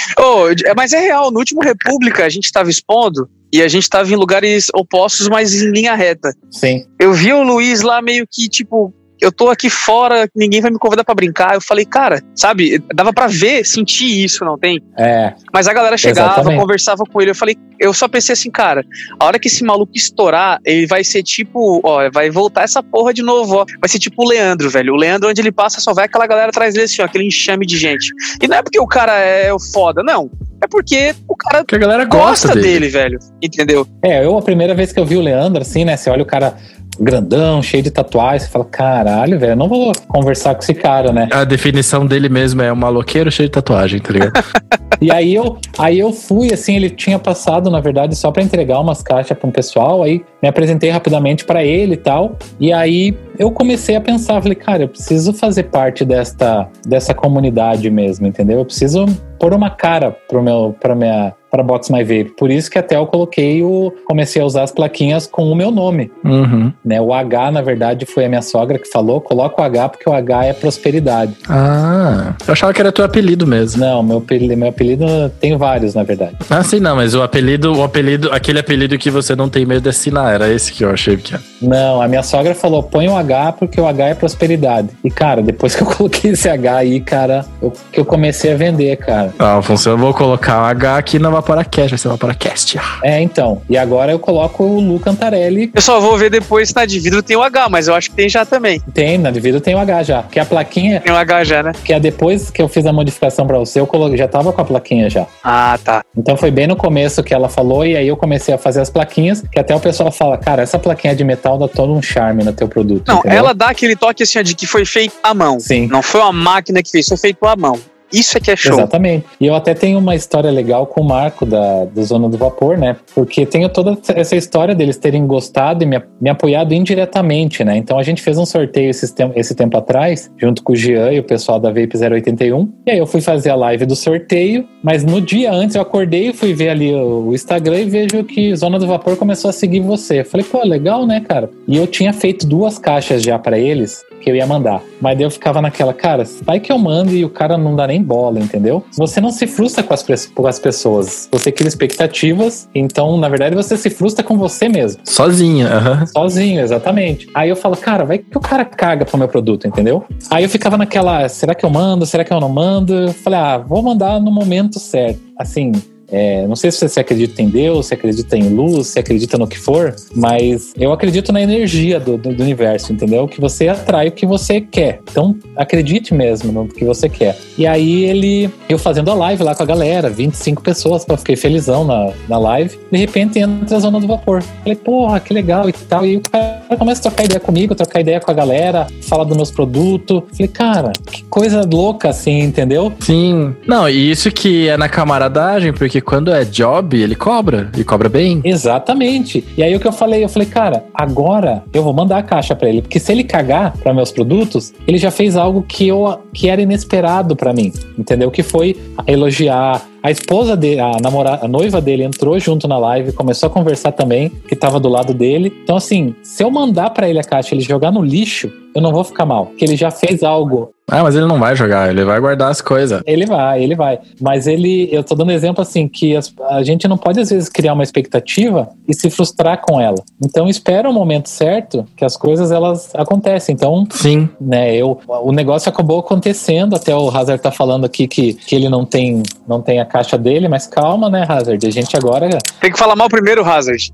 [0.65, 4.11] É, mas é real, no último República a gente tava expondo e a gente tava
[4.11, 6.33] em lugares opostos, mas em linha reta.
[6.51, 6.85] Sim.
[6.99, 10.79] Eu vi o Luiz lá meio que, tipo, eu tô aqui fora, ninguém vai me
[10.79, 11.55] convidar pra brincar.
[11.55, 14.81] Eu falei, cara, sabe, dava pra ver, sentir isso, não tem?
[14.99, 16.61] É, Mas a galera chegava, Exatamente.
[16.61, 17.31] conversava com ele.
[17.31, 18.85] Eu falei, eu só pensei assim, cara,
[19.19, 23.13] a hora que esse maluco estourar, ele vai ser tipo, ó, vai voltar essa porra
[23.15, 23.65] de novo, ó.
[23.81, 24.93] Vai ser tipo o Leandro, velho.
[24.95, 27.67] O Leandro, onde ele passa, só vai aquela galera atrás dele, assim, ó, aquele enxame
[27.67, 28.09] de gente.
[28.43, 30.31] E não é porque o cara é o foda, não.
[30.63, 32.63] É porque o cara Porque a galera gosta, gosta dele.
[32.81, 33.19] dele, velho.
[33.43, 33.87] Entendeu?
[34.03, 35.97] É, eu a primeira vez que eu vi o Leandro, assim, né?
[35.97, 36.57] Você olha o cara
[36.99, 38.45] grandão, cheio de tatuagens.
[38.45, 41.29] Você fala, caralho, velho, eu não vou conversar com esse cara, né?
[41.33, 44.33] A definição dele mesmo é um maloqueiro cheio de tatuagem, tá ligado?
[45.01, 48.81] e aí eu, aí eu fui, assim, ele tinha passado, na verdade, só para entregar
[48.81, 52.37] umas caixas para um pessoal, aí me apresentei rapidamente para ele e tal.
[52.61, 57.91] E aí eu comecei a pensar, falei, cara, eu preciso fazer parte desta, dessa comunidade
[57.91, 58.59] mesmo, entendeu?
[58.59, 59.07] Eu preciso
[59.45, 62.33] pôr uma cara pro meu, pra minha, para Box My Vape.
[62.37, 63.93] Por isso que até eu coloquei o.
[64.07, 66.11] Comecei a usar as plaquinhas com o meu nome.
[66.25, 66.73] Uhum.
[66.83, 66.99] Né?
[66.99, 70.15] O H, na verdade, foi a minha sogra que falou: coloca o H porque o
[70.15, 71.37] H é prosperidade.
[71.47, 73.81] Ah, eu achava que era teu apelido mesmo.
[73.81, 75.05] Não, meu apelido, meu apelido
[75.41, 76.37] tem vários, na verdade.
[76.49, 79.83] Ah, sim, não, mas o apelido, o apelido, aquele apelido que você não tem medo
[79.83, 81.43] de assinar, era esse que eu achei que era.
[81.61, 84.89] Não, a minha sogra falou: põe o H porque o H é prosperidade.
[85.05, 88.57] E, cara, depois que eu coloquei esse H aí, cara, eu, que eu comecei a
[88.57, 89.34] vender, cara.
[89.39, 92.79] Ah, Afonso, eu vou colocar o H aqui na Vaporacast, vai ser Vaporacast.
[93.03, 93.61] É, então.
[93.69, 95.71] E agora eu coloco o Lu Cantarelli.
[95.75, 98.11] Eu só vou ver depois se na de vidro tem o H, mas eu acho
[98.11, 98.81] que tem já também.
[98.93, 100.23] Tem, na de vidro tem o H já.
[100.23, 101.01] Que a plaquinha.
[101.01, 101.73] Tem o H já, né?
[101.85, 104.61] Que é depois que eu fiz a modificação pra você, eu coloquei, já tava com
[104.61, 105.27] a plaquinha já.
[105.43, 106.05] Ah, tá.
[106.17, 108.91] Então foi bem no começo que ela falou, e aí eu comecei a fazer as
[108.91, 112.45] plaquinhas, que até o pessoal fala, cara, essa plaquinha de metal dá todo um charme
[112.45, 113.09] no teu produto.
[113.09, 113.39] Não, entendeu?
[113.39, 115.59] ela dá aquele toque assim de que foi feito à mão.
[115.61, 115.87] Sim.
[115.87, 117.79] Não foi uma máquina que fez, foi feito à mão.
[118.13, 118.75] Isso é que é show.
[118.75, 119.27] Exatamente.
[119.41, 122.77] E eu até tenho uma história legal com o Marco da, do Zona do Vapor,
[122.79, 122.97] né?
[123.15, 127.77] Porque tenho toda essa história deles terem gostado e me, me apoiado indiretamente, né?
[127.77, 131.19] Então a gente fez um sorteio esse, esse tempo atrás, junto com o Jean e
[131.19, 132.69] o pessoal da Vape 081.
[132.87, 136.29] E aí eu fui fazer a live do sorteio, mas no dia antes eu acordei
[136.29, 139.53] e fui ver ali o, o Instagram e vejo que Zona do Vapor começou a
[139.53, 140.21] seguir você.
[140.21, 141.51] Eu falei, pô, legal, né, cara?
[141.67, 144.83] E eu tinha feito duas caixas já para eles que eu ia mandar.
[145.01, 147.87] Mas daí eu ficava naquela, cara, vai que eu mando e o cara não dá
[147.87, 148.85] nem bola, entendeu?
[148.97, 151.29] Você não se frustra com as, com as pessoas.
[151.31, 155.03] Você cria expectativas, então, na verdade, você se frustra com você mesmo.
[155.05, 156.07] Sozinho, aham.
[156.07, 157.29] Sozinho, exatamente.
[157.35, 160.05] Aí eu falo, cara, vai que o cara caga pro meu produto, entendeu?
[160.31, 162.07] Aí eu ficava naquela, será que eu mando?
[162.07, 162.95] Será que eu não mando?
[162.95, 165.21] Eu falei, ah, vou mandar no momento certo.
[165.39, 165.73] Assim,
[166.09, 169.47] é, não sei se você acredita em Deus, se acredita em luz, se acredita no
[169.47, 173.27] que for, mas eu acredito na energia do, do, do, universo, entendeu?
[173.27, 175.01] Que você atrai o que você quer.
[175.11, 177.37] Então, acredite mesmo no que você quer.
[177.59, 181.37] E aí ele, eu fazendo a live lá com a galera, 25 pessoas, eu fiquei
[181.37, 182.79] felizão na, na live.
[182.91, 184.43] De repente entra a zona do vapor.
[184.43, 186.07] Falei, porra, que legal e tal.
[186.07, 189.37] E o cara começa a trocar ideia comigo, trocar ideia com a galera, fala dos
[189.37, 190.23] meus produtos.
[190.33, 192.93] Falei, cara, que coisa louca assim, entendeu?
[193.01, 193.55] Sim.
[193.67, 197.71] Não, e isso que é na camaradagem, porque quando é job, ele cobra.
[197.77, 198.41] E cobra bem.
[198.45, 199.45] Exatamente.
[199.57, 202.55] E aí o que eu falei, eu falei, cara, agora eu vou mandar a caixa
[202.55, 206.19] para ele, porque se ele cagar para meus produtos, ele já fez algo que eu
[206.33, 208.31] que era inesperado para mim, entendeu?
[208.31, 208.77] Que foi
[209.07, 213.51] elogiar, a esposa dele, a namorada, a noiva dele entrou junto na live, começou a
[213.51, 215.51] conversar também, que tava do lado dele.
[215.63, 218.93] Então, assim, se eu mandar para ele a caixa ele jogar no lixo, eu não
[218.93, 220.74] vou ficar mal, que ele já fez algo.
[220.87, 223.01] Ah, mas ele não vai jogar, ele vai guardar as coisas.
[223.07, 223.99] Ele vai, ele vai.
[224.21, 227.49] Mas ele, eu tô dando exemplo assim, que as, a gente não pode às vezes
[227.49, 229.97] criar uma expectativa e se frustrar com ela.
[230.23, 233.55] Então espera o momento certo que as coisas elas acontecem.
[233.55, 238.35] Então, sim, né, eu, o negócio acabou acontecendo, até o Hazard tá falando aqui que,
[238.35, 241.67] que ele não tem, não tem a caixa dele, mas calma, né, Hazard?
[241.67, 242.29] A gente agora.
[242.61, 243.91] Tem que falar mal primeiro, Hazard.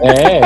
[0.00, 0.40] É.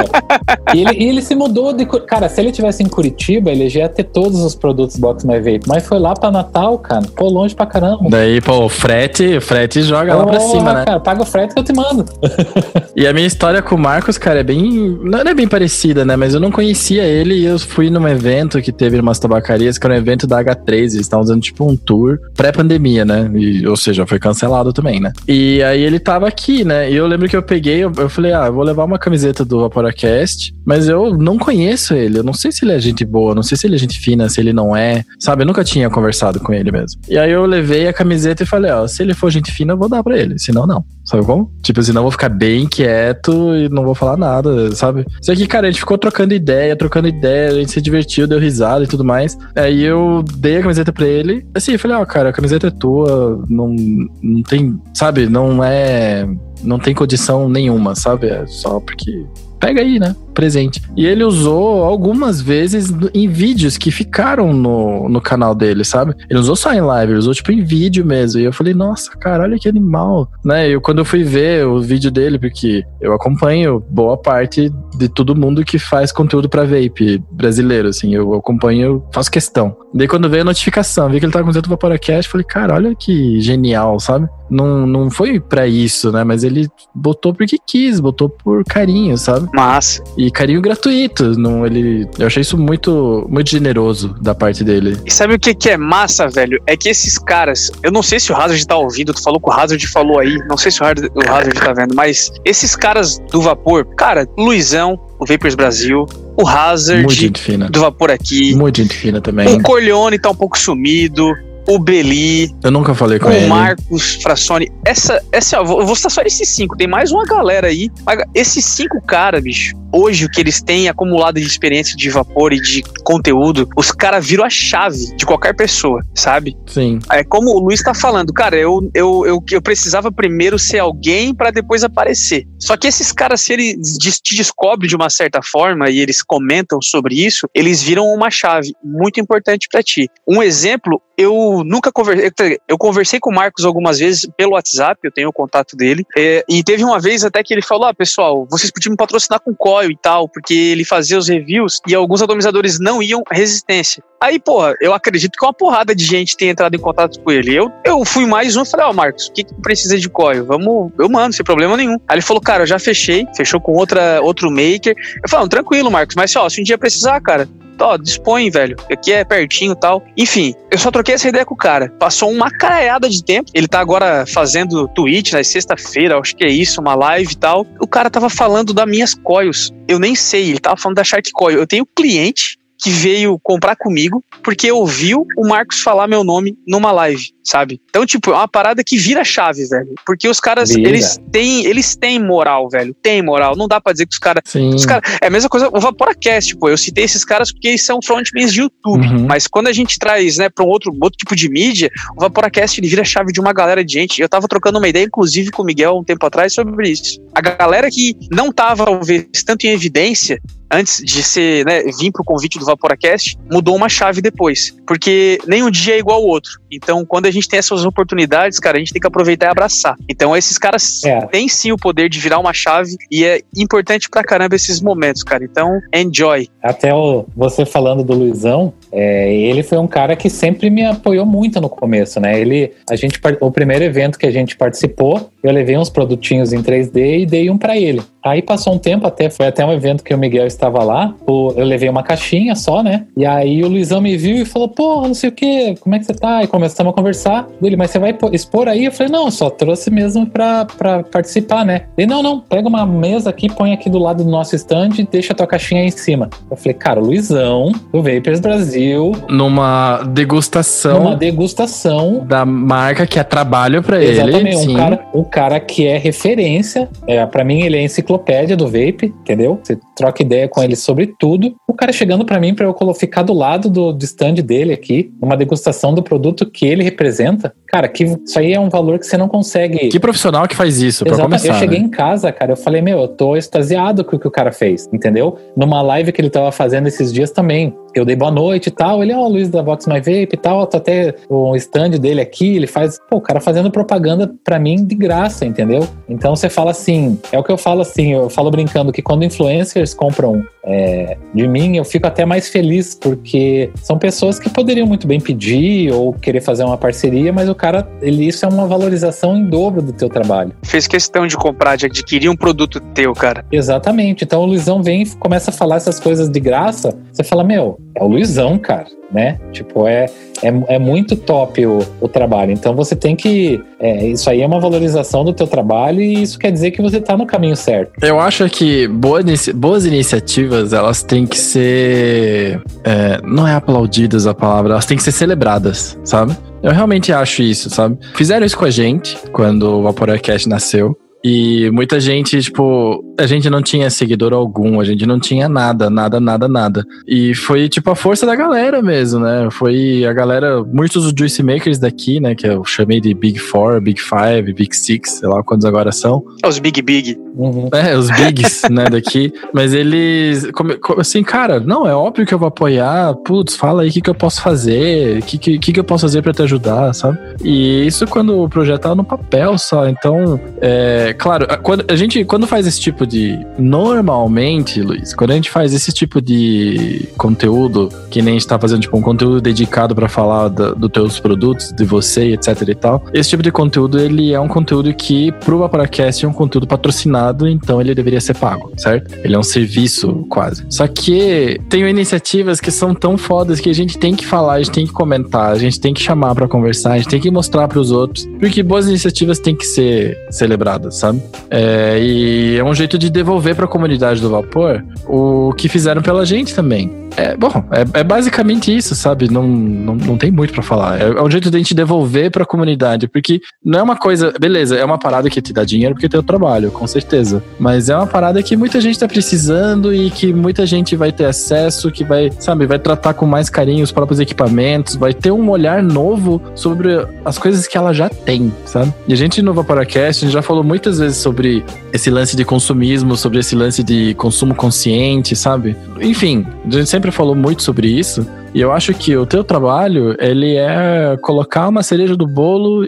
[0.74, 1.85] E ele, e ele se mudou de.
[1.85, 5.39] Cara, se ele tivesse em Curitiba, ele já ia ter todos os produtos Box My
[5.39, 5.62] Vape.
[5.66, 7.03] Mas foi lá pra Natal, cara.
[7.16, 8.09] Pô, longe pra caramba.
[8.09, 10.85] Daí, pô, o frete, o frete joga lá pra cima, né?
[10.85, 12.05] Cara, paga o frete que eu te mando.
[12.95, 14.99] e a minha história com o Marcos, cara, é bem.
[15.03, 16.16] Não é bem parecida, né?
[16.16, 19.87] Mas eu não conhecia ele e eu fui num evento que teve umas tabacarias, que
[19.87, 20.74] era um evento da H3.
[20.74, 23.31] Eles estavam usando tipo um tour pré-pandemia, né?
[23.35, 25.12] E, ou seja, foi cancelado também, né?
[25.27, 26.91] E aí ele tava aqui, né?
[26.91, 29.44] E eu lembro que eu peguei, eu, eu falei, ah, eu vou levar uma camiseta
[29.44, 32.18] do Vaporacast, mas eu não conheço ele.
[32.18, 34.28] Eu não sei se ele é gente boa, não sei se ele é gente fina,
[34.28, 35.02] se ele não é.
[35.18, 37.01] Sabe, eu nunca tinha conversado com ele mesmo.
[37.09, 39.78] E aí eu levei a camiseta e falei, ó, se ele for gente fina, eu
[39.78, 40.39] vou dar pra ele.
[40.39, 40.85] Senão, não.
[41.05, 41.51] Sabe como?
[41.62, 45.05] Tipo, senão eu vou ficar bem quieto e não vou falar nada, sabe?
[45.20, 48.39] Isso aqui, cara, a gente ficou trocando ideia, trocando ideia, a gente se divertiu, deu
[48.39, 49.36] risada e tudo mais.
[49.56, 51.44] Aí eu dei a camiseta pra ele.
[51.55, 53.74] Assim, eu falei, ó, cara, a camiseta é tua, não,
[54.22, 56.28] não tem, sabe, não é
[56.62, 58.28] não tem condição nenhuma, sabe?
[58.28, 59.24] É só porque.
[59.61, 60.16] Pega aí, né?
[60.32, 60.82] Presente.
[60.97, 66.15] E ele usou algumas vezes em vídeos que ficaram no, no canal dele, sabe?
[66.31, 68.41] Ele usou só em live, ele usou tipo em vídeo mesmo.
[68.41, 70.31] E eu falei, nossa, cara, olha que animal.
[70.43, 70.69] Né?
[70.69, 75.37] Eu, quando eu fui ver o vídeo dele, porque eu acompanho boa parte de todo
[75.37, 78.15] mundo que faz conteúdo para vape brasileiro, assim.
[78.15, 79.77] Eu acompanho, faço questão.
[79.93, 82.95] Daí quando veio a notificação, vi que ele tava com o Vaporacast, falei, cara, olha
[82.95, 84.28] que genial, sabe?
[84.49, 86.24] Não, não foi para isso, né?
[86.24, 89.49] Mas ele botou porque quis, botou por carinho, sabe?
[89.52, 90.02] Mas.
[90.16, 91.39] e carinho gratuito.
[91.39, 94.97] Não, ele, eu achei isso muito, muito generoso da parte dele.
[95.05, 96.60] E sabe o que, que é massa, velho?
[96.66, 99.48] É que esses caras, eu não sei se o Hazard tá ouvindo, tu falou que
[99.48, 102.77] o Hazard falou aí, não sei se o Hazard, o Hazard tá vendo, mas esses
[102.77, 106.06] caras do vapor, cara, Luizão, o Vapers Brasil,
[106.36, 107.68] o Hazard Muito gente fina.
[107.68, 109.48] do vapor aqui, Muito gente fina também.
[109.48, 111.32] o Corleone tá um pouco sumido,
[111.70, 113.47] o Beli, Eu nunca falei com o ele.
[113.47, 114.70] Marcos Frassoni.
[114.84, 116.76] Essa, essa, ó, eu vou citar só esses cinco.
[116.76, 117.88] Tem mais uma galera aí.
[118.34, 122.61] Esses cinco caras, bicho, hoje o que eles têm acumulado de experiência de vapor e
[122.61, 126.57] de conteúdo, os caras viram a chave de qualquer pessoa, sabe?
[126.67, 126.99] Sim.
[127.11, 131.35] É como o Luiz tá falando, cara, eu, eu, eu, eu precisava primeiro ser alguém
[131.35, 132.47] pra depois aparecer.
[132.59, 136.81] Só que esses caras, se eles te descobrem de uma certa forma e eles comentam
[136.81, 140.09] sobre isso, eles viram uma chave muito importante pra ti.
[140.29, 145.12] Um exemplo, eu nunca conversei, eu conversei com o Marcos algumas vezes pelo WhatsApp, eu
[145.12, 148.47] tenho o contato dele, é, e teve uma vez até que ele falou, ah, pessoal,
[148.51, 152.20] vocês podiam me patrocinar com coil e tal, porque ele fazia os reviews e alguns
[152.20, 154.02] atomizadores não iam resistência.
[154.23, 157.55] Aí, porra, eu acredito que uma porrada de gente tem entrado em contato com ele.
[157.55, 160.44] Eu, eu fui mais um e falei, ó, Marcos, o que, que precisa de coil?
[160.44, 161.97] Vamos, eu mando, sem problema nenhum.
[162.07, 164.94] Aí ele falou, cara, eu já fechei, fechou com outra, outro maker.
[165.23, 167.48] Eu falei, tranquilo, Marcos, mas ó, se um dia precisar, cara,
[167.85, 168.77] ó, dispõe, velho.
[168.90, 170.05] Aqui é pertinho tal.
[170.16, 171.90] Enfim, eu só troquei essa ideia com o cara.
[171.98, 173.51] Passou uma caralhada de tempo.
[173.55, 177.66] Ele tá agora fazendo tweet na sexta-feira, acho que é isso, uma live e tal.
[177.81, 179.73] O cara tava falando das minhas coils.
[179.89, 181.59] Eu nem sei, ele tava falando da Shark Coil.
[181.59, 186.90] Eu tenho cliente que veio comprar comigo porque ouviu o Marcos falar meu nome numa
[186.90, 187.81] live, sabe?
[187.90, 189.94] Então, tipo, é uma parada que vira chave, velho.
[190.07, 190.89] Porque os caras, Vira.
[190.89, 192.94] eles têm, eles têm moral, velho.
[192.94, 193.55] Tem moral.
[193.57, 196.57] Não dá pra dizer que os caras os cara, é a mesma coisa, o Vaporacast,
[196.57, 196.69] pô.
[196.69, 199.07] Eu citei esses caras porque eles são frontmans de YouTube.
[199.07, 199.27] Uhum.
[199.27, 202.81] Mas quando a gente traz, né, pra um outro, outro tipo de mídia, o Vaporacast
[202.81, 204.23] ele vira chave de uma galera de gente.
[204.23, 207.20] Eu tava trocando uma ideia, inclusive, com o Miguel um tempo atrás sobre isso.
[207.35, 210.40] A galera que não tava, talvez, tanto em evidência
[210.70, 214.74] antes de ser, né, vir pro convite do Vaporacast, mudou uma chave depois.
[214.86, 216.60] Porque nenhum dia é igual ao outro.
[216.72, 219.97] Então, quando a gente tem essas oportunidades, cara, a gente tem que aproveitar e abraçar.
[220.09, 221.20] Então, esses caras É.
[221.26, 225.22] têm sim o poder de virar uma chave e é importante pra caramba esses momentos,
[225.22, 225.44] cara.
[225.44, 226.48] Então, enjoy.
[226.62, 231.26] Até o, você falando do Luizão, é, ele foi um cara que sempre me apoiou
[231.26, 232.40] muito no começo, né?
[232.40, 236.62] Ele, a gente, o primeiro evento que a gente participou, eu levei uns produtinhos em
[236.62, 238.02] 3D e dei um pra ele.
[238.22, 241.53] Aí passou um tempo até, foi até um evento que o Miguel estava lá, o-
[241.57, 243.07] eu levei uma caixinha só, né?
[243.16, 245.99] E aí o Luizão me viu e falou, pô, não sei o que, como é
[245.99, 246.43] que você tá?
[246.43, 247.47] E começamos a conversar.
[247.62, 248.85] Ele, mas você vai expor aí?
[248.85, 251.82] Eu falei, não, só trouxe mesmo pra, pra participar, né?
[251.97, 255.03] Ele, não, não, pega uma mesa aqui, põe aqui do lado do nosso stand e
[255.05, 256.28] deixa a tua caixinha aí em cima.
[256.51, 262.24] Eu falei, cara, o Luizão, do Vapers Brasil, Numa degustação numa degustação.
[262.27, 264.12] da marca que é trabalho pra ele.
[264.20, 266.89] Exatamente, um cara, um cara que é referência.
[267.07, 269.59] É, para mim, ele é enciclopédia do vape, entendeu?
[269.62, 271.55] Você troca ideia com ele sobre tudo.
[271.66, 275.12] O cara chegando pra mim pra eu ficar do lado do, do stand dele aqui,
[275.20, 277.55] numa degustação do produto que ele representa.
[277.66, 279.89] Cara, que isso aí é um valor que você não consegue.
[279.89, 281.48] Que profissional que faz isso, pra começar.
[281.48, 281.86] eu cheguei né?
[281.86, 284.89] em casa, cara, eu falei, meu, eu tô extasiado com o que o cara fez,
[284.93, 285.39] entendeu?
[285.56, 287.74] Numa live que ele tava fazendo esses dias também.
[287.95, 289.03] Eu dei boa noite e tal.
[289.03, 290.67] Ele, ó, Luiz da Vox My Vape e tal.
[290.67, 292.57] Tô até o stand dele aqui.
[292.57, 295.87] Ele faz, pô, o cara fazendo propaganda pra mim de graça, entendeu?
[296.09, 299.25] Então você fala assim, é o que eu falo assim, eu falo brincando que quando
[299.25, 304.87] influencers compram é, de mim, eu fico até mais feliz, porque são pessoas que poderiam
[304.87, 308.67] muito bem pedir ou querer fazer uma parceria, mas o cara, ele, isso é uma
[308.67, 310.53] valorização em dobro do teu trabalho.
[310.62, 313.45] Fez questão de comprar, de adquirir um produto teu, cara.
[313.51, 314.25] Exatamente.
[314.25, 316.97] Então o Luizão vem e começa a falar essas coisas de graça.
[317.12, 319.39] Você fala, meu, é o Luizão, cara, né?
[319.53, 320.07] Tipo, é,
[320.43, 322.53] é, é muito top o, o trabalho.
[322.53, 323.61] Então você tem que.
[323.81, 327.01] é, isso aí é uma valorização do teu trabalho e isso quer dizer que você
[327.01, 327.93] tá no caminho certo.
[328.03, 332.62] Eu acho que boa inici- boas iniciativas, elas têm que ser.
[332.85, 336.37] é, não é aplaudidas a palavra, elas têm que ser celebradas, sabe?
[336.62, 337.99] Eu realmente acho isso, sabe?
[338.15, 340.97] Fizeram isso com a gente quando o Vaporacast nasceu.
[341.22, 345.90] E muita gente, tipo, a gente não tinha seguidor algum, a gente não tinha nada,
[345.90, 346.84] nada, nada, nada.
[347.06, 349.48] E foi, tipo, a força da galera mesmo, né?
[349.51, 352.34] Foi a galera, muitos dos Juice Makers daqui, né?
[352.34, 356.22] Que eu chamei de Big Four, Big Five, Big Six, sei lá quantos agora são.
[356.42, 357.18] É os Big Big.
[357.36, 357.68] Uhum.
[357.72, 359.32] É, os bigs, né, daqui.
[359.52, 363.14] Mas eles, come- co- assim, cara, não, é óbvio que eu vou apoiar.
[363.24, 365.84] Putz, fala aí o que, que eu posso fazer, o que, que, que que eu
[365.84, 367.18] posso fazer pra te ajudar, sabe?
[367.44, 369.88] E isso quando o projeto tava no papel só.
[369.88, 373.37] Então, é, É, claro, quando a gente quando faz esse tipo de.
[373.59, 378.59] Normalmente, Luiz, quando a gente faz esse tipo de conteúdo, que nem a gente tá
[378.59, 382.74] fazendo, tipo, um conteúdo dedicado para falar dos do teus produtos, de você, etc e
[382.77, 386.66] tal, esse tipo de conteúdo, ele é um conteúdo que, pro Vaporacast, é um conteúdo
[386.66, 389.12] patrocinado, então ele deveria ser pago, certo?
[389.24, 390.65] Ele é um serviço, quase.
[390.69, 394.59] Só que tem iniciativas que são tão fodas que a gente tem que falar, a
[394.59, 397.31] gente tem que comentar, a gente tem que chamar para conversar, a gente tem que
[397.32, 401.22] mostrar para os outros, porque boas iniciativas têm que ser celebradas, sabe?
[401.51, 406.02] É, e é um jeito de devolver para a comunidade do Vapor o que fizeram
[406.02, 407.10] pela gente também.
[407.16, 409.31] É, bom, é, é basicamente isso, sabe?
[409.31, 411.01] Não, não, não tem muito para falar.
[411.01, 413.97] É, é, um jeito de a gente devolver para a comunidade, porque não é uma
[413.97, 417.43] coisa, beleza, é uma parada que te dá dinheiro porque tem o trabalho, com certeza.
[417.59, 421.27] Mas é uma parada que muita gente tá precisando e que muita gente vai ter
[421.27, 425.49] acesso, que vai, sabe, vai tratar com mais carinho os próprios equipamentos, vai ter um
[425.51, 428.93] olhar novo sobre as coisas que ela já tem, sabe?
[429.07, 432.45] E a gente no Vaporacast, a gente já falou muitas vezes sobre esse lance de
[432.45, 435.77] consumismo, sobre esse lance de consumo consciente, sabe?
[436.01, 438.27] Enfim, a gente sempre falou muito sobre isso.
[438.52, 442.86] E eu acho que o teu trabalho, ele é colocar uma cereja do bolo,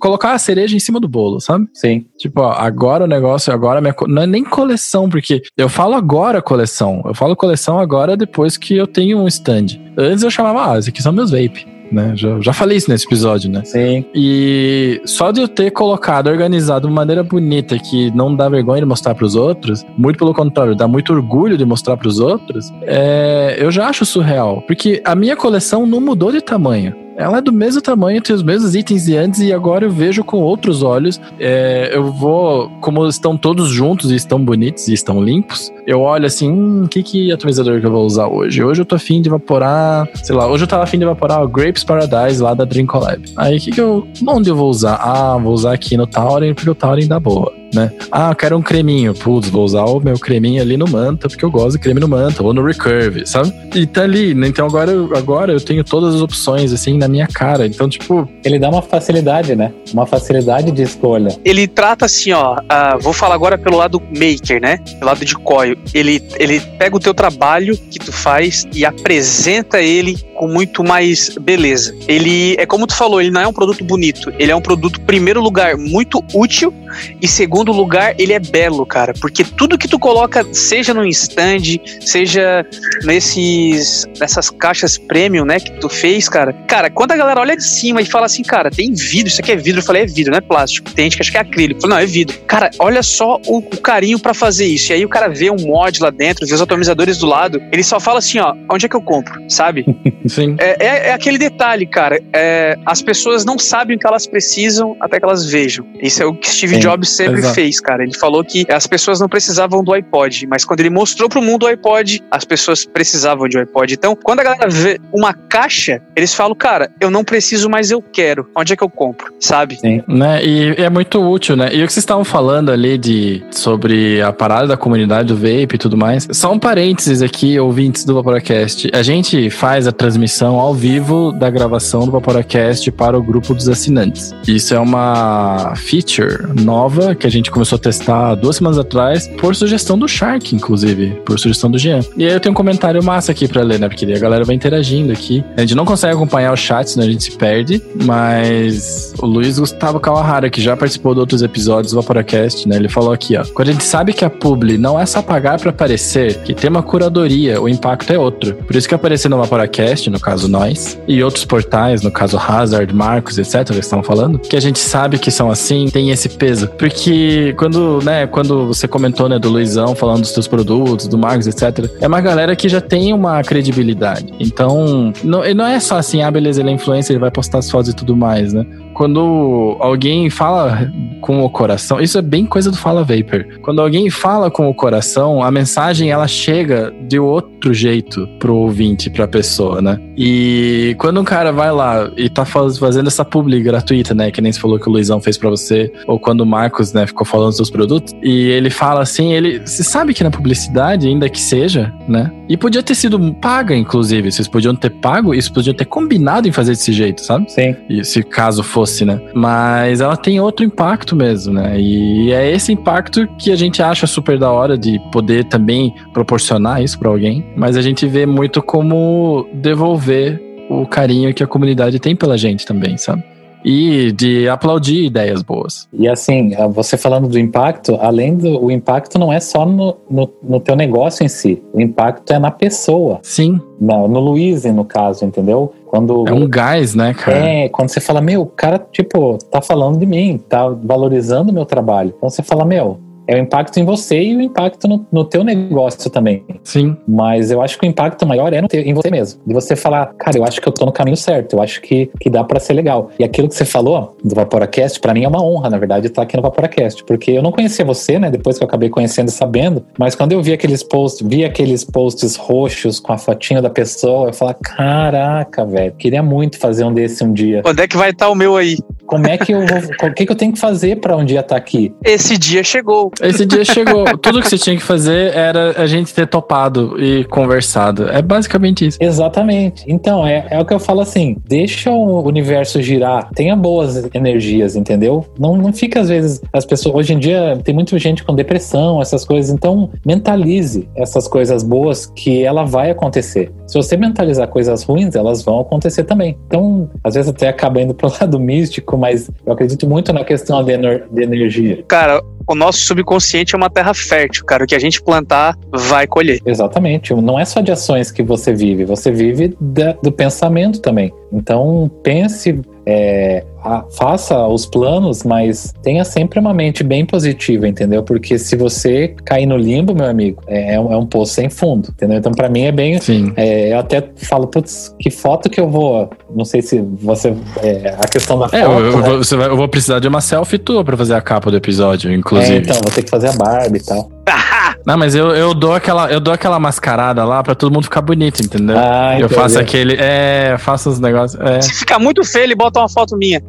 [0.00, 1.66] colocar a cereja em cima do bolo, sabe?
[1.74, 2.06] Sim.
[2.16, 6.40] Tipo, ó, agora o negócio, agora minha, não é nem coleção, porque eu falo agora
[6.40, 7.02] coleção.
[7.04, 9.78] Eu falo coleção agora depois que eu tenho um stand.
[9.98, 12.12] Antes eu chamava, ah, esses aqui são meus vape né?
[12.16, 13.62] Já, já falei isso nesse episódio, né?
[13.64, 14.04] Sim.
[14.14, 18.80] E só de eu ter colocado, organizado de uma maneira bonita que não dá vergonha
[18.80, 22.18] de mostrar para os outros, muito pelo contrário, dá muito orgulho de mostrar para os
[22.18, 24.62] outros, é, eu já acho surreal.
[24.62, 27.01] Porque a minha coleção não mudou de tamanho.
[27.16, 30.24] Ela é do mesmo tamanho, tem os mesmos itens de antes e agora eu vejo
[30.24, 31.20] com outros olhos.
[31.38, 36.26] É, eu vou, como estão todos juntos e estão bonitos e estão limpos, eu olho
[36.26, 38.62] assim, hum, que que atomizador que eu vou usar hoje?
[38.62, 41.48] Hoje eu tô afim de evaporar, sei lá, hoje eu tava afim de evaporar o
[41.48, 43.22] Grapes Paradise lá da Dream Collab.
[43.36, 44.94] Aí que que eu, onde eu vou usar?
[44.94, 47.92] Ah, vou usar aqui no Tauren porque o Tauren dá boa né?
[48.10, 49.14] Ah, eu quero um creminho.
[49.14, 52.08] Putz, vou usar o meu creminho ali no Manta, porque eu gosto de creme no
[52.08, 53.52] Manta, ou no Recurve, sabe?
[53.74, 54.48] E tá ali, né?
[54.48, 57.66] Então agora, agora eu tenho todas as opções, assim, na minha cara.
[57.66, 58.28] Então, tipo.
[58.44, 59.72] Ele dá uma facilidade, né?
[59.92, 61.36] Uma facilidade de escolha.
[61.44, 62.56] Ele trata assim, ó.
[62.56, 64.78] Uh, vou falar agora pelo lado maker, né?
[64.98, 65.76] Pelo lado de coio.
[65.94, 71.36] Ele, ele pega o teu trabalho que tu faz e apresenta ele com muito mais
[71.40, 71.94] beleza.
[72.08, 75.00] Ele é como tu falou, ele não é um produto bonito, ele é um produto,
[75.02, 76.74] primeiro lugar, muito útil
[77.20, 81.78] e segundo lugar, ele é belo, cara, porque tudo que tu coloca, seja no stand,
[82.00, 82.66] seja
[83.04, 86.52] nesses nessas caixas premium, né, que tu fez, cara.
[86.66, 89.52] Cara, quando a galera olha de cima e fala assim, cara, tem vidro, isso aqui
[89.52, 90.90] é vidro, eu falei, é vidro, não é plástico.
[90.92, 91.78] Tem gente que acha que é acrílico.
[91.78, 92.38] Eu falei, não, é vidro.
[92.46, 94.92] Cara, olha só o, o carinho para fazer isso.
[94.92, 97.82] E aí o cara vê um mod lá dentro, vê os atomizadores do lado, ele
[97.82, 99.84] só fala assim, ó, onde é que eu compro, sabe?
[100.26, 100.56] Sim.
[100.58, 102.20] É, é, é, aquele detalhe, cara.
[102.32, 105.84] É, as pessoas não sabem o que elas precisam até que elas vejam.
[106.00, 107.42] Isso é o que Steve Jobs sempre.
[107.54, 108.02] Fez, cara.
[108.02, 111.64] Ele falou que as pessoas não precisavam do iPod, mas quando ele mostrou pro mundo
[111.64, 113.94] o iPod, as pessoas precisavam de um iPod.
[113.94, 118.02] Então, quando a galera vê uma caixa, eles falam, cara, eu não preciso, mas eu
[118.02, 118.48] quero.
[118.54, 119.32] Onde é que eu compro?
[119.40, 119.76] Sabe?
[119.76, 120.02] Sim.
[120.06, 120.44] Né?
[120.44, 121.70] E é muito útil, né?
[121.72, 125.74] E o que vocês estavam falando ali de sobre a parada da comunidade do vape
[125.74, 128.90] e tudo mais, só um parênteses aqui, ouvintes do Vaporacast.
[128.92, 133.68] A gente faz a transmissão ao vivo da gravação do Vaporacast para o grupo dos
[133.68, 134.32] assinantes.
[134.46, 139.54] Isso é uma feature nova que a gente começou a testar duas semanas atrás, por
[139.54, 142.00] sugestão do Shark, inclusive, por sugestão do Jean.
[142.16, 143.88] E aí eu tenho um comentário massa aqui para ler, né?
[143.88, 145.44] Porque a galera vai interagindo aqui.
[145.56, 149.58] A gente não consegue acompanhar o chat, senão a gente se perde, mas o Luiz
[149.58, 152.76] Gustavo Kawahara, que já participou de outros episódios do Vaporacast, né?
[152.76, 153.44] Ele falou aqui, ó.
[153.54, 156.70] Quando a gente sabe que a publi não é só pagar para aparecer, que tem
[156.70, 158.54] uma curadoria, o impacto é outro.
[158.54, 162.94] Por isso que aparecer no Vaporacast, no caso nós, e outros portais, no caso Hazard,
[162.94, 166.68] Marcos, etc., que estão falando, que a gente sabe que são assim, tem esse peso.
[166.78, 171.46] Porque quando, né, quando você comentou, né, do Luizão falando dos seus produtos, do Marcos,
[171.46, 174.32] etc., é uma galera que já tem uma credibilidade.
[174.38, 177.70] Então, não, não é só assim, ah, beleza, ele é influencer, ele vai postar as
[177.70, 178.66] fotos e tudo mais, né?
[178.94, 180.90] Quando alguém fala
[181.20, 183.46] com o coração, isso é bem coisa do Fala Vapor.
[183.62, 189.08] Quando alguém fala com o coração, a mensagem ela chega de outro jeito pro ouvinte,
[189.08, 189.98] pra pessoa, né?
[190.16, 194.30] E quando um cara vai lá e tá fazendo essa publi gratuita, né?
[194.30, 197.06] Que nem você falou que o Luizão fez para você, ou quando o Marcos, né,
[197.06, 199.60] ficou falando dos seus produtos, e ele fala assim, ele.
[199.60, 202.30] Você sabe que na publicidade, ainda que seja, né?
[202.48, 204.30] E podia ter sido paga, inclusive.
[204.30, 207.50] Vocês podiam ter pago, isso podiam ter combinado em fazer desse jeito, sabe?
[207.50, 207.74] Sim.
[207.88, 209.20] E se caso fosse fosse, né?
[209.32, 211.80] Mas ela tem outro impacto mesmo, né?
[211.80, 216.82] E é esse impacto que a gente acha super da hora de poder também proporcionar
[216.82, 222.00] isso para alguém, mas a gente vê muito como devolver o carinho que a comunidade
[222.00, 223.22] tem pela gente também, sabe?
[223.64, 225.88] E de aplaudir ideias boas.
[225.92, 230.30] E assim, você falando do impacto, além do o impacto não é só no, no,
[230.42, 233.18] no teu negócio em si, o impacto é na pessoa.
[233.22, 233.60] Sim.
[233.80, 235.72] No, no Luiz, no caso, entendeu?
[235.86, 237.36] Quando, é um gás, né, cara?
[237.36, 241.54] É, quando você fala, meu, o cara, tipo, tá falando de mim, tá valorizando o
[241.54, 242.14] meu trabalho.
[242.16, 245.44] Então você fala, meu, é o impacto em você e o impacto no, no teu
[245.44, 246.44] negócio também.
[246.62, 246.96] Sim.
[247.06, 249.40] Mas eu acho que o impacto maior é no em você mesmo.
[249.46, 252.10] De você falar, cara, eu acho que eu tô no caminho certo, eu acho que,
[252.20, 253.10] que dá para ser legal.
[253.18, 256.22] E aquilo que você falou do Vaporacast, para mim é uma honra, na verdade, estar
[256.22, 259.32] aqui no Vaporacast, porque eu não conhecia você, né, depois que eu acabei conhecendo e
[259.32, 263.70] sabendo, mas quando eu vi aqueles posts, vi aqueles posts roxos com a fotinha da
[263.70, 267.62] pessoa, eu falei, caraca, velho, queria muito fazer um desse um dia.
[267.64, 268.78] Onde é que vai estar tá o meu aí?
[269.12, 271.40] Como é que eu vou, o que, que eu tenho que fazer para um dia
[271.40, 271.94] estar tá aqui?
[272.02, 273.12] Esse dia chegou.
[273.20, 274.04] Esse dia chegou.
[274.16, 278.08] Tudo que você tinha que fazer era a gente ter topado e conversado.
[278.08, 278.96] É basicamente isso.
[278.98, 279.84] Exatamente.
[279.86, 284.76] Então, é, é o que eu falo assim: deixa o universo girar, tenha boas energias,
[284.76, 285.26] entendeu?
[285.38, 286.94] Não, não fica, às vezes, as pessoas.
[286.94, 289.54] Hoje em dia tem muita gente com depressão, essas coisas.
[289.54, 293.52] Então, mentalize essas coisas boas que ela vai acontecer.
[293.66, 296.38] Se você mentalizar coisas ruins, elas vão acontecer também.
[296.46, 300.62] Então, às vezes até acaba indo pro lado místico, mas eu acredito muito na questão
[300.62, 301.82] de, de energia.
[301.88, 304.62] Cara, o nosso subconsciente é uma terra fértil, cara.
[304.62, 306.40] O que a gente plantar vai colher.
[306.46, 307.12] Exatamente.
[307.12, 311.12] Não é só de ações que você vive, você vive da, do pensamento também.
[311.32, 318.02] Então pense, é, a, faça os planos, mas tenha sempre uma mente bem positiva, entendeu?
[318.02, 321.48] Porque se você cair no limbo, meu amigo, é, é um, é um poço sem
[321.48, 322.18] fundo, entendeu?
[322.18, 323.00] Então, para mim é bem.
[323.00, 323.32] Sim.
[323.36, 326.10] É, eu até falo, putz, que foto que eu vou.
[326.34, 327.34] Não sei se você.
[327.62, 328.80] É, a questão da é, foto.
[328.80, 329.08] Eu, eu, né?
[329.18, 332.12] você vai, eu vou precisar de uma selfie tua pra fazer a capa do episódio,
[332.12, 332.54] inclusive.
[332.54, 334.10] É, então, vou ter que fazer a Barbie e tal.
[334.84, 338.00] Não, mas eu, eu, dou aquela, eu dou aquela mascarada lá pra todo mundo ficar
[338.00, 338.76] bonito, entendeu?
[338.78, 339.96] Ah, eu faço aquele.
[339.98, 341.40] É, faço os negócios.
[341.40, 341.60] É.
[341.60, 343.40] Se ficar muito feio, ele bota uma foto minha.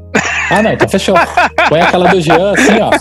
[0.49, 1.15] Ah, não, então fechou.
[1.69, 2.91] Põe aquela do Jean assim, ó.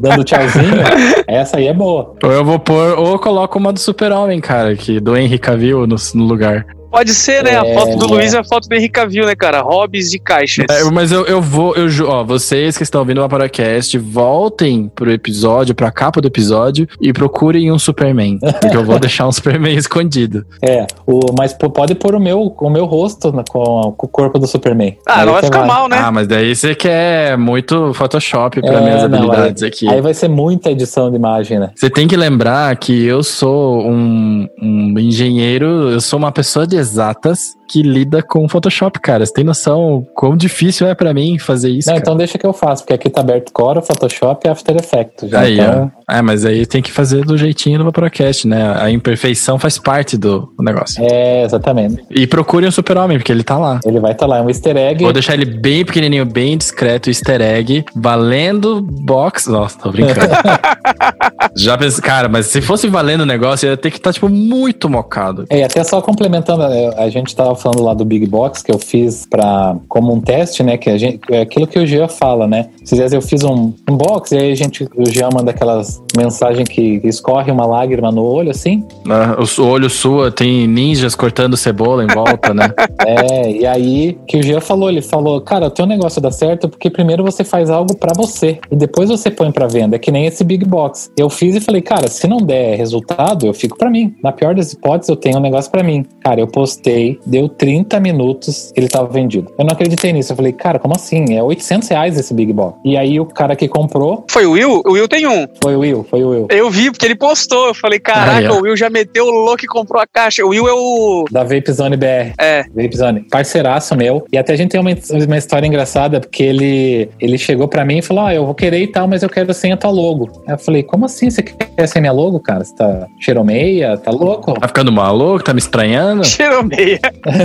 [0.00, 0.82] Dando tchauzinho.
[1.28, 2.14] Essa aí é boa.
[2.22, 5.86] Ou eu vou pôr, ou eu coloco uma do Super-Homem, cara, que do Henry Cavill
[5.86, 6.66] no, no lugar.
[6.90, 7.52] Pode ser, né?
[7.52, 7.56] É...
[7.56, 9.60] A foto do Luiz é a foto do Henrique Cavill, né, cara?
[9.60, 10.66] Hobbies e caixas.
[10.68, 15.10] É, mas eu, eu vou, eu, ó, vocês que estão ouvindo o Vaporacast, voltem pro
[15.10, 18.38] episódio, pra capa do episódio e procurem um Superman.
[18.60, 20.44] porque eu vou deixar um Superman escondido.
[20.62, 24.38] É, o, mas pode pôr o meu, o meu rosto na, com, com, o corpo
[24.38, 24.96] do Superman.
[25.06, 25.68] Ah, aí não vai ficar vai.
[25.68, 25.98] mal, né?
[25.98, 29.88] Ah, mas daí você quer muito Photoshop pra é, minhas não, habilidades aí, aqui.
[29.88, 31.70] Aí vai ser muita edição de imagem, né?
[31.76, 36.79] Você tem que lembrar que eu sou um, um engenheiro, eu sou uma pessoa de
[36.80, 39.24] exatas que lida com Photoshop, cara.
[39.24, 41.88] Você tem noção quão difícil é para mim fazer isso?
[41.88, 45.32] Não, então deixa que eu faço, porque aqui tá aberto Core, Photoshop e After Effects.
[45.32, 45.92] Aí, então...
[46.10, 48.74] É, mas aí tem que fazer do jeitinho do Vaporacast, né?
[48.76, 51.00] A imperfeição faz parte do negócio.
[51.04, 52.04] É, exatamente.
[52.10, 53.78] E procure um super-homem, porque ele tá lá.
[53.84, 55.04] Ele vai estar tá lá, é um easter egg.
[55.04, 59.46] Vou deixar ele bem pequenininho, bem discreto, easter egg, valendo box.
[59.46, 60.26] Nossa, tô brincando.
[61.54, 64.28] Já pensei, cara, mas se fosse valendo o negócio, ia ter que estar, tá, tipo,
[64.28, 65.44] muito mocado.
[65.48, 68.78] É, até só complementando, é, a gente tava falando lá do Big Box que eu
[68.78, 70.76] fiz para como um teste, né?
[70.76, 72.68] Que a gente, é aquilo que o Jean fala, né?
[72.84, 76.02] Se vezes eu fiz um, um box e aí a gente, o Jean manda aquelas
[76.16, 78.84] mensagens que escorre uma lágrima no olho, assim.
[79.08, 82.70] Ah, o olho sua tem ninjas cortando cebola em volta, né?
[83.06, 86.68] é, e aí que o Jean falou, ele falou, cara, o teu negócio dá certo
[86.68, 89.96] porque primeiro você faz algo para você e depois você põe para venda.
[89.96, 91.10] É que nem esse Big Box.
[91.16, 94.14] Eu fiz e falei, cara, se não der resultado, eu fico para mim.
[94.22, 96.04] Na pior das hipóteses, eu tenho um negócio para mim.
[96.22, 99.52] Cara, eu postei, deu 30 minutos, ele tava vendido.
[99.58, 100.32] Eu não acreditei nisso.
[100.32, 101.36] Eu falei, cara, como assim?
[101.36, 102.78] É 800 reais esse Big Box.
[102.84, 104.24] E aí o cara que comprou.
[104.30, 104.82] Foi o Will?
[104.86, 105.46] O Will tem um.
[105.62, 106.48] Foi o Will, foi o Will.
[106.50, 107.68] Eu vi, porque ele postou.
[107.68, 110.44] Eu falei, caraca, o Will já meteu o louco e comprou a caixa.
[110.44, 111.24] O Will é o.
[111.30, 112.32] Da Vape Zone BR.
[112.38, 112.64] É.
[112.74, 113.20] Vape Zone.
[113.30, 114.24] Parceiraço meu.
[114.32, 117.98] E até a gente tem uma, uma história engraçada, porque ele, ele chegou pra mim
[117.98, 120.42] e falou: Ah, eu vou querer e tal, mas eu quero sem a tua logo.
[120.46, 121.30] Aí eu falei, como assim?
[121.30, 122.64] Você quer sem minha logo, cara?
[122.64, 123.96] Você tá cheiromeia?
[123.98, 124.54] Tá louco?
[124.54, 125.44] Tá ficando maluco?
[125.44, 126.24] Tá me estranhando?
[126.26, 127.00] Cheiromeia.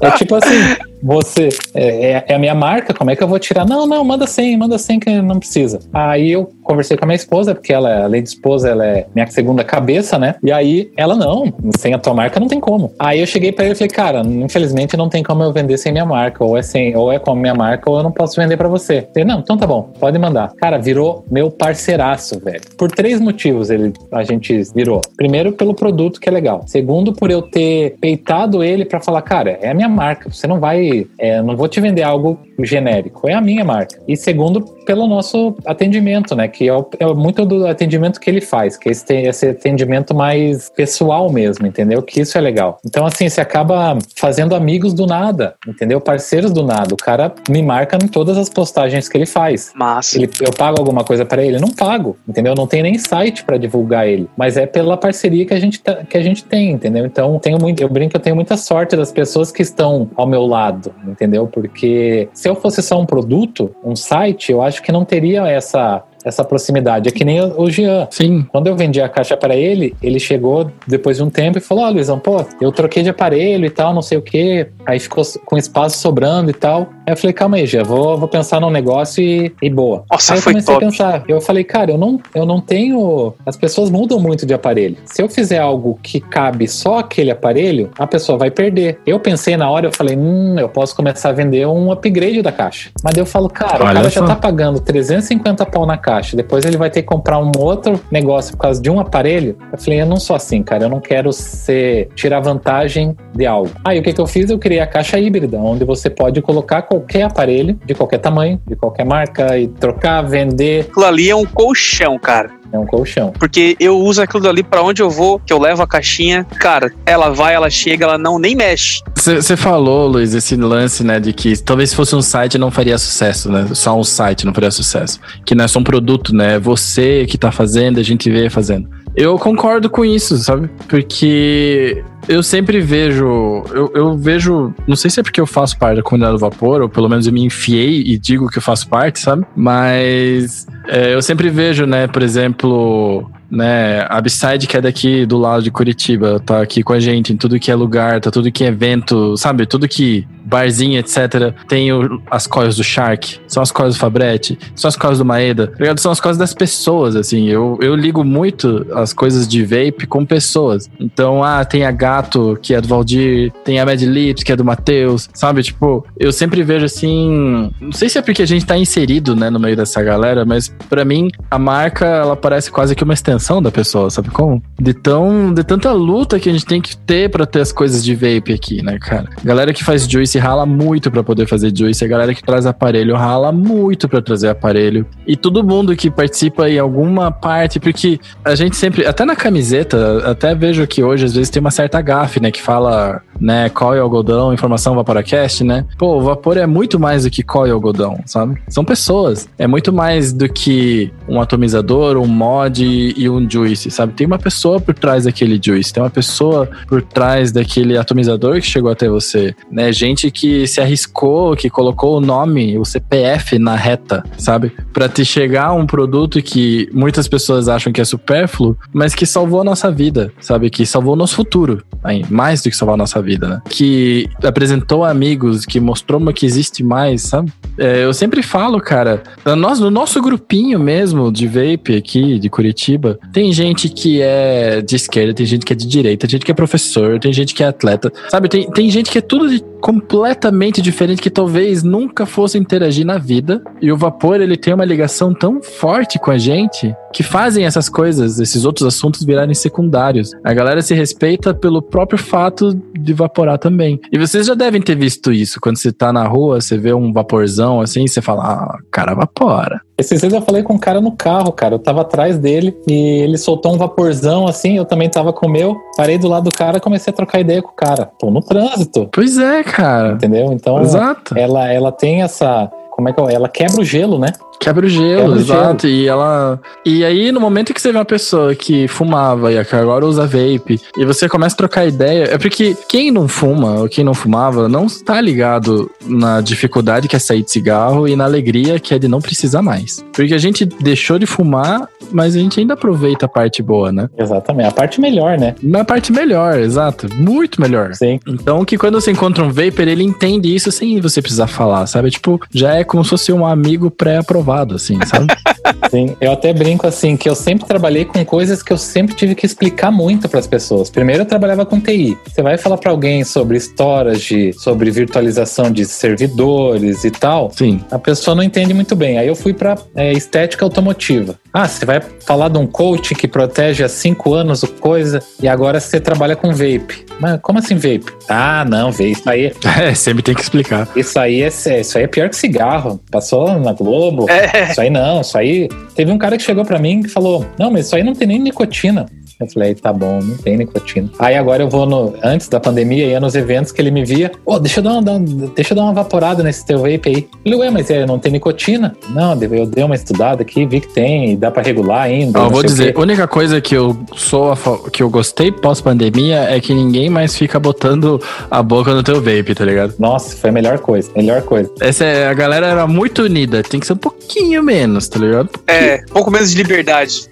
[0.00, 3.38] é tipo assim, você é, é, é, a minha marca, como é que eu vou
[3.38, 3.64] tirar?
[3.64, 5.80] Não, não, manda 100, manda 100 que não precisa.
[5.92, 9.26] Aí eu conversei com a minha esposa, porque ela, além de esposa, ela é minha
[9.28, 10.34] segunda cabeça, né?
[10.42, 12.92] E aí ela, não, sem a tua marca não tem como.
[12.98, 15.92] Aí eu cheguei para ele e falei, cara, infelizmente não tem como eu vender sem
[15.92, 18.40] minha marca, ou é sem, ou é com a minha marca, ou eu não posso
[18.40, 19.06] vender para você.
[19.14, 20.52] Ele, não, então tá bom, pode mandar.
[20.56, 22.62] Cara, virou meu parceiraço, velho.
[22.76, 25.00] Por três motivos ele, a gente virou.
[25.16, 26.64] Primeiro, pelo produto que é legal.
[26.66, 30.58] Segundo, por eu ter peitado ele para falar, cara, é a minha marca, você não
[30.60, 30.85] vai,
[31.18, 34.00] é, não vou te vender algo genérico, é a minha marca.
[34.06, 36.48] E segundo, pelo nosso atendimento, né?
[36.48, 40.70] Que é, é, muito do atendimento que ele faz, que é esse, esse atendimento mais
[40.70, 42.00] pessoal mesmo, entendeu?
[42.02, 42.78] Que isso é legal.
[42.86, 46.00] Então, assim, você acaba fazendo amigos do nada, entendeu?
[46.00, 46.94] Parceiros do nada.
[46.94, 49.72] O cara me marca em todas as postagens que ele faz.
[49.74, 50.16] Massa.
[50.16, 51.58] Ele, eu pago alguma coisa para ele?
[51.58, 52.54] Não pago, entendeu?
[52.54, 56.04] Não tem nem site para divulgar ele, mas é pela parceria que a gente tá,
[56.04, 57.04] que a gente tem, entendeu?
[57.04, 60.46] Então, tenho muito, eu brinco, eu tenho muita sorte das pessoas que estão ao meu
[60.46, 61.46] lado, entendeu?
[61.46, 66.02] Porque se eu fosse só um produto, um site, eu acho que não teria essa
[66.26, 67.08] essa proximidade.
[67.08, 68.08] É que nem o Jean.
[68.10, 68.44] Sim.
[68.50, 71.84] Quando eu vendi a caixa para ele, ele chegou depois de um tempo e falou:
[71.84, 74.68] Ó, oh, Luizão, pô, eu troquei de aparelho e tal, não sei o quê.
[74.84, 76.88] Aí ficou com espaço sobrando e tal.
[77.06, 80.04] Aí eu falei: calma aí, Jean, vou, vou pensar num negócio e, e boa.
[80.10, 80.84] Nossa, aí eu comecei top.
[80.84, 81.24] a pensar.
[81.28, 83.32] Eu falei: cara, eu não, eu não tenho.
[83.46, 84.96] As pessoas mudam muito de aparelho.
[85.04, 88.98] Se eu fizer algo que cabe só aquele aparelho, a pessoa vai perder.
[89.06, 92.50] Eu pensei na hora, eu falei: hum, eu posso começar a vender um upgrade da
[92.50, 92.90] caixa.
[93.04, 94.20] Mas daí eu falo: cara, Olha o cara só.
[94.20, 96.36] já tá pagando 350 pau na caixa.
[96.36, 99.56] Depois ele vai ter que comprar um outro negócio por causa de um aparelho.
[99.72, 100.84] Eu falei, eu não sou assim, cara.
[100.84, 103.70] Eu não quero ser tirar vantagem de algo.
[103.84, 104.50] Aí o que, que eu fiz?
[104.50, 108.76] Eu criei a caixa híbrida, onde você pode colocar qualquer aparelho, de qualquer tamanho, de
[108.76, 110.86] qualquer marca, e trocar, vender.
[110.90, 112.50] Aquilo ali é um colchão, cara.
[112.72, 113.32] É um colchão.
[113.38, 116.44] Porque eu uso aquilo dali pra onde eu vou, que eu levo a caixinha.
[116.58, 119.02] Cara, ela vai, ela chega, ela não nem mexe.
[119.14, 122.98] Você falou, Luiz, esse lance, né, de que talvez se fosse um site não faria
[122.98, 123.66] sucesso, né?
[123.72, 125.20] Só um site não faria sucesso.
[125.44, 126.54] Que não é só um produto, né?
[126.54, 128.88] É você que tá fazendo, a gente vê fazendo.
[129.14, 130.68] Eu concordo com isso, sabe?
[130.88, 133.24] Porque eu sempre vejo.
[133.72, 134.74] Eu, eu vejo.
[134.86, 137.26] Não sei se é porque eu faço parte da comunidade do vapor, ou pelo menos
[137.26, 139.44] eu me enfiei e digo que eu faço parte, sabe?
[139.56, 143.30] Mas é, eu sempre vejo, né, por exemplo.
[143.48, 147.32] Né, a Upside, que é daqui do lado de Curitiba, tá aqui com a gente
[147.32, 149.64] em tudo que é lugar, tá tudo que é evento, sabe?
[149.66, 151.54] Tudo que barzinho, etc.
[151.68, 155.24] Tem o- as coisas do Shark, são as coisas do Fabretti, são as coisas do
[155.24, 156.00] Maeda, tá ligado?
[156.00, 157.46] São as coisas das pessoas, assim.
[157.48, 160.90] Eu, eu ligo muito as coisas de vape com pessoas.
[160.98, 164.56] Então, ah, tem a Gato, que é do Valdir, tem a Mad Lips, que é
[164.56, 165.62] do Matheus, sabe?
[165.62, 167.70] Tipo, eu sempre vejo assim.
[167.80, 170.74] Não sei se é porque a gente tá inserido, né, no meio dessa galera, mas
[170.88, 174.62] pra mim, a marca, ela parece quase que uma extensão da pessoa, sabe como?
[174.80, 178.02] De, tão, de tanta luta que a gente tem que ter pra ter as coisas
[178.02, 179.28] de vape aqui, né, cara?
[179.44, 183.14] Galera que faz juice rala muito pra poder fazer juice, a galera que traz aparelho
[183.14, 185.06] rala muito pra trazer aparelho.
[185.26, 190.30] E todo mundo que participa em alguma parte, porque a gente sempre, até na camiseta,
[190.30, 194.02] até vejo que hoje às vezes tem uma certa gafe, né, que fala, né, coil
[194.02, 195.84] algodão, informação vaporacast, né?
[195.98, 198.58] Pô, o vapor é muito mais do que coil algodão, sabe?
[198.68, 199.48] São pessoas.
[199.58, 204.14] É muito mais do que um atomizador, um mod e um juice, sabe?
[204.14, 208.66] Tem uma pessoa por trás daquele juice, tem uma pessoa por trás daquele atomizador que
[208.66, 209.92] chegou até você, né?
[209.92, 214.72] Gente que se arriscou, que colocou o nome, o CPF na reta, sabe?
[214.92, 219.60] Pra te chegar um produto que muitas pessoas acham que é supérfluo, mas que salvou
[219.60, 220.70] a nossa vida, sabe?
[220.70, 221.82] Que salvou o nosso futuro,
[222.30, 223.62] mais do que salvar a nossa vida, né?
[223.68, 227.52] Que apresentou amigos, que mostrou que existe mais, sabe?
[227.78, 229.22] É, eu sempre falo, cara,
[229.56, 234.96] nós, no nosso grupinho mesmo de vape aqui, de Curitiba, tem gente que é de
[234.96, 237.62] esquerda, tem gente que é de direita, tem gente que é professor, tem gente que
[237.62, 238.48] é atleta, sabe?
[238.48, 243.18] Tem, tem gente que é tudo de- completamente diferente, que talvez nunca fosse interagir na
[243.18, 243.62] vida.
[243.80, 247.88] E o vapor, ele tem uma ligação tão forte com a gente que fazem essas
[247.88, 250.30] coisas, esses outros assuntos virarem secundários.
[250.44, 254.00] A galera se respeita pelo próprio fato de vaporar também.
[254.12, 255.60] E vocês já devem ter visto isso.
[255.60, 259.80] Quando você tá na rua, você vê um vaporzão assim, você fala, ah, cara, vapora.
[259.98, 261.74] Esses dias eu falei com um cara no carro, cara.
[261.74, 262.92] Eu tava atrás dele e
[263.22, 265.76] ele soltou um vaporzão assim, eu também tava com o meu.
[265.96, 268.08] Parei do lado do cara comecei a trocar ideia com o cara.
[268.18, 270.12] Tô no trânsito, Pois é, cara.
[270.12, 270.52] entendeu?
[270.52, 271.36] Então, Exato.
[271.36, 272.70] ela, ela tem essa.
[272.90, 273.34] Como é que é?
[273.34, 274.28] Ela quebra o gelo, né?
[274.58, 275.86] Quebra o gelo, Quebra o exato.
[275.86, 276.60] E ela.
[276.84, 280.26] E aí, no momento que você vê uma pessoa que fumava e que agora usa
[280.26, 284.14] vape, e você começa a trocar ideia, é porque quem não fuma ou quem não
[284.14, 288.94] fumava não está ligado na dificuldade que é sair de cigarro e na alegria que
[288.94, 290.04] é de não precisar mais.
[290.12, 294.08] Porque a gente deixou de fumar, mas a gente ainda aproveita a parte boa, né?
[294.16, 294.68] Exatamente.
[294.68, 295.54] A parte melhor, né?
[295.62, 297.08] Na parte melhor, exato.
[297.14, 297.94] Muito melhor.
[297.94, 298.20] Sim.
[298.26, 302.10] Então, que quando você encontra um vapor, ele entende isso sem você precisar falar, sabe?
[302.10, 305.26] Tipo, já é como se fosse um amigo pré-aprovado, assim, sabe?
[305.90, 309.34] Sim, eu até brinco assim que eu sempre trabalhei com coisas que eu sempre tive
[309.34, 310.90] que explicar muito para as pessoas.
[310.90, 312.16] Primeiro eu trabalhava com TI.
[312.26, 317.80] Você vai falar para alguém sobre storage, sobre virtualização de servidores e tal, Sim.
[317.90, 319.18] a pessoa não entende muito bem.
[319.18, 319.76] Aí eu fui para
[320.14, 321.38] estética automotiva.
[321.58, 325.48] Ah, você vai falar de um coach que protege há cinco anos o coisa e
[325.48, 327.06] agora você trabalha com vape.
[327.18, 328.12] Mas como assim vape?
[328.28, 329.12] Ah, não, vape.
[329.12, 330.86] Isso aí, É, sempre tem que explicar.
[330.94, 333.00] isso aí é, isso aí é pior que cigarro.
[333.10, 334.26] Passou na Globo.
[334.28, 334.70] É.
[334.70, 335.66] Isso aí não, isso aí.
[335.94, 338.28] Teve um cara que chegou pra mim e falou: Não, mas isso aí não tem
[338.28, 339.06] nem nicotina.
[339.40, 341.10] Eu falei, tá bom, não tem nicotina.
[341.18, 342.14] Aí agora eu vou no.
[342.22, 344.32] Antes da pandemia, ia nos eventos que ele me via.
[344.44, 347.28] Ô, deixa eu dar uma, um- deixa eu dar uma vaporada nesse teu vape aí.
[347.44, 348.96] Eu falei, ué, mas é, não tem nicotina?
[349.10, 352.38] Não, eu dei uma estudada aqui, vi que tem, e dá pra regular ainda.
[352.38, 354.54] Ó, não vou dizer, a única coisa que eu sou
[354.92, 358.20] que eu gostei pós-pandemia é que ninguém mais fica botando
[358.50, 359.94] a boca no teu vape, tá ligado?
[359.98, 361.70] Nossa, foi a melhor coisa, melhor coisa.
[361.80, 365.48] Essa é, a galera era muito unida, tem que ser um pouquinho menos, tá ligado?
[365.66, 367.28] É, um pouco menos de liberdade.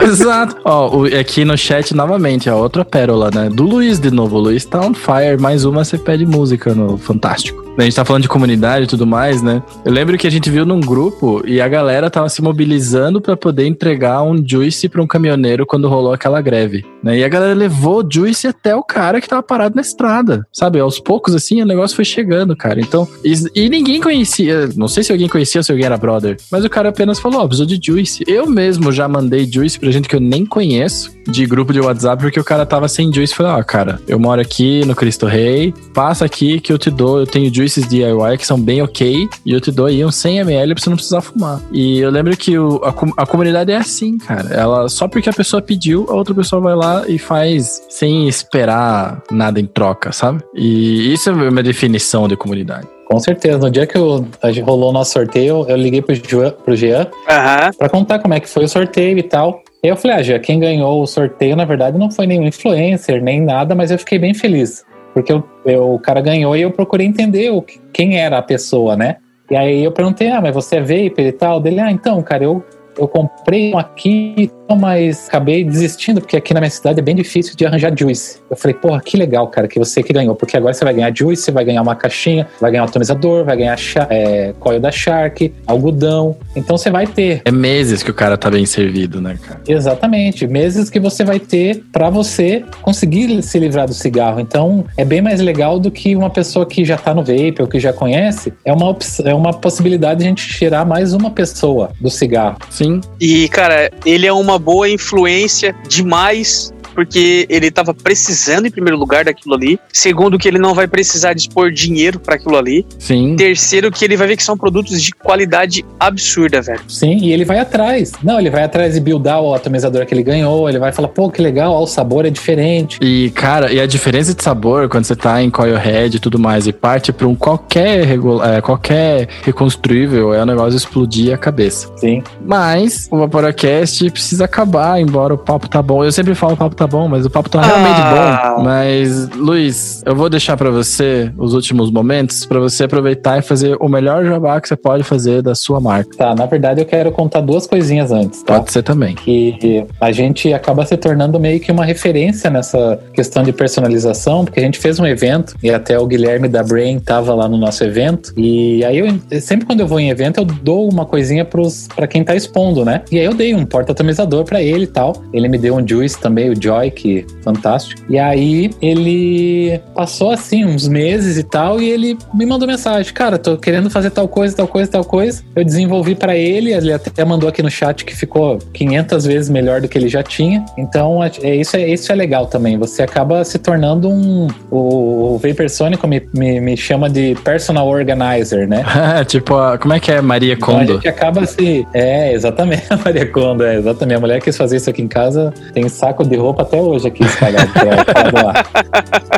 [0.00, 0.56] Exato.
[0.64, 3.48] Ó, o- aqui no chat novamente, ó, outra pérola, né?
[3.48, 4.36] Do Luiz de novo.
[4.36, 5.36] O Luiz tá on fire.
[5.36, 7.63] Mais uma, você pede música no Fantástico.
[7.76, 9.60] A gente tá falando de comunidade e tudo mais, né?
[9.84, 13.36] Eu lembro que a gente viu num grupo e a galera tava se mobilizando pra
[13.36, 17.18] poder entregar um juice pra um caminhoneiro quando rolou aquela greve, né?
[17.18, 20.78] E a galera levou o juice até o cara que tava parado na estrada, sabe?
[20.78, 22.80] Aos poucos, assim, o negócio foi chegando, cara.
[22.80, 26.64] Então, e, e ninguém conhecia, não sei se alguém conhecia se alguém era brother, mas
[26.64, 28.22] o cara apenas falou, ó, precisou de juice.
[28.26, 32.22] Eu mesmo já mandei juice pra gente que eu nem conheço, de grupo de WhatsApp,
[32.22, 33.34] porque o cara tava sem juice.
[33.34, 37.20] Falei, ó, cara, eu moro aqui no Cristo Rei, passa aqui que eu te dou,
[37.20, 40.74] eu tenho juices DIY que são bem ok, e eu te dou aí uns 100ml
[40.74, 41.60] pra você não precisar fumar.
[41.72, 44.48] E eu lembro que o- a, a comunidade é assim, cara.
[44.54, 49.22] Ela, só porque a pessoa pediu, a outra pessoa vai lá e faz sem esperar
[49.30, 50.42] nada em troca, sabe?
[50.54, 52.86] E isso é uma definição de comunidade.
[53.06, 53.58] Com certeza.
[53.58, 56.74] No dia que eu, a gente rolou o nosso sorteio, eu liguei pro, Ju- pro
[56.76, 57.70] Jean Aham.
[57.78, 59.62] pra contar como é que foi o sorteio e tal.
[59.82, 63.22] E eu falei, ah, Jean, quem ganhou o sorteio, na verdade, não foi nenhum influencer,
[63.22, 64.82] nem nada, mas eu fiquei bem feliz.
[65.14, 68.42] Porque eu, eu- o cara ganhou e eu procurei entender o, que- quem era a
[68.42, 69.16] pessoa, né?
[69.50, 71.60] E aí eu perguntei, ah, mas você é vapor e tal?
[71.60, 72.62] Dele, ah, então, cara, eu,
[72.98, 77.54] eu comprei um aqui, mas acabei desistindo, porque aqui na minha cidade é bem difícil
[77.56, 78.38] de arranjar juice.
[78.50, 81.14] Eu falei, porra, que legal, cara, que você que ganhou, porque agora você vai ganhar
[81.14, 83.78] juice, você vai ganhar uma caixinha, vai ganhar um atomizador, vai ganhar
[84.08, 86.36] é, coil da Shark, algodão.
[86.56, 89.60] Então você vai ter É meses que o cara tá bem servido, né, cara?
[89.68, 94.40] Exatamente, meses que você vai ter pra você conseguir se livrar do cigarro.
[94.40, 97.66] Então, é bem mais legal do que uma pessoa que já tá no vape ou
[97.66, 98.52] que já conhece.
[98.64, 102.56] É uma, opção- é uma possibilidade de a gente tirar mais uma pessoa do cigarro.
[102.70, 103.00] Sim.
[103.20, 106.73] E, cara, ele é uma boa influência demais.
[106.94, 109.78] Porque ele tava precisando, em primeiro lugar, daquilo ali.
[109.92, 112.86] Segundo, que ele não vai precisar dispor dinheiro para aquilo ali.
[112.98, 113.34] Sim.
[113.36, 116.80] Terceiro, que ele vai ver que são produtos de qualidade absurda, velho.
[116.88, 118.12] Sim, e ele vai atrás.
[118.22, 120.68] Não, ele vai atrás de buildar o atomizador que ele ganhou.
[120.68, 122.98] Ele vai falar, pô, que legal, ó, o sabor é diferente.
[123.02, 126.38] E, cara, e a diferença de sabor quando você tá em coil head e tudo
[126.38, 131.38] mais e parte pra um qualquer, regula- é, qualquer reconstruível é o negócio explodir a
[131.38, 131.90] cabeça.
[131.96, 132.22] Sim.
[132.44, 136.04] Mas o Vaporacast precisa acabar, embora o papo tá bom.
[136.04, 138.54] Eu sempre falo o papo tá bom, mas o papo tá realmente Ah.
[138.56, 138.62] bom.
[138.64, 143.76] Mas, Luiz, eu vou deixar pra você os últimos momentos pra você aproveitar e fazer
[143.80, 146.16] o melhor jabá que você pode fazer da sua marca.
[146.16, 148.54] Tá, na verdade eu quero contar duas coisinhas antes, tá?
[148.58, 149.14] Pode ser também.
[149.14, 154.60] que a gente acaba se tornando meio que uma referência nessa questão de personalização, porque
[154.60, 157.84] a gente fez um evento e até o Guilherme da Brain tava lá no nosso
[157.84, 158.32] evento.
[158.36, 162.06] E aí eu sempre quando eu vou em evento eu dou uma coisinha pros para
[162.06, 163.02] quem tá expondo, né?
[163.10, 165.14] E aí eu dei um porta-atomizador pra ele e tal.
[165.32, 168.02] Ele me deu um Juice também, o Joy, que fantástico.
[168.08, 173.38] E aí ele passou assim uns meses e tal e ele me mandou mensagem, cara,
[173.38, 175.42] tô querendo fazer tal coisa, tal coisa, tal coisa.
[175.54, 179.80] Eu desenvolvi pra ele, ele até mandou aqui no chat que ficou 500 vezes melhor
[179.80, 180.64] do que ele já tinha.
[180.78, 182.76] Então, é isso é isso é legal também.
[182.78, 188.66] Você acaba se tornando um o, o Vapersonic me, me, me chama de personal organizer,
[188.68, 188.84] né?
[189.26, 190.92] tipo, a- como é que é Maria Então a Kondo?
[190.94, 191.86] gente acaba se.
[191.92, 194.16] É, exatamente, a Maria Kondo, é, exatamente.
[194.16, 197.24] A mulher quis fazer isso aqui em casa, tem saco de roupa até hoje aqui
[197.24, 198.66] espalhado pra, pra doar.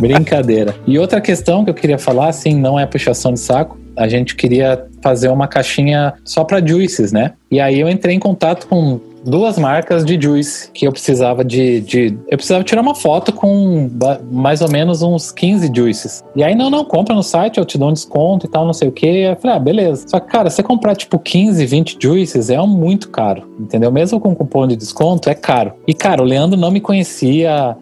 [0.01, 0.75] Brincadeira.
[0.87, 3.79] E outra questão que eu queria falar, assim, não é puxação de saco.
[3.97, 7.33] A gente queria fazer uma caixinha só para juices, né?
[7.51, 11.81] E aí eu entrei em contato com duas marcas de juice que eu precisava de,
[11.81, 13.91] de eu precisava tirar uma foto com
[14.31, 16.25] mais ou menos uns 15 juices.
[16.35, 18.73] E aí não, não, compra no site, eu te dou um desconto e tal, não
[18.73, 19.07] sei o que.
[19.07, 20.07] Eu falei, ah, beleza.
[20.09, 23.91] Só que, cara, você comprar tipo 15, 20 juices é muito caro, entendeu?
[23.91, 25.75] Mesmo com cupom de desconto, é caro.
[25.87, 27.77] E, cara, o Leandro não me conhecia,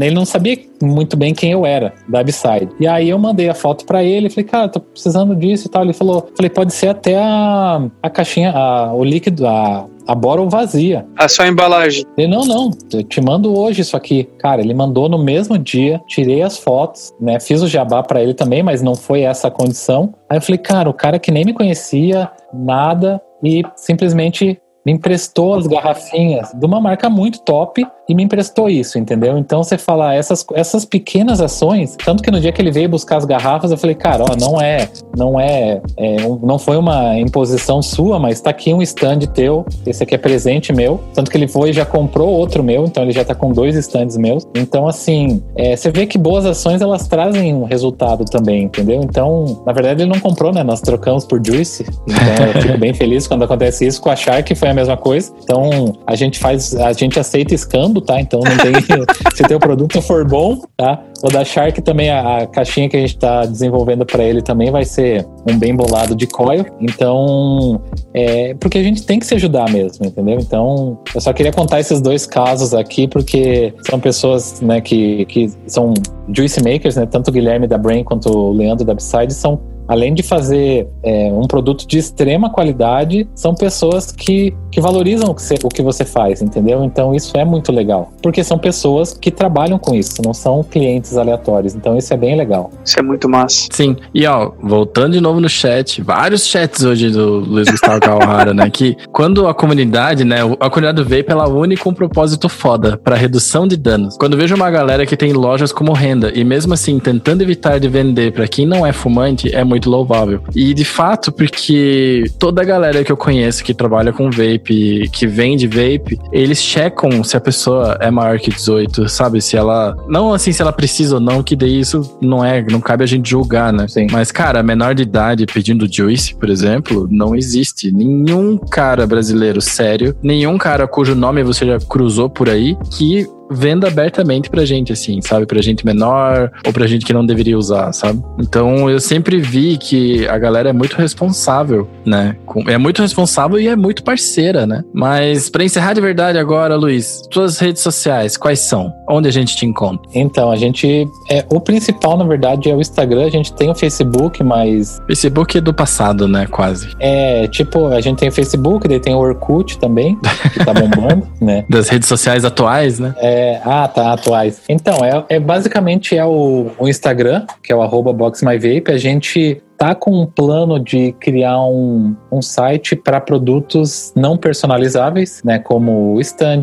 [0.00, 2.68] ele não sabia muito bem quem eu era da Upside.
[2.80, 5.82] E aí eu mandei a foto pra ele, falei, cara, tô precisando disso e tal.
[5.82, 10.48] Ele falou, falei, pode ser até a, a caixinha, a, o líquido, a, a bottle
[10.48, 11.06] vazia.
[11.18, 12.02] A sua embalagem.
[12.16, 14.24] Ele, não, não, eu te mando hoje isso aqui.
[14.38, 17.38] Cara, ele mandou no mesmo dia, tirei as fotos, né?
[17.38, 20.14] Fiz o jabá pra ele também, mas não foi essa a condição.
[20.30, 25.54] Aí eu falei, cara, o cara que nem me conhecia, nada, e simplesmente me emprestou
[25.54, 29.36] as garrafinhas de uma marca muito top e me emprestou isso, entendeu?
[29.36, 33.18] Então você fala essas, essas pequenas ações, tanto que no dia que ele veio buscar
[33.18, 37.82] as garrafas, eu falei, cara, ó, não é, não é, é não foi uma imposição
[37.82, 41.46] sua, mas tá aqui um stand teu, esse aqui é presente meu, tanto que ele
[41.46, 44.46] foi e já comprou outro meu, então ele já tá com dois stands meus.
[44.54, 49.02] Então assim, é, você vê que boas ações elas trazem um resultado também, entendeu?
[49.02, 50.62] Então, na verdade ele não comprou, né?
[50.62, 54.00] Nós trocamos por Juice, então eu fico bem feliz quando acontece isso.
[54.00, 55.30] Com a Shark foi a mesma coisa.
[55.42, 57.54] Então a gente faz, a gente aceita
[57.98, 58.20] escambo tá?
[58.20, 58.74] Então não tem.
[59.34, 61.02] se teu produto for bom, tá?
[61.22, 64.70] O da Shark também, a, a caixinha que a gente está desenvolvendo para ele também
[64.70, 66.64] vai ser um bem bolado de coil.
[66.80, 67.80] Então,
[68.14, 70.38] é, porque a gente tem que se ajudar mesmo, entendeu?
[70.40, 75.50] Então, eu só queria contar esses dois casos aqui, porque são pessoas né, que, que
[75.66, 75.94] são
[76.32, 77.06] juice makers, né?
[77.06, 81.30] Tanto o Guilherme da Brain quanto o Leandro da Upside são além de fazer é,
[81.32, 85.82] um produto de extrema qualidade, são pessoas que, que valorizam o que, você, o que
[85.82, 86.84] você faz, entendeu?
[86.84, 88.12] Então isso é muito legal.
[88.22, 91.74] Porque são pessoas que trabalham com isso, não são clientes aleatórios.
[91.74, 92.70] Então isso é bem legal.
[92.84, 93.68] Isso é muito massa.
[93.72, 93.96] Sim.
[94.14, 98.68] E ó, voltando de novo no chat, vários chats hoje do Luiz Gustavo Kawahara, né?
[98.70, 100.36] Que quando a comunidade, né?
[100.60, 104.16] A comunidade do Vape, ela une com um propósito foda para redução de danos.
[104.18, 107.88] Quando vejo uma galera que tem lojas como renda e mesmo assim tentando evitar de
[107.88, 110.40] vender para quem não é fumante, é muito muito louvável.
[110.54, 115.26] E de fato, porque toda a galera que eu conheço que trabalha com vape, que
[115.26, 119.40] vende vape, eles checam se a pessoa é maior que 18, sabe?
[119.40, 119.96] Se ela.
[120.08, 122.64] Não assim se ela precisa ou não, que daí isso não é.
[122.70, 123.86] Não cabe a gente julgar, né?
[123.88, 124.08] Sim.
[124.10, 127.92] Mas, cara, menor de idade pedindo juice, por exemplo, não existe.
[127.92, 133.88] Nenhum cara brasileiro sério, nenhum cara cujo nome você já cruzou por aí, que venda
[133.88, 135.46] abertamente pra gente, assim, sabe?
[135.46, 138.22] Pra gente menor ou pra gente que não deveria usar, sabe?
[138.38, 142.36] Então eu sempre vi que a galera é muito responsável, né?
[142.66, 144.82] É muito responsável e é muito parceira, né?
[144.92, 148.92] Mas pra encerrar de verdade agora, Luiz, suas redes sociais, quais são?
[149.08, 150.00] Onde a gente te encontra?
[150.14, 151.08] Então, a gente.
[151.30, 153.26] É, o principal, na verdade, é o Instagram.
[153.26, 154.98] A gente tem o Facebook, mas.
[155.06, 156.46] Facebook é do passado, né?
[156.46, 156.88] Quase.
[157.00, 160.18] É, tipo, a gente tem o Facebook, daí tem o Orkut também,
[160.52, 161.64] que tá bombando, né?
[161.68, 163.14] Das redes sociais atuais, né?
[163.18, 164.62] É, é, ah, tá, atuais.
[164.68, 168.90] Então, é, é basicamente é o, o Instagram, que é o arroba BoxMyVape.
[168.90, 175.40] A gente tá com um plano de criar um, um site para produtos não personalizáveis,
[175.44, 175.60] né?
[175.60, 176.62] Como stand,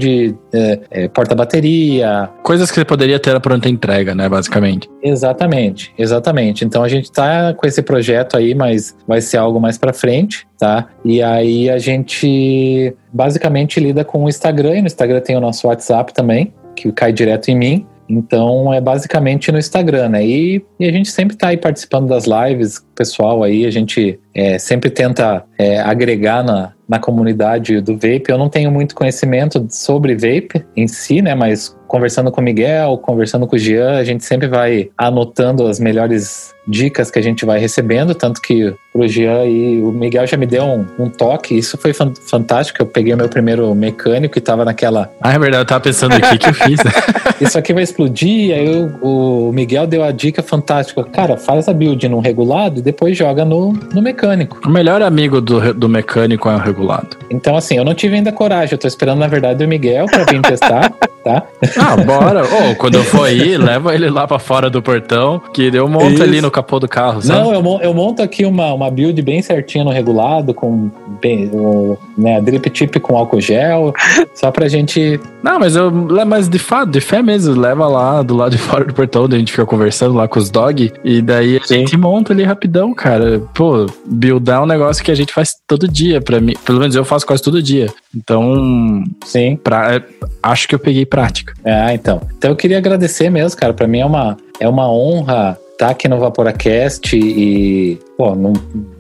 [0.53, 2.30] é, é, porta-bateria.
[2.43, 4.27] Coisas que você poderia ter a pronta entrega, né?
[4.27, 4.89] Basicamente.
[5.02, 6.65] Exatamente, exatamente.
[6.65, 10.45] Então a gente tá com esse projeto aí, mas vai ser algo mais para frente,
[10.60, 10.89] tá?
[11.06, 15.68] E aí a gente basicamente lida com o Instagram, e no Instagram tem o nosso
[15.68, 17.88] WhatsApp também, que cai direto em mim.
[18.07, 20.26] Então é basicamente no Instagram, né?
[20.26, 24.60] E, e a gente sempre está aí participando das lives, pessoal aí, a gente é,
[24.60, 28.26] sempre tenta é, agregar na, na comunidade do vape.
[28.30, 31.34] Eu não tenho muito conhecimento sobre vape em si, né?
[31.34, 35.80] Mas conversando com o Miguel, conversando com o Jean, a gente sempre vai anotando as
[35.80, 40.38] melhores dicas que a gente vai recebendo, tanto que o Jean e o Miguel já
[40.38, 44.42] me deu um, um toque, isso foi fantástico, eu peguei o meu primeiro mecânico e
[44.42, 45.12] tava naquela...
[45.22, 46.92] Ah, é verdade, eu tava pensando aqui que eu fiz, né?
[47.42, 48.70] isso aqui vai explodir, aí
[49.02, 53.18] o, o Miguel deu a dica fantástica, cara, faz a build num regulado e depois
[53.18, 54.62] joga no, no mecânico.
[54.66, 57.18] O melhor amigo do, do mecânico é o regulado.
[57.30, 60.24] Então, assim, eu não tive ainda coragem, eu tô esperando, na verdade, o Miguel pra
[60.24, 60.90] vir testar,
[61.24, 61.44] tá?
[61.78, 62.44] Ah, bora.
[62.44, 66.14] oh, quando eu for aí, leva ele lá pra fora do portão, que eu monto
[66.14, 66.24] Isso.
[66.24, 67.40] ali no capô do carro, sabe?
[67.40, 70.90] Não, eu, eu monto aqui uma, uma build bem certinha no regulado, com
[71.22, 73.94] bem, o, né, drip tip com álcool gel,
[74.34, 75.19] só pra gente...
[75.44, 75.91] Não, mas eu
[76.26, 79.36] mas de fato, de fé mesmo, leva lá do lado de fora do portão, onde
[79.36, 81.80] a gente fica conversando lá com os dog, e daí a Sim.
[81.80, 83.41] gente monta ali rapidão, cara.
[83.53, 86.53] Pô, buildar é um negócio que a gente faz todo dia, pra mim.
[86.65, 87.94] Pelo menos eu faço quase todo dia.
[88.15, 90.02] Então, sim, pra,
[90.41, 91.53] acho que eu peguei prática.
[91.65, 92.22] É, então.
[92.38, 93.73] Então eu queria agradecer mesmo, cara.
[93.73, 98.54] Para mim é uma, é uma honra tá aqui no Vaporacast e, pô, não,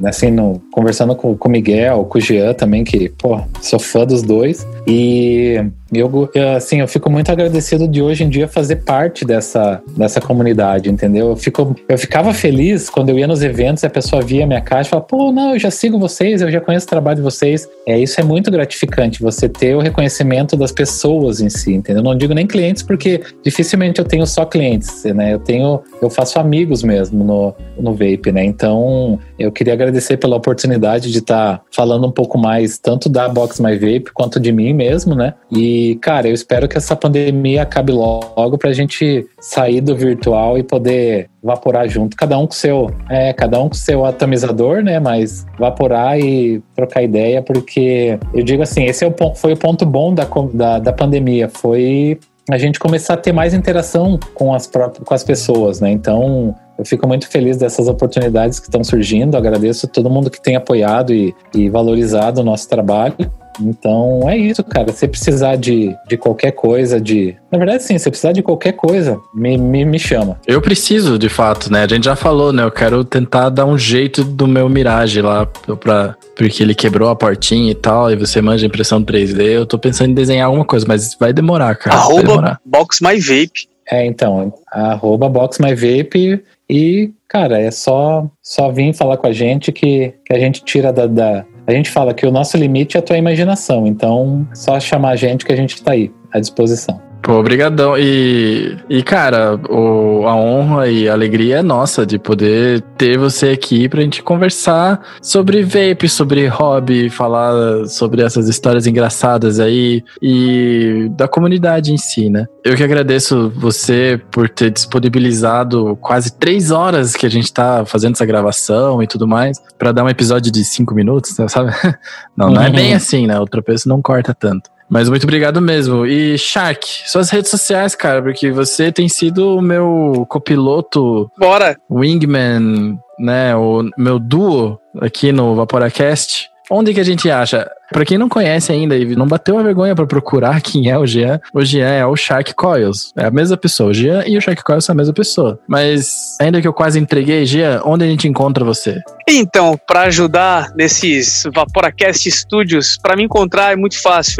[0.03, 4.05] assim, no, conversando com, com o Miguel, com o Jean também, que, pô, sou fã
[4.05, 4.67] dos dois.
[4.87, 5.59] E
[5.93, 10.89] eu, assim, eu fico muito agradecido de hoje em dia fazer parte dessa, dessa comunidade,
[10.89, 11.29] entendeu?
[11.29, 14.61] Eu, fico, eu ficava feliz quando eu ia nos eventos e a pessoa via minha
[14.61, 17.21] caixa e falava, pô, não, eu já sigo vocês, eu já conheço o trabalho de
[17.21, 17.67] vocês.
[17.87, 22.01] É, isso é muito gratificante, você ter o reconhecimento das pessoas em si, entendeu?
[22.01, 25.33] Eu não digo nem clientes, porque dificilmente eu tenho só clientes, né?
[25.33, 28.43] Eu tenho, eu faço amigos mesmo no, no Vape, né?
[28.43, 33.07] Então, Então, eu queria agradecer pela oportunidade de estar tá falando um pouco mais tanto
[33.07, 35.33] da Box My Vape quanto de mim mesmo, né?
[35.51, 40.63] E, cara, eu espero que essa pandemia acabe logo pra gente sair do virtual e
[40.63, 44.99] poder vaporar junto, cada um com seu, é, cada um com seu atomizador, né?
[44.99, 49.85] Mas vaporar e trocar ideia, porque eu digo assim, esse é o, foi o ponto
[49.85, 52.19] bom da, da, da pandemia, foi
[52.49, 55.91] a gente começar a ter mais interação com as, com as pessoas, né?
[55.91, 59.37] Então, eu fico muito feliz dessas oportunidades que estão surgindo.
[59.37, 63.15] Agradeço a todo mundo que tem apoiado e, e valorizado o nosso trabalho.
[63.61, 64.91] Então é isso, cara.
[64.91, 67.35] Se precisar de, de qualquer coisa, de.
[67.51, 70.39] Na verdade, sim, se precisar de qualquer coisa, me, me, me chama.
[70.45, 71.83] Eu preciso, de fato, né?
[71.83, 72.63] A gente já falou, né?
[72.63, 75.45] Eu quero tentar dar um jeito do meu Mirage lá,
[75.79, 79.41] pra, porque ele quebrou a portinha e tal, e você manja impressão 3D.
[79.41, 81.95] Eu tô pensando em desenhar alguma coisa, mas vai demorar, cara.
[81.95, 82.61] Arroba demorar.
[82.65, 83.69] Box My Vape.
[83.89, 89.33] É, então, arroba Box My Vape e, cara, é só, só vir falar com a
[89.33, 92.95] gente que, que a gente tira da, da a gente fala que o nosso limite
[92.95, 96.39] é a tua imaginação, então só chamar a gente que a gente está aí à
[96.39, 97.04] disposição.
[97.25, 97.97] Pô, obrigadão.
[97.97, 103.49] E, e cara, o, a honra e a alegria é nossa de poder ter você
[103.49, 111.09] aqui pra gente conversar sobre vape, sobre hobby, falar sobre essas histórias engraçadas aí e
[111.17, 112.45] da comunidade em si, né?
[112.63, 118.13] Eu que agradeço você por ter disponibilizado quase três horas que a gente tá fazendo
[118.13, 121.71] essa gravação e tudo mais, para dar um episódio de cinco minutos, sabe?
[122.37, 122.97] Não, não é bem uhum.
[122.97, 123.39] assim, né?
[123.39, 124.69] O tropeço não corta tanto.
[124.89, 126.05] Mas muito obrigado mesmo.
[126.05, 131.29] E Shark, suas redes sociais, cara, porque você tem sido o meu copiloto.
[131.37, 131.77] Bora!
[131.89, 133.55] Wingman, né?
[133.55, 136.49] O meu duo aqui no Vaporacast.
[136.69, 137.69] Onde que a gente acha?
[137.91, 141.39] Para quem não conhece ainda não bateu a vergonha para procurar quem é o Jean,
[141.53, 143.11] o Jean é o Shark Coils.
[143.17, 143.89] É a mesma pessoa.
[143.89, 145.59] O Jean e o Shark Coils são a mesma pessoa.
[145.67, 149.01] Mas ainda que eu quase entreguei, Jean, onde a gente encontra você?
[149.27, 154.35] Então, para ajudar nesses Vaporacast Studios, para me encontrar é muito fácil.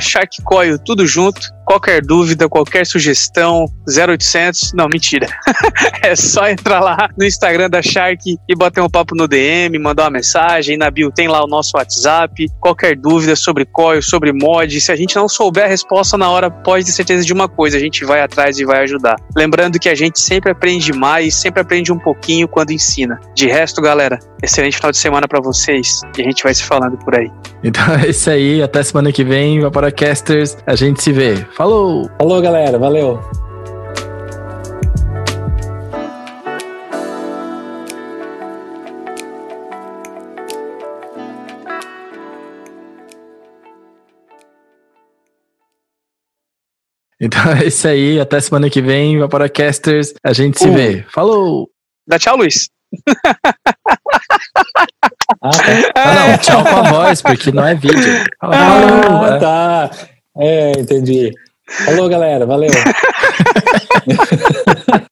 [0.00, 1.40] Shark Coil, tudo junto.
[1.66, 4.72] Qualquer dúvida, qualquer sugestão, 0800.
[4.74, 5.26] Não, mentira.
[6.02, 10.04] é só entrar lá no Instagram da Shark e bater um papo no DM, mandar
[10.04, 10.78] uma mensagem.
[10.78, 12.46] Na bio tem lá o nosso WhatsApp.
[12.60, 16.50] Qualquer dúvida sobre coil, sobre mod, se a gente não souber a resposta na hora,
[16.50, 19.16] pode ter certeza de uma coisa, a gente vai atrás e vai ajudar.
[19.36, 23.18] Lembrando que a gente sempre aprende mais, sempre aprende um pouquinho quando ensina.
[23.34, 26.96] De resto, galera, excelente final de semana para vocês e a gente vai se falando
[26.98, 27.30] por aí.
[27.62, 31.36] Então é isso aí, até semana que vem, Vaporacasters, a gente se vê.
[31.56, 32.08] Falou!
[32.18, 33.20] Falou, galera, valeu!
[47.20, 50.72] Então é isso aí, até semana que vem, Vaporacasters, a gente se uh.
[50.72, 51.04] vê.
[51.10, 51.68] Falou!
[52.06, 52.70] Dá tchau, Luiz.
[55.42, 55.62] ah, tá.
[55.94, 58.24] ah, não, tchau com a voz, porque não é vídeo.
[58.40, 59.38] Fala, ah, é.
[59.38, 59.90] tá.
[60.38, 61.32] É, entendi.
[61.84, 62.70] Falou, galera, valeu.